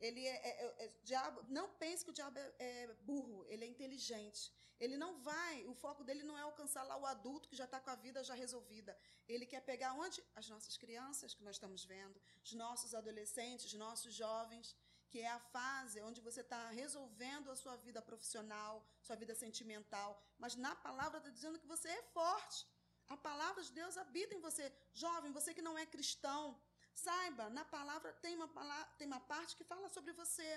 ele 0.00 0.26
é, 0.26 0.36
é, 0.36 0.48
é, 0.48 0.84
é, 0.84 0.92
diabo, 1.02 1.44
não 1.48 1.68
pense 1.70 2.04
que 2.04 2.10
o 2.10 2.14
diabo 2.14 2.38
é, 2.38 2.54
é, 2.58 2.94
burro, 3.02 3.44
ele 3.48 3.64
é 3.64 3.68
inteligente. 3.68 4.52
Ele 4.78 4.96
não 4.98 5.18
vai, 5.22 5.64
o 5.66 5.74
foco 5.74 6.04
dele 6.04 6.22
não 6.22 6.36
é 6.38 6.42
alcançar 6.42 6.82
lá 6.82 6.96
o 6.98 7.06
adulto 7.06 7.48
que 7.48 7.56
já 7.56 7.64
está 7.64 7.80
com 7.80 7.88
a 7.88 7.94
vida 7.94 8.22
já 8.22 8.34
resolvida. 8.34 8.96
Ele 9.26 9.46
quer 9.46 9.60
pegar 9.60 9.94
onde? 9.94 10.22
As 10.34 10.48
nossas 10.50 10.76
crianças, 10.76 11.32
que 11.32 11.42
nós 11.42 11.56
estamos 11.56 11.84
vendo, 11.84 12.20
os 12.44 12.52
nossos 12.52 12.94
adolescentes, 12.94 13.66
os 13.66 13.72
nossos 13.72 14.12
jovens, 14.12 14.76
que 15.08 15.20
é 15.20 15.28
a 15.28 15.38
fase 15.38 16.02
onde 16.02 16.20
você 16.20 16.42
está 16.42 16.68
resolvendo 16.70 17.50
a 17.50 17.56
sua 17.56 17.76
vida 17.76 18.02
profissional, 18.02 18.86
sua 19.00 19.16
vida 19.16 19.34
sentimental. 19.34 20.22
Mas 20.38 20.56
na 20.56 20.74
palavra 20.76 21.18
está 21.18 21.30
dizendo 21.30 21.58
que 21.58 21.66
você 21.66 21.88
é 21.88 22.02
forte. 22.02 22.66
A 23.08 23.16
palavra 23.16 23.62
de 23.62 23.72
Deus 23.72 23.96
habita 23.96 24.34
em 24.34 24.40
você. 24.40 24.70
Jovem, 24.92 25.32
você 25.32 25.54
que 25.54 25.62
não 25.62 25.78
é 25.78 25.86
cristão, 25.86 26.60
Saiba, 27.04 27.44
na 27.58 27.64
palavra 27.76 28.10
tem 28.24 28.34
uma, 28.38 28.48
tem 28.98 29.06
uma 29.12 29.20
parte 29.32 29.56
que 29.58 29.64
fala 29.72 29.88
sobre 29.96 30.12
você. 30.20 30.48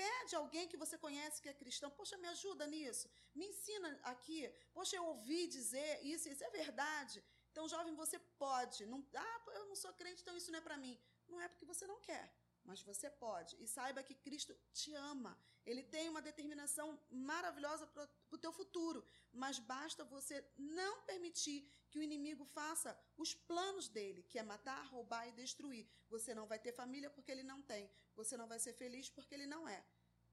Pede 0.00 0.34
alguém 0.34 0.66
que 0.70 0.80
você 0.82 0.96
conhece 0.98 1.40
que 1.42 1.48
é 1.48 1.60
cristão. 1.62 1.90
Poxa, 1.98 2.16
me 2.18 2.28
ajuda 2.28 2.66
nisso. 2.66 3.08
Me 3.34 3.46
ensina 3.50 3.88
aqui. 4.12 4.40
Poxa, 4.76 4.96
eu 4.96 5.04
ouvi 5.12 5.40
dizer 5.46 5.90
isso, 6.12 6.28
isso 6.28 6.44
é 6.44 6.50
verdade. 6.50 7.22
Então, 7.50 7.68
jovem, 7.68 7.94
você 7.94 8.18
pode. 8.44 8.86
Não, 8.86 9.00
ah, 9.14 9.40
eu 9.58 9.66
não 9.66 9.76
sou 9.76 9.92
crente, 10.00 10.22
então 10.22 10.36
isso 10.36 10.50
não 10.50 10.58
é 10.58 10.62
para 10.68 10.82
mim. 10.84 10.98
Não 11.28 11.40
é 11.40 11.48
porque 11.48 11.70
você 11.72 11.86
não 11.86 12.00
quer 12.00 12.24
mas 12.64 12.82
você 12.82 13.10
pode. 13.10 13.56
E 13.62 13.66
saiba 13.66 14.02
que 14.02 14.14
Cristo 14.14 14.56
te 14.72 14.94
ama. 14.94 15.38
Ele 15.64 15.82
tem 15.82 16.08
uma 16.08 16.22
determinação 16.22 16.98
maravilhosa 17.10 17.86
para 17.86 18.08
o 18.30 18.38
teu 18.38 18.52
futuro. 18.52 19.04
Mas 19.32 19.58
basta 19.58 20.04
você 20.04 20.44
não 20.56 21.02
permitir 21.02 21.68
que 21.90 21.98
o 21.98 22.02
inimigo 22.02 22.44
faça 22.44 22.98
os 23.16 23.34
planos 23.34 23.88
dele, 23.88 24.22
que 24.24 24.38
é 24.38 24.42
matar, 24.42 24.86
roubar 24.86 25.28
e 25.28 25.32
destruir. 25.32 25.86
Você 26.08 26.34
não 26.34 26.46
vai 26.46 26.58
ter 26.58 26.72
família 26.72 27.10
porque 27.10 27.30
ele 27.30 27.42
não 27.42 27.62
tem. 27.62 27.90
Você 28.14 28.36
não 28.36 28.46
vai 28.46 28.58
ser 28.58 28.72
feliz 28.74 29.08
porque 29.08 29.34
ele 29.34 29.46
não 29.46 29.68
é. 29.68 29.84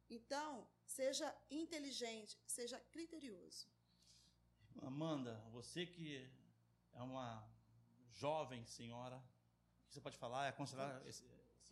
Então, 0.10 0.68
seja 0.86 1.36
inteligente, 1.52 2.40
seja 2.48 2.80
criterioso. 2.92 3.68
Amanda, 4.82 5.40
você 5.52 5.86
que 5.86 6.28
é 6.94 7.02
uma 7.02 7.48
jovem 8.12 8.66
senhora, 8.66 9.18
o 9.18 9.88
que 9.88 9.94
você 9.94 10.02
pode 10.02 10.18
falar? 10.18 10.46
É 10.46 10.50
aconselhar 10.50 11.06
esse, 11.06 11.24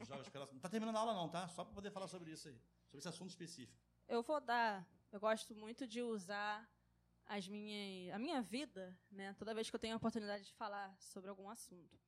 jovens 0.05 0.29
que 0.29 0.37
Não 0.37 0.45
está 0.55 0.69
terminando 0.69 0.95
a 0.95 0.99
aula, 0.99 1.13
não, 1.13 1.29
tá? 1.29 1.47
Só 1.47 1.63
para 1.63 1.73
poder 1.73 1.91
falar 1.91 2.07
sobre 2.07 2.31
isso 2.31 2.47
aí, 2.47 2.61
sobre 2.85 2.99
esse 2.99 3.07
assunto 3.07 3.29
específico. 3.29 3.81
Eu 4.07 4.21
vou 4.21 4.39
dar. 4.39 4.87
Eu 5.11 5.19
gosto 5.19 5.55
muito 5.55 5.87
de 5.87 6.01
usar 6.01 6.69
as 7.25 7.47
minhas, 7.47 8.13
a 8.13 8.19
minha 8.19 8.41
vida, 8.41 8.97
né? 9.09 9.33
Toda 9.33 9.53
vez 9.53 9.69
que 9.69 9.75
eu 9.75 9.79
tenho 9.79 9.93
a 9.93 9.97
oportunidade 9.97 10.45
de 10.45 10.53
falar 10.53 10.95
sobre 10.99 11.29
algum 11.29 11.49
assunto. 11.49 11.99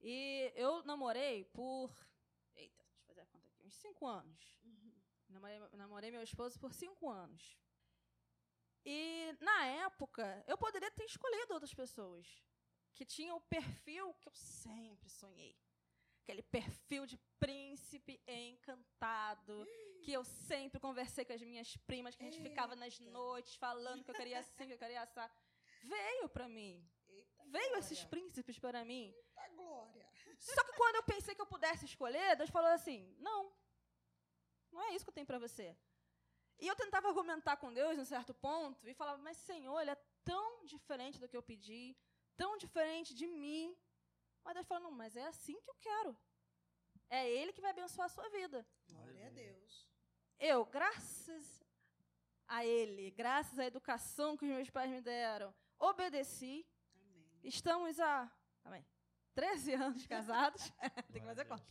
E 0.00 0.52
eu 0.54 0.82
namorei 0.84 1.44
por. 1.44 1.90
Eita, 2.54 2.84
deixa 2.84 3.02
eu 3.02 3.06
fazer 3.06 3.20
a 3.20 3.26
conta 3.26 3.48
aqui. 3.48 3.62
Uns 3.62 3.74
cinco 3.74 4.06
anos. 4.06 4.58
Uhum. 4.64 4.92
Namorei, 5.28 5.58
namorei 5.72 6.10
meu 6.10 6.22
esposo 6.22 6.58
por 6.58 6.72
cinco 6.72 7.08
anos. 7.08 7.58
E, 8.84 9.36
na 9.40 9.66
época, 9.66 10.44
eu 10.46 10.56
poderia 10.56 10.90
ter 10.92 11.04
escolhido 11.04 11.54
outras 11.54 11.74
pessoas 11.74 12.26
que 12.94 13.04
tinham 13.04 13.36
o 13.36 13.40
perfil 13.40 14.14
que 14.14 14.28
eu 14.28 14.34
sempre 14.34 15.10
sonhei 15.10 15.56
aquele 16.26 16.42
perfil 16.42 17.06
de 17.06 17.16
príncipe 17.38 18.20
encantado, 18.26 19.64
que 20.02 20.12
eu 20.12 20.24
sempre 20.24 20.80
conversei 20.80 21.24
com 21.24 21.32
as 21.32 21.40
minhas 21.40 21.76
primas, 21.88 22.16
que 22.16 22.22
a 22.22 22.26
gente 22.26 22.38
Eita. 22.38 22.48
ficava 22.50 22.74
nas 22.74 22.98
noites 22.98 23.54
falando 23.54 24.02
que 24.02 24.10
eu 24.10 24.14
queria 24.14 24.40
assim, 24.40 24.66
que 24.66 24.72
eu 24.72 24.78
queria 24.78 25.02
assar. 25.02 25.30
Veio 25.84 26.28
para 26.28 26.48
mim. 26.48 26.84
Eita 27.08 27.44
Veio 27.44 27.68
glória. 27.68 27.78
esses 27.78 28.04
príncipes 28.04 28.58
para 28.58 28.84
mim. 28.84 29.14
Eita 29.14 29.48
glória. 29.54 30.04
Só 30.36 30.64
que 30.64 30.72
quando 30.72 30.96
eu 30.96 31.04
pensei 31.04 31.32
que 31.32 31.40
eu 31.40 31.46
pudesse 31.46 31.84
escolher, 31.84 32.36
Deus 32.36 32.50
falou 32.50 32.70
assim: 32.70 33.14
não, 33.20 33.52
não 34.72 34.82
é 34.82 34.94
isso 34.94 35.04
que 35.04 35.10
eu 35.10 35.14
tenho 35.14 35.26
para 35.26 35.38
você. 35.38 35.76
E 36.58 36.66
eu 36.66 36.74
tentava 36.74 37.06
argumentar 37.06 37.56
com 37.58 37.72
Deus 37.72 37.96
em 37.96 38.00
um 38.00 38.04
certo 38.04 38.34
ponto 38.34 38.88
e 38.88 38.94
falava: 38.94 39.18
mas 39.22 39.36
Senhor, 39.36 39.80
ele 39.80 39.92
é 39.92 39.98
tão 40.24 40.64
diferente 40.64 41.20
do 41.20 41.28
que 41.28 41.36
eu 41.36 41.42
pedi, 41.42 41.96
tão 42.36 42.56
diferente 42.56 43.14
de 43.14 43.28
mim. 43.28 43.76
Mas 44.46 44.54
Deus 44.54 44.66
falou: 44.68 44.84
não, 44.84 44.92
mas 44.92 45.16
é 45.16 45.26
assim 45.26 45.60
que 45.60 45.68
eu 45.68 45.74
quero. 45.74 46.16
É 47.10 47.28
Ele 47.28 47.52
que 47.52 47.60
vai 47.60 47.72
abençoar 47.72 48.06
a 48.06 48.08
sua 48.08 48.28
vida. 48.28 48.64
Glória 48.88 49.26
a 49.26 49.30
Deus. 49.30 49.88
Eu, 50.38 50.64
graças 50.64 51.64
a 52.46 52.64
Ele, 52.64 53.10
graças 53.10 53.58
à 53.58 53.64
educação 53.66 54.36
que 54.36 54.44
os 54.44 54.50
meus 54.50 54.70
pais 54.70 54.88
me 54.88 55.00
deram, 55.00 55.52
obedeci. 55.80 56.64
Amém. 56.94 57.40
Estamos 57.42 57.98
há 57.98 58.30
amém, 58.64 58.86
13 59.34 59.74
anos 59.74 60.06
casados. 60.14 60.62
Tem 61.12 61.22
que 61.22 61.26
fazer 61.26 61.44
conta. 61.44 61.66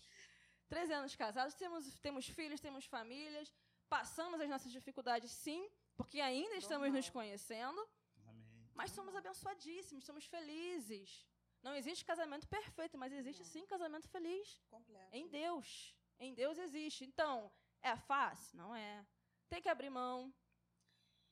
13 0.68 0.94
anos 0.94 1.16
casados, 1.16 1.54
temos, 1.54 2.00
temos 2.00 2.28
filhos, 2.28 2.60
temos 2.60 2.86
famílias, 2.86 3.54
passamos 3.88 4.42
as 4.42 4.50
nossas 4.50 4.72
dificuldades, 4.72 5.32
sim, 5.32 5.70
porque 5.96 6.20
ainda 6.20 6.56
estamos 6.56 6.92
nos 6.92 7.10
conhecendo. 7.10 7.80
Amém. 8.28 8.70
Mas 8.74 8.92
somos 8.92 9.16
abençoadíssimos, 9.16 10.04
somos 10.04 10.26
felizes. 10.26 11.26
Não 11.66 11.76
existe 11.76 12.05
casamento 12.05 12.47
perfeito, 12.47 12.95
mas 13.01 13.11
existe 13.11 13.43
não. 13.43 13.51
sim 13.53 13.66
casamento 13.66 14.07
feliz. 14.07 14.47
Completo. 14.70 15.16
Em 15.20 15.28
Deus. 15.28 15.95
Em 16.20 16.32
Deus 16.41 16.59
existe. 16.66 17.03
Então, 17.03 17.51
é 17.82 17.95
fácil? 17.95 18.55
Não 18.61 18.76
é. 18.76 19.03
Tem 19.49 19.59
que 19.63 19.68
abrir 19.68 19.89
mão. 19.89 20.32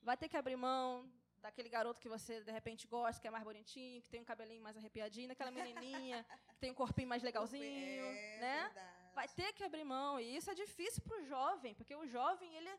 Vai 0.02 0.16
ter 0.16 0.28
que 0.28 0.36
abrir 0.36 0.56
mão 0.56 1.08
daquele 1.44 1.68
garoto 1.68 2.00
que 2.00 2.08
você 2.08 2.42
de 2.42 2.50
repente 2.50 2.88
gosta, 2.88 3.20
que 3.20 3.28
é 3.28 3.30
mais 3.30 3.44
bonitinho, 3.44 4.02
que 4.02 4.10
tem 4.10 4.20
um 4.20 4.24
cabelinho 4.24 4.62
mais 4.62 4.76
arrepiadinho, 4.76 5.28
daquela 5.28 5.52
menininha 5.60 6.26
que 6.48 6.56
tem 6.56 6.70
um 6.72 6.74
corpinho 6.82 7.08
mais 7.08 7.22
legalzinho, 7.22 8.04
é, 8.04 8.38
né? 8.40 8.62
Verdade. 8.64 9.14
Vai 9.14 9.28
ter 9.28 9.52
que 9.52 9.62
abrir 9.62 9.84
mão 9.84 10.18
e 10.18 10.36
isso 10.36 10.50
é 10.50 10.54
difícil 10.54 11.02
para 11.04 11.16
o 11.18 11.24
jovem, 11.24 11.74
porque 11.74 11.94
o 11.94 12.06
jovem 12.06 12.56
ele 12.56 12.70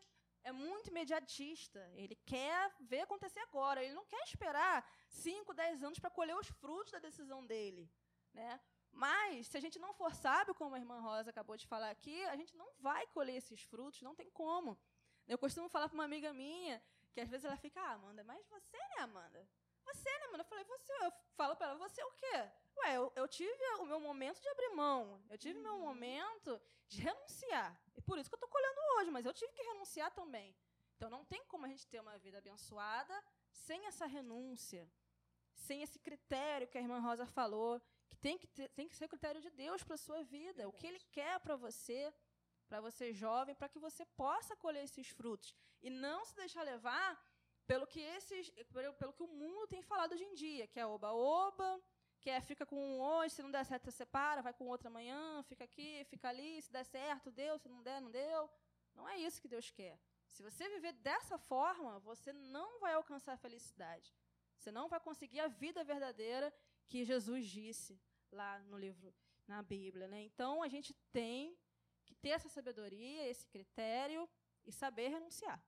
é 0.45 0.51
muito 0.51 0.89
imediatista. 0.91 1.81
Ele 1.95 2.15
quer 2.31 2.71
ver 2.79 3.01
acontecer 3.01 3.39
agora. 3.39 3.83
Ele 3.83 3.93
não 3.93 4.05
quer 4.05 4.23
esperar 4.23 4.87
5, 5.09 5.53
10 5.53 5.83
anos 5.83 5.99
para 5.99 6.15
colher 6.17 6.35
os 6.37 6.47
frutos 6.47 6.91
da 6.91 6.99
decisão 6.99 7.43
dele. 7.45 7.91
Né? 8.31 8.59
Mas, 8.91 9.47
se 9.47 9.57
a 9.57 9.59
gente 9.59 9.79
não 9.79 9.91
for 9.93 10.13
sábio, 10.13 10.53
como 10.53 10.75
a 10.75 10.79
irmã 10.79 10.99
Rosa 10.99 11.31
acabou 11.31 11.57
de 11.57 11.67
falar 11.67 11.89
aqui, 11.89 12.23
a 12.25 12.35
gente 12.35 12.55
não 12.55 12.69
vai 12.79 13.05
colher 13.07 13.35
esses 13.35 13.61
frutos, 13.63 14.03
não 14.03 14.15
tem 14.15 14.29
como. 14.29 14.77
Eu 15.27 15.37
costumo 15.37 15.67
falar 15.67 15.89
para 15.89 15.95
uma 15.95 16.05
amiga 16.05 16.31
minha, 16.31 16.81
que 17.11 17.19
às 17.19 17.29
vezes 17.29 17.43
ela 17.43 17.57
fica, 17.57 17.81
ah, 17.81 17.93
Amanda, 17.93 18.23
mas 18.23 18.47
você, 18.47 18.77
né, 18.77 18.99
Amanda? 18.99 19.49
Você, 19.83 20.09
né, 20.19 20.27
mano? 20.27 20.41
Eu 20.41 20.45
falei, 20.45 20.63
você. 20.63 20.93
Eu 21.03 21.11
falo 21.35 21.55
pra 21.55 21.67
ela, 21.67 21.77
você 21.77 21.99
é 22.01 22.05
o 22.05 22.11
quê? 22.11 22.51
Ué, 22.78 22.97
eu, 22.97 23.11
eu 23.15 23.28
tive 23.28 23.63
o 23.80 23.86
meu 23.86 23.99
momento 23.99 24.41
de 24.41 24.49
abrir 24.49 24.69
mão. 24.69 25.21
Eu 25.30 25.38
tive 25.38 25.59
o 25.59 25.63
meu 25.63 25.80
momento 25.80 26.61
de 26.88 27.01
renunciar. 27.01 27.80
E 27.95 28.01
por 28.01 28.17
isso 28.17 28.30
que 28.30 28.36
eu 28.36 28.39
tô 28.39 28.47
colhendo 28.47 28.80
hoje, 28.97 29.11
mas 29.11 29.26
eu 29.26 29.34
tive 29.34 29.51
que 29.53 29.63
renunciar 29.63 30.11
também. 30.11 30.55
Então 30.95 31.09
não 31.09 31.23
tem 31.26 31.43
como 31.45 31.65
a 31.65 31.69
gente 31.69 31.88
ter 31.88 31.99
uma 31.99 32.17
vida 32.17 32.38
abençoada 32.38 33.23
sem 33.51 33.86
essa 33.86 34.05
renúncia, 34.05 34.89
sem 35.53 35.82
esse 35.82 35.99
critério 35.99 36.67
que 36.67 36.78
a 36.78 36.82
irmã 36.82 36.99
Rosa 36.99 37.26
falou, 37.26 37.82
que 38.09 38.17
tem 38.17 38.38
que, 38.38 38.47
ter, 38.47 38.69
tem 38.69 38.88
que 38.88 38.95
ser 38.95 39.05
o 39.05 39.09
critério 39.09 39.41
de 39.41 39.49
Deus 39.49 39.84
para 39.84 39.97
sua 39.97 40.23
vida, 40.23 40.63
Verdade. 40.63 40.67
o 40.67 40.73
que 40.73 40.88
Ele 40.88 40.99
quer 41.11 41.39
para 41.39 41.55
você, 41.55 42.13
para 42.67 42.80
você 42.82 43.13
jovem, 43.13 43.55
para 43.55 43.69
que 43.69 43.80
você 43.80 44.05
possa 44.05 44.55
colher 44.55 44.84
esses 44.84 45.07
frutos 45.07 45.55
e 45.82 45.89
não 45.89 46.23
se 46.23 46.36
deixar 46.36 46.63
levar 46.63 47.21
pelo 47.67 47.88
que 47.88 47.99
esses, 47.99 48.49
pelo, 48.71 48.93
pelo 48.93 49.13
que 49.13 49.23
o 49.23 49.28
mundo 49.28 49.67
tem 49.67 49.82
falado 49.82 50.13
hoje 50.13 50.23
em 50.23 50.34
dia, 50.34 50.67
que 50.67 50.80
é 50.80 50.86
oba-oba, 50.86 51.82
que 52.26 52.32
é 52.32 52.41
fica 52.41 52.65
com 52.65 52.76
um 52.76 52.99
hoje, 52.99 53.36
se 53.36 53.43
não 53.43 53.51
der 53.51 53.63
certo, 53.63 53.84
você 53.86 53.91
separa, 53.91 54.41
vai 54.41 54.51
com 54.51 54.65
outro 54.65 54.88
amanhã, 54.88 55.43
fica 55.43 55.63
aqui, 55.63 56.03
fica 56.05 56.28
ali, 56.28 56.59
se 56.59 56.71
der 56.71 56.84
certo, 56.84 57.30
deu, 57.30 57.55
se 57.59 57.69
não 57.69 57.84
der, 57.84 58.01
não 58.01 58.09
deu. 58.09 58.49
Não 58.95 59.07
é 59.07 59.15
isso 59.19 59.39
que 59.39 59.47
Deus 59.47 59.69
quer. 59.69 59.95
Se 60.28 60.41
você 60.41 60.67
viver 60.67 60.93
dessa 60.93 61.38
forma, 61.38 61.99
você 61.99 62.34
não 62.34 62.80
vai 62.80 62.93
alcançar 62.95 63.34
a 63.34 63.38
felicidade. 63.38 64.11
Você 64.57 64.71
não 64.71 64.89
vai 64.89 64.99
conseguir 64.99 65.39
a 65.39 65.47
vida 65.47 65.84
verdadeira 65.84 66.51
que 66.88 67.05
Jesus 67.05 67.45
disse 67.45 68.01
lá 68.32 68.57
no 68.71 68.78
livro, 68.86 69.13
na 69.47 69.61
Bíblia. 69.61 70.07
Né? 70.07 70.23
Então, 70.23 70.63
a 70.63 70.67
gente 70.67 70.95
tem 71.11 71.55
que 72.07 72.15
ter 72.15 72.30
essa 72.30 72.49
sabedoria, 72.49 73.30
esse 73.30 73.45
critério 73.45 74.28
e 74.65 74.71
saber 74.71 75.09
renunciar. 75.09 75.63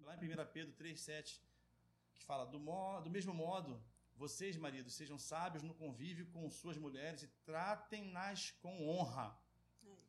Lá 0.00 0.14
em 0.16 0.18
1 0.18 0.52
Pedro 0.52 0.74
3,7, 0.74 1.40
que 2.12 2.22
fala: 2.24 2.44
do, 2.44 2.60
modo, 2.60 3.04
do 3.04 3.10
mesmo 3.10 3.32
modo, 3.32 3.82
vocês, 4.16 4.56
maridos, 4.56 4.94
sejam 4.94 5.18
sábios 5.18 5.62
no 5.62 5.74
convívio 5.74 6.26
com 6.26 6.48
suas 6.48 6.76
mulheres 6.76 7.22
e 7.22 7.28
tratem-nas 7.44 8.50
com 8.62 8.88
honra, 8.88 9.38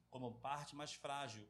como 0.10 0.40
parte 0.40 0.76
mais 0.76 0.94
frágil, 0.94 1.46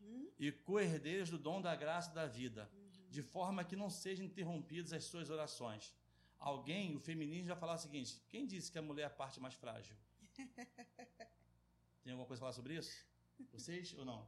uhum. 0.00 0.32
e 0.38 0.52
co-herdeiros 0.52 1.30
do 1.30 1.38
dom 1.38 1.60
da 1.60 1.74
graça 1.74 2.14
da 2.14 2.26
vida, 2.26 2.70
uhum. 2.72 3.08
de 3.08 3.22
forma 3.22 3.64
que 3.64 3.74
não 3.74 3.90
sejam 3.90 4.24
interrompidas 4.24 4.92
as 4.92 5.04
suas 5.04 5.30
orações. 5.30 5.92
Alguém, 6.38 6.96
o 6.96 7.00
feminismo, 7.00 7.48
já 7.48 7.56
falou 7.56 7.74
o 7.74 7.78
seguinte: 7.78 8.22
quem 8.28 8.46
disse 8.46 8.70
que 8.70 8.78
a 8.78 8.82
mulher 8.82 9.02
é 9.02 9.06
a 9.06 9.10
parte 9.10 9.40
mais 9.40 9.54
frágil? 9.54 9.96
Tem 12.02 12.12
alguma 12.12 12.26
coisa 12.26 12.40
a 12.40 12.44
falar 12.44 12.52
sobre 12.52 12.76
isso? 12.76 13.04
Vocês 13.52 13.92
ou 13.94 14.04
não? 14.04 14.26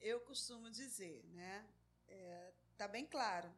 Eu 0.00 0.20
costumo 0.20 0.70
dizer, 0.70 1.24
né? 1.32 1.66
É, 2.08 2.52
tá 2.76 2.86
bem 2.86 3.04
claro. 3.04 3.52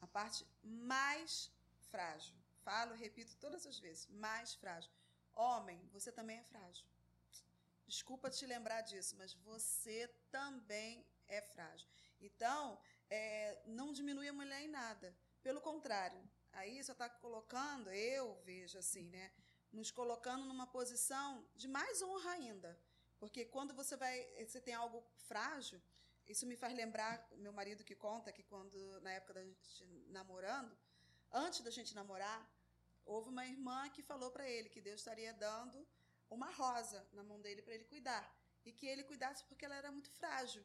A 0.00 0.06
parte 0.06 0.46
mais 0.62 1.50
frágil. 1.90 2.43
Falo, 2.64 2.94
repito 2.94 3.36
todas 3.36 3.66
as 3.66 3.78
vezes, 3.78 4.06
mais 4.08 4.54
frágil. 4.54 4.90
Homem, 5.34 5.78
você 5.92 6.10
também 6.10 6.38
é 6.38 6.44
frágil. 6.44 6.86
Desculpa 7.86 8.30
te 8.30 8.46
lembrar 8.46 8.80
disso, 8.80 9.14
mas 9.18 9.34
você 9.34 10.08
também 10.30 11.06
é 11.28 11.42
frágil. 11.42 11.86
Então, 12.20 12.80
é, 13.10 13.60
não 13.66 13.92
diminui 13.92 14.28
a 14.28 14.32
mulher 14.32 14.62
em 14.62 14.68
nada. 14.68 15.14
Pelo 15.42 15.60
contrário, 15.60 16.18
aí 16.52 16.82
só 16.82 16.92
está 16.92 17.08
colocando, 17.08 17.90
eu 17.90 18.34
vejo 18.44 18.78
assim, 18.78 19.06
né? 19.10 19.30
Nos 19.70 19.90
colocando 19.90 20.46
numa 20.46 20.66
posição 20.66 21.46
de 21.54 21.68
mais 21.68 22.00
honra 22.00 22.30
ainda. 22.30 22.78
Porque 23.18 23.44
quando 23.44 23.74
você 23.74 23.96
vai, 23.96 24.16
você 24.46 24.60
tem 24.60 24.74
algo 24.74 25.04
frágil, 25.16 25.80
isso 26.26 26.46
me 26.46 26.56
faz 26.56 26.74
lembrar 26.74 27.28
meu 27.32 27.52
marido 27.52 27.84
que 27.84 27.94
conta 27.94 28.32
que 28.32 28.42
quando 28.42 29.00
na 29.02 29.10
época 29.10 29.34
da 29.34 29.44
gente 29.44 29.84
namorando, 30.08 30.76
antes 31.30 31.60
da 31.60 31.70
gente 31.70 31.94
namorar, 31.94 32.48
houve 33.06 33.28
uma 33.28 33.46
irmã 33.46 33.88
que 33.90 34.02
falou 34.02 34.30
para 34.30 34.48
ele 34.48 34.68
que 34.68 34.80
Deus 34.80 35.00
estaria 35.00 35.32
dando 35.32 35.86
uma 36.30 36.50
rosa 36.50 37.06
na 37.12 37.22
mão 37.22 37.40
dele 37.40 37.62
para 37.62 37.74
ele 37.74 37.84
cuidar 37.84 38.24
e 38.64 38.72
que 38.72 38.86
ele 38.86 39.04
cuidasse 39.04 39.44
porque 39.44 39.64
ela 39.64 39.76
era 39.76 39.90
muito 39.90 40.10
frágil. 40.10 40.64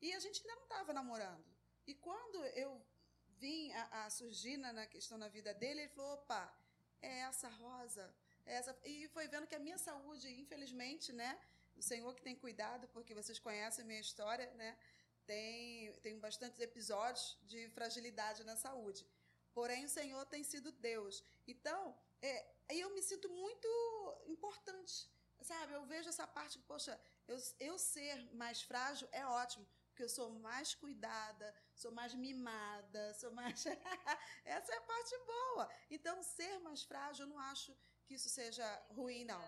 E 0.00 0.12
a 0.12 0.18
gente 0.18 0.40
ainda 0.40 0.56
não 0.56 0.64
estava 0.64 0.92
namorando. 0.92 1.44
E 1.86 1.94
quando 1.94 2.44
eu 2.64 2.70
vim 3.38 3.72
a, 3.72 4.04
a 4.04 4.10
surgir 4.10 4.56
na, 4.56 4.72
na, 4.72 4.86
questão 4.86 5.18
na 5.18 5.28
vida 5.28 5.52
dele, 5.54 5.80
ele 5.82 5.88
falou: 5.88 6.14
opa, 6.14 6.42
é 7.00 7.20
essa 7.20 7.48
rosa. 7.48 8.14
É 8.46 8.54
essa. 8.54 8.76
E 8.84 9.08
foi 9.08 9.28
vendo 9.28 9.46
que 9.46 9.54
a 9.54 9.58
minha 9.58 9.78
saúde, 9.78 10.28
infelizmente, 10.40 11.12
né? 11.12 11.38
O 11.76 11.82
Senhor 11.82 12.14
que 12.14 12.22
tem 12.22 12.36
cuidado, 12.36 12.88
porque 12.88 13.14
vocês 13.14 13.38
conhecem 13.38 13.84
a 13.84 13.86
minha 13.86 14.00
história, 14.00 14.48
né? 14.54 14.76
Tem, 15.26 15.92
tem 16.02 16.18
bastantes 16.18 16.60
episódios 16.60 17.38
de 17.42 17.68
fragilidade 17.70 18.44
na 18.44 18.56
saúde 18.56 19.06
porém 19.54 19.84
o 19.84 19.88
Senhor 19.88 20.24
tem 20.26 20.42
sido 20.42 20.72
Deus. 20.72 21.24
Então, 21.46 21.96
é, 22.20 22.54
aí 22.68 22.80
eu 22.80 22.90
me 22.94 23.02
sinto 23.02 23.28
muito 23.28 23.68
importante, 24.26 25.08
sabe? 25.40 25.72
Eu 25.72 25.84
vejo 25.86 26.08
essa 26.08 26.26
parte 26.26 26.58
que, 26.58 26.64
poxa, 26.64 27.00
eu, 27.28 27.38
eu 27.60 27.78
ser 27.78 28.16
mais 28.34 28.62
frágil 28.62 29.08
é 29.12 29.24
ótimo, 29.26 29.66
porque 29.88 30.02
eu 30.02 30.08
sou 30.08 30.28
mais 30.30 30.74
cuidada, 30.74 31.54
sou 31.74 31.92
mais 31.92 32.14
mimada, 32.14 33.14
sou 33.14 33.30
mais. 33.30 33.64
Essa 34.44 34.72
é 34.72 34.78
a 34.78 34.80
parte 34.82 35.16
boa. 35.24 35.70
Então, 35.90 36.22
ser 36.22 36.58
mais 36.58 36.82
frágil, 36.82 37.24
eu 37.24 37.28
não 37.28 37.38
acho 37.38 37.74
que 38.04 38.14
isso 38.14 38.28
seja 38.28 38.66
ruim, 38.90 39.24
não. 39.24 39.40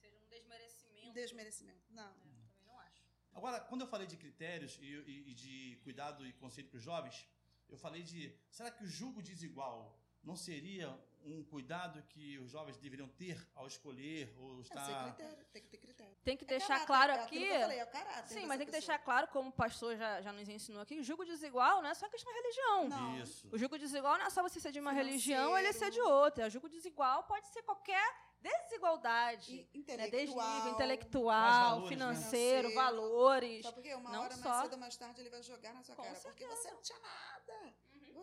Seja 0.00 0.16
um 0.16 0.28
desmerecimento. 0.28 1.12
Desmerecimento, 1.12 1.92
não. 1.92 2.12
É, 2.12 2.14
também 2.20 2.66
não 2.66 2.78
acho. 2.78 3.02
Agora, 3.34 3.60
quando 3.60 3.80
eu 3.80 3.88
falei 3.88 4.06
de 4.06 4.16
critérios 4.16 4.78
e, 4.80 4.84
e, 4.84 5.30
e 5.30 5.34
de 5.34 5.80
cuidado 5.82 6.24
e 6.24 6.32
conselho 6.34 6.68
para 6.68 6.76
os 6.76 6.82
jovens, 6.84 7.26
eu 7.68 7.76
falei 7.76 8.02
de 8.02 8.34
será 8.50 8.70
que 8.70 8.84
o 8.84 8.86
julgo 8.86 9.22
desigual 9.22 9.98
não 10.22 10.36
seria 10.36 10.98
um 11.24 11.42
cuidado 11.42 12.02
que 12.08 12.38
os 12.38 12.50
jovens 12.50 12.76
deveriam 12.76 13.08
ter 13.08 13.38
ao 13.54 13.66
escolher 13.66 14.34
ou 14.38 14.60
estar. 14.60 14.90
É, 14.90 15.12
critério, 15.12 15.44
tem 15.52 15.62
que 15.62 15.68
ter 15.68 15.78
critério. 15.78 16.16
Tem 16.22 16.36
que 16.36 16.44
é 16.44 16.48
deixar 16.48 16.86
caráter, 16.86 16.86
claro 16.86 17.12
é 17.12 17.22
aqui. 17.22 17.44
É 17.44 17.60
falei, 17.60 17.78
é 17.78 17.86
caráter 17.86 18.28
Sim, 18.28 18.46
mas 18.46 18.58
tem 18.58 18.66
que 18.66 18.72
pessoa. 18.72 18.88
deixar 18.88 18.98
claro, 18.98 19.28
como 19.28 19.48
o 19.48 19.52
pastor 19.52 19.96
já, 19.96 20.20
já 20.20 20.32
nos 20.32 20.48
ensinou 20.48 20.82
aqui, 20.82 20.98
o 20.98 21.02
julgo 21.02 21.24
desigual 21.24 21.82
não 21.82 21.88
é 21.88 21.94
só 21.94 22.08
questão 22.08 22.32
de 22.32 22.38
religião. 22.40 22.88
Não. 22.88 23.18
Isso. 23.18 23.48
O 23.50 23.58
julgo 23.58 23.78
desigual 23.78 24.18
não 24.18 24.26
é 24.26 24.30
só 24.30 24.42
você 24.42 24.60
ser 24.60 24.70
de 24.70 24.80
uma 24.80 24.90
Financeiro. 24.90 25.10
religião 25.12 25.50
ou 25.50 25.58
ele 25.58 25.72
ser 25.72 25.90
de 25.90 26.00
outra. 26.00 26.46
O 26.46 26.50
julgo 26.50 26.68
desigual 26.68 27.24
pode 27.24 27.46
ser 27.48 27.62
qualquer 27.62 28.24
desigualdade, 28.42 29.66
intelectual, 29.72 30.46
né? 30.46 30.54
desnível 30.54 30.72
intelectual, 30.72 31.70
valores, 31.70 31.88
financeiro, 31.88 32.68
né? 32.68 32.74
valores. 32.74 33.62
Só 33.62 33.72
porque 33.72 33.94
uma 33.94 34.10
não 34.10 34.22
hora 34.22 34.36
só... 34.36 34.48
mais 34.48 34.62
cedo 34.62 34.72
ou 34.72 34.78
mais 34.78 34.96
tarde 34.96 35.20
ele 35.22 35.30
vai 35.30 35.42
jogar 35.42 35.72
na 35.72 35.82
sua 35.82 35.96
Com 35.96 36.02
cara, 36.02 36.14
certeza. 36.14 36.34
porque 36.34 36.46
você 36.46 36.70
não 36.70 36.82
tinha 36.82 36.98
nada. 36.98 37.23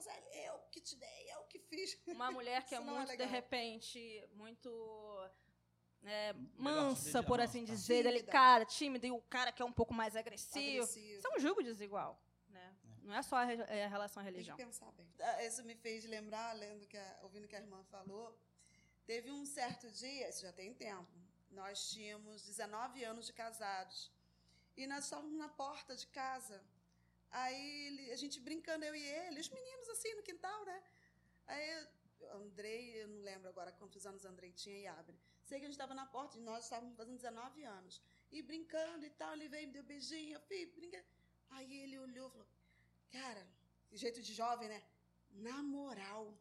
Você, 0.01 0.47
eu 0.47 0.59
que 0.71 0.81
te 0.81 0.95
dei, 0.95 1.33
eu 1.33 1.43
que 1.43 1.59
fiz. 1.59 1.97
Uma 2.07 2.31
mulher 2.31 2.65
que 2.65 2.75
é 2.75 2.79
muito, 2.81 3.11
é 3.11 3.17
de 3.17 3.25
repente, 3.25 4.27
muito 4.33 4.69
é, 6.03 6.33
mansa, 6.57 7.21
por 7.23 7.39
assim 7.39 7.63
dizer, 7.63 8.03
tímida. 8.03 8.09
delicada, 8.09 8.65
tímida, 8.65 9.07
e 9.07 9.11
o 9.11 9.21
cara 9.21 9.51
que 9.51 9.61
é 9.61 9.65
um 9.65 9.73
pouco 9.73 9.93
mais 9.93 10.15
agressivo. 10.15 10.83
agressivo. 10.83 11.17
Isso 11.17 11.27
é 11.27 11.37
um 11.37 11.39
julgo 11.39 11.63
desigual. 11.63 12.21
Né? 12.49 12.75
É. 12.83 13.07
Não 13.07 13.15
é 13.15 13.21
só 13.21 13.37
a, 13.37 13.41
a 13.43 13.87
relação 13.87 14.21
à 14.21 14.23
religião. 14.23 14.57
Tem 14.57 14.65
que 14.65 14.71
pensar 14.71 14.91
bem. 14.93 15.07
Ah, 15.19 15.43
isso 15.43 15.63
me 15.63 15.75
fez 15.75 16.05
lembrar, 16.05 16.53
lendo 16.53 16.87
que 16.87 16.97
a, 16.97 17.19
ouvindo 17.23 17.47
que 17.47 17.55
a 17.55 17.59
irmã 17.59 17.83
falou, 17.83 18.37
Teve 19.05 19.31
um 19.31 19.45
certo 19.45 19.89
dia, 19.91 20.29
isso 20.29 20.41
já 20.41 20.53
tem 20.53 20.73
tempo, 20.73 21.11
nós 21.49 21.89
tínhamos 21.89 22.43
19 22.43 23.03
anos 23.03 23.25
de 23.25 23.33
casados. 23.33 24.11
E 24.77 24.87
nós 24.87 25.03
estávamos 25.03 25.37
na 25.37 25.49
porta 25.49 25.95
de 25.95 26.07
casa. 26.07 26.63
Aí 27.31 27.87
ele, 27.87 28.11
a 28.11 28.15
gente 28.15 28.39
brincando, 28.39 28.83
eu 28.85 28.95
e 28.95 29.03
ele, 29.03 29.39
os 29.39 29.49
meninos 29.49 29.89
assim 29.89 30.13
no 30.15 30.23
quintal, 30.23 30.65
né? 30.65 30.83
Aí 31.47 31.87
Andrei, 32.33 33.01
eu 33.01 33.07
não 33.07 33.21
lembro 33.21 33.49
agora 33.49 33.71
quantos 33.71 34.05
anos 34.05 34.25
Andrei 34.25 34.51
tinha 34.51 34.77
e 34.77 34.87
abre. 34.87 35.17
Sei 35.43 35.59
que 35.59 35.65
a 35.65 35.67
gente 35.67 35.75
estava 35.75 35.93
na 35.93 36.05
porta 36.05 36.37
e 36.37 36.41
nós 36.41 36.65
estávamos 36.65 36.95
fazendo 36.95 37.15
19 37.17 37.63
anos. 37.63 38.01
E 38.31 38.41
brincando 38.41 39.05
e 39.05 39.09
tal, 39.09 39.33
ele 39.33 39.47
veio, 39.47 39.67
me 39.67 39.73
deu 39.73 39.83
beijinho, 39.83 40.33
eu 40.35 40.41
fui, 40.41 40.65
brinca. 40.65 41.03
Aí 41.49 41.79
ele 41.81 41.97
olhou 41.99 42.27
e 42.27 42.31
falou: 42.31 42.47
Cara, 43.11 43.47
jeito 43.91 44.21
de 44.21 44.33
jovem, 44.33 44.69
né? 44.69 44.81
Na 45.31 45.61
moral, 45.63 46.37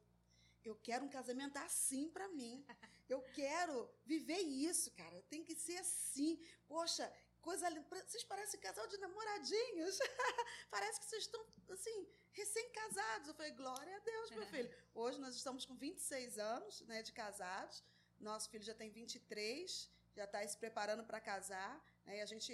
eu 0.64 0.76
quero 0.76 1.05
um 1.05 1.09
casamento 1.09 1.57
assim 1.59 2.09
para 2.09 2.28
mim. 2.28 2.64
Eu 3.09 3.22
quero 3.34 3.91
viver 4.05 4.38
isso, 4.38 4.91
cara. 4.93 5.20
Tem 5.28 5.43
que 5.43 5.55
ser 5.57 5.78
assim. 5.78 6.38
Poxa, 6.68 7.12
coisa 7.41 7.68
linda. 7.68 7.86
Vocês 8.07 8.24
parecem 8.24 8.61
casal 8.61 8.86
de 8.86 8.97
namoradinhos. 8.99 9.99
Parece 10.70 11.01
que 11.01 11.07
vocês 11.07 11.22
estão, 11.24 11.45
assim, 11.70 12.09
recém-casados. 12.32 13.28
Eu 13.28 13.34
falei, 13.34 13.53
glória 13.53 13.97
a 13.97 14.01
Deus, 14.01 14.30
meu 14.30 14.47
filho. 14.47 14.70
Hoje 14.95 15.18
nós 15.18 15.34
estamos 15.34 15.64
com 15.64 15.74
26 15.74 16.38
anos 16.38 16.82
né, 16.82 17.03
de 17.03 17.12
casados. 17.12 17.82
Nosso 18.18 18.51
filho 18.51 18.64
já 18.64 18.74
tem 18.74 18.91
23, 18.91 19.91
já 20.14 20.24
está 20.24 20.47
se 20.47 20.57
preparando 20.57 21.05
para 21.05 21.20
casar. 21.20 21.82
Né, 22.05 22.18
e 22.18 22.20
a 22.20 22.26
gente, 22.26 22.53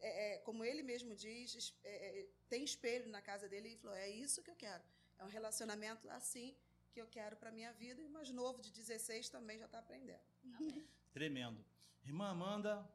é, 0.00 0.34
é, 0.34 0.38
como 0.38 0.64
ele 0.64 0.82
mesmo 0.82 1.14
diz, 1.14 1.74
é, 1.84 2.20
é, 2.20 2.26
tem 2.48 2.64
espelho 2.64 3.08
na 3.08 3.20
casa 3.20 3.48
dele 3.48 3.68
e 3.70 3.76
falou: 3.76 3.96
é 3.96 4.08
isso 4.08 4.42
que 4.42 4.50
eu 4.50 4.56
quero. 4.56 4.82
É 5.18 5.24
um 5.24 5.28
relacionamento 5.28 6.08
assim 6.10 6.56
que 6.92 7.00
eu 7.00 7.06
quero 7.06 7.36
para 7.36 7.50
minha 7.50 7.72
vida. 7.72 8.00
E 8.02 8.06
o 8.06 8.10
mais 8.10 8.30
novo, 8.30 8.60
de 8.60 8.70
16, 8.70 9.28
também 9.28 9.58
já 9.58 9.66
está 9.66 9.78
aprendendo. 9.78 10.20
Amém. 10.56 10.86
Tremendo. 11.12 11.64
Irmã 12.04 12.30
Amanda, 12.30 12.88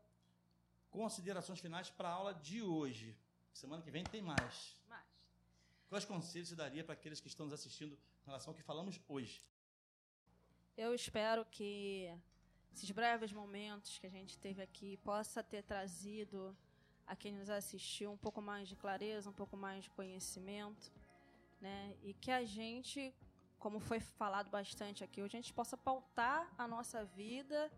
considerações 0.90 1.60
finais 1.60 1.90
para 1.90 2.10
a 2.10 2.14
aula 2.14 2.34
de 2.34 2.62
hoje. 2.62 3.16
Semana 3.54 3.82
que 3.82 3.92
vem 3.92 4.04
tem 4.04 4.22
mais. 4.22 4.78
Mais. 4.88 5.06
Quais 5.90 6.06
conselhos 6.06 6.50
você 6.50 6.56
daria 6.56 6.84
para 6.84 6.94
aqueles 6.94 7.20
que 7.20 7.28
estão 7.28 7.46
nos 7.46 7.54
assistindo 7.54 7.94
em 7.94 8.26
relação 8.26 8.52
ao 8.52 8.56
que 8.56 8.64
falamos 8.64 9.00
hoje? 9.08 9.42
Eu 10.78 10.94
espero 10.94 11.46
que 11.46 12.14
esses 12.74 12.92
breves 12.92 13.32
momentos 13.32 13.98
que 13.98 14.06
a 14.06 14.10
gente 14.10 14.38
teve 14.38 14.62
aqui 14.62 14.98
possa 14.98 15.42
ter 15.42 15.64
trazido 15.64 16.56
a 17.08 17.16
quem 17.16 17.32
nos 17.32 17.50
assistiu 17.50 18.12
um 18.12 18.18
pouco 18.18 18.42
mais 18.42 18.68
de 18.68 18.76
clareza, 18.76 19.30
um 19.30 19.34
pouco 19.34 19.56
mais 19.56 19.86
de 19.86 19.90
conhecimento, 19.90 20.92
né? 21.60 21.96
E 22.04 22.14
que 22.14 22.30
a 22.30 22.44
gente, 22.44 23.16
como 23.58 23.80
foi 23.80 24.00
falado 24.00 24.50
bastante 24.50 25.04
aqui, 25.04 25.22
a 25.22 25.28
gente 25.28 25.54
possa 25.54 25.78
pautar 25.78 26.54
a 26.58 26.68
nossa 26.68 27.06
vida 27.06 27.72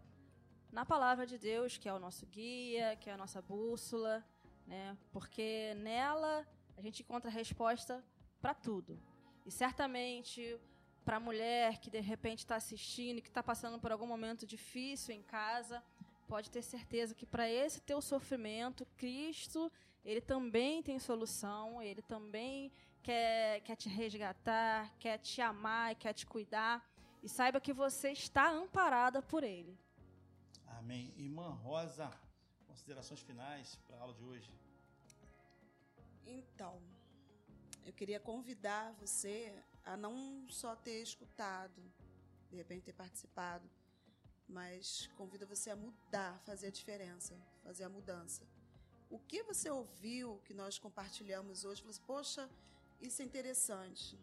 na 0.71 0.85
palavra 0.85 1.25
de 1.25 1.37
Deus, 1.37 1.77
que 1.77 1.89
é 1.89 1.93
o 1.93 1.99
nosso 1.99 2.25
guia, 2.27 2.95
que 2.95 3.09
é 3.09 3.13
a 3.13 3.17
nossa 3.17 3.41
bússola, 3.41 4.23
né? 4.67 4.97
Porque 5.11 5.73
nela 5.77 6.47
a 6.77 6.81
gente 6.81 7.01
encontra 7.01 7.29
resposta 7.29 8.03
para 8.39 8.53
tudo. 8.53 8.99
E 9.45 9.51
certamente 9.51 10.59
para 11.03 11.17
a 11.17 11.19
mulher 11.19 11.79
que 11.79 11.89
de 11.89 11.99
repente 11.99 12.39
está 12.39 12.55
assistindo, 12.55 13.21
que 13.21 13.29
está 13.29 13.41
passando 13.41 13.79
por 13.79 13.91
algum 13.91 14.05
momento 14.05 14.45
difícil 14.45 15.15
em 15.15 15.23
casa, 15.23 15.83
pode 16.27 16.51
ter 16.51 16.61
certeza 16.61 17.15
que 17.15 17.25
para 17.25 17.49
esse 17.49 17.81
teu 17.81 17.99
sofrimento, 17.99 18.85
Cristo, 18.95 19.71
ele 20.05 20.21
também 20.21 20.83
tem 20.83 20.99
solução, 20.99 21.81
ele 21.81 22.03
também 22.03 22.71
quer, 23.01 23.61
quer 23.61 23.75
te 23.75 23.89
resgatar, 23.89 24.93
quer 24.99 25.17
te 25.17 25.41
amar 25.41 25.93
e 25.93 25.95
quer 25.95 26.13
te 26.13 26.25
cuidar. 26.27 26.87
E 27.23 27.27
saiba 27.27 27.59
que 27.59 27.73
você 27.73 28.11
está 28.11 28.49
amparada 28.51 29.21
por 29.21 29.43
ele. 29.43 29.77
Amém. 30.79 31.13
Irmã 31.17 31.49
Rosa, 31.49 32.09
considerações 32.65 33.19
finais 33.19 33.75
para 33.85 33.97
a 33.97 33.99
aula 33.99 34.13
de 34.13 34.23
hoje. 34.23 34.49
Então, 36.25 36.81
eu 37.85 37.91
queria 37.91 38.17
convidar 38.17 38.93
você 38.93 39.53
a 39.83 39.97
não 39.97 40.47
só 40.47 40.77
ter 40.77 41.01
escutado, 41.01 41.81
de 42.49 42.55
repente 42.55 42.85
ter 42.85 42.93
participado, 42.93 43.69
mas 44.47 45.09
convido 45.17 45.45
você 45.45 45.69
a 45.69 45.75
mudar, 45.75 46.39
fazer 46.45 46.67
a 46.67 46.71
diferença, 46.71 47.35
fazer 47.61 47.83
a 47.83 47.89
mudança. 47.89 48.47
O 49.09 49.19
que 49.19 49.43
você 49.43 49.69
ouviu 49.69 50.41
que 50.45 50.53
nós 50.53 50.79
compartilhamos 50.79 51.65
hoje? 51.65 51.83
Você, 51.83 51.99
poxa, 52.07 52.49
isso 53.01 53.21
é 53.21 53.25
interessante. 53.25 54.17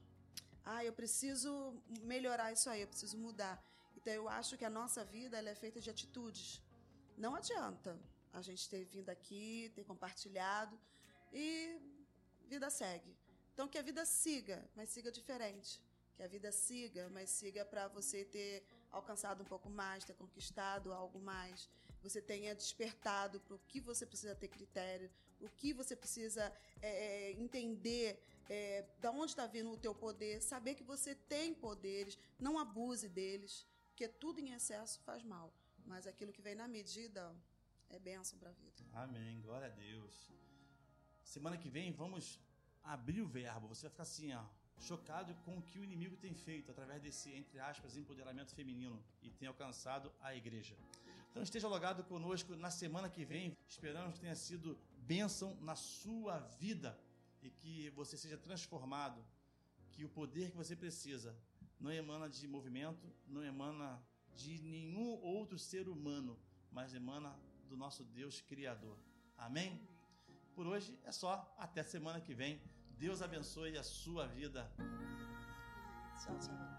Ah, 0.65 0.83
eu 0.83 0.95
preciso 0.95 1.75
melhorar 2.01 2.51
isso 2.51 2.71
aí, 2.71 2.81
eu 2.81 2.89
preciso 2.89 3.19
mudar. 3.19 3.63
Então 4.07 4.15
eu 4.15 4.29
acho 4.29 4.57
que 4.57 4.65
a 4.65 4.71
nossa 4.71 5.05
vida 5.05 5.37
ela 5.37 5.51
é 5.51 5.55
feita 5.57 5.81
de 5.81 5.91
atitudes. 5.91 6.63
Não 7.19 7.35
adianta 7.35 7.99
a 8.33 8.41
gente 8.41 8.69
ter 8.69 8.85
vindo 8.85 9.09
aqui, 9.09 9.73
ter 9.75 9.83
compartilhado 9.83 10.79
e 11.33 11.77
vida 12.47 12.71
segue. 12.71 13.13
Então 13.53 13.67
que 13.67 13.77
a 13.77 13.83
vida 13.83 14.05
siga, 14.07 14.65
mas 14.77 14.91
siga 14.91 15.11
diferente. 15.11 15.83
Que 16.15 16.23
a 16.23 16.29
vida 16.29 16.53
siga, 16.53 17.11
mas 17.11 17.31
siga 17.31 17.65
para 17.65 17.89
você 17.89 18.25
ter 18.25 18.65
alcançado 18.93 19.43
um 19.43 19.45
pouco 19.45 19.69
mais, 19.69 20.05
ter 20.05 20.15
conquistado 20.15 20.93
algo 20.93 21.19
mais, 21.19 21.69
você 22.01 22.23
tenha 22.23 22.55
despertado 22.55 23.41
para 23.41 23.57
o 23.57 23.59
que 23.67 23.81
você 23.81 24.07
precisa 24.07 24.37
ter 24.37 24.47
critério, 24.47 25.11
o 25.41 25.49
que 25.49 25.73
você 25.73 25.97
precisa 25.97 26.53
é, 26.81 26.91
é 26.91 27.33
entender, 27.33 28.23
é, 28.49 28.85
da 29.01 29.11
onde 29.11 29.33
está 29.33 29.49
vindo 29.49 29.73
o 29.73 29.77
teu 29.77 29.93
poder, 29.93 30.41
saber 30.41 30.77
que 30.77 30.85
você 30.85 31.13
tem 31.13 31.53
poderes, 31.53 32.17
não 32.39 32.57
abuse 32.57 33.09
deles, 33.09 33.67
porque 33.97 34.09
tudo 34.09 34.39
em 34.39 34.51
excesso 34.53 35.01
faz 35.01 35.23
mal, 35.23 35.51
mas 35.87 36.07
aquilo 36.07 36.31
que 36.31 36.43
vem 36.43 36.55
na 36.55 36.69
medida 36.69 37.35
é 37.89 37.99
bênção 37.99 38.39
para 38.39 38.51
a 38.51 38.53
vida. 38.53 38.85
Amém, 38.93 39.41
glória 39.41 39.69
a 39.69 39.71
Deus. 39.71 40.15
Semana 41.25 41.57
que 41.57 41.71
vem 41.71 41.91
vamos 41.93 42.39
abrir 42.85 43.23
o 43.23 43.27
verbo, 43.27 43.69
você 43.69 43.85
vai 43.85 43.91
ficar 43.93 44.03
assim, 44.03 44.35
ó, 44.35 44.45
chocado 44.79 45.35
com 45.47 45.57
o 45.57 45.63
que 45.63 45.79
o 45.79 45.85
inimigo 45.89 46.15
tem 46.15 46.35
feito 46.35 46.71
através 46.71 47.01
desse, 47.01 47.33
entre 47.33 47.59
aspas, 47.59 47.97
empoderamento 47.97 48.55
feminino 48.55 49.03
e 49.23 49.31
tem 49.31 49.49
alcançado 49.49 50.13
a 50.21 50.35
igreja. 50.35 50.77
Então 51.31 51.43
esteja 51.43 51.67
logado 51.67 52.05
conosco 52.05 52.55
na 52.55 52.71
semana 52.71 53.09
que 53.09 53.25
vem. 53.25 53.57
Esperamos 53.67 54.13
que 54.17 54.21
tenha 54.21 54.37
sido 54.37 54.79
bênção 55.15 55.57
na 55.63 55.75
sua 55.75 56.41
vida 56.61 57.01
e 57.43 57.49
que 57.49 57.89
você 58.01 58.19
seja 58.19 58.37
transformado, 58.37 59.25
que 59.91 60.05
o 60.05 60.11
poder 60.11 60.51
que 60.51 60.57
você 60.59 60.77
precisa 60.77 61.35
não 61.81 61.91
emana 61.91 62.29
de 62.29 62.47
movimento, 62.47 63.07
não 63.27 63.43
emana 63.43 64.03
de 64.35 64.61
nenhum 64.63 65.21
outro 65.23 65.59
ser 65.59 65.89
humano, 65.89 66.39
mas 66.71 66.95
emana 66.95 67.35
do 67.69 67.77
nosso 67.77 68.05
Deus 68.05 68.41
Criador. 68.41 68.97
Amém? 69.37 69.81
Por 70.55 70.67
hoje 70.67 70.99
é 71.05 71.13
só. 71.13 71.55
Até 71.59 71.83
semana 71.83 72.21
que 72.21 72.35
vem. 72.35 72.61
Deus 72.99 73.21
abençoe 73.21 73.77
a 73.77 73.83
sua 73.83 74.27
vida. 74.27 74.71
Tchau, 76.23 76.39
tchau. 76.39 76.76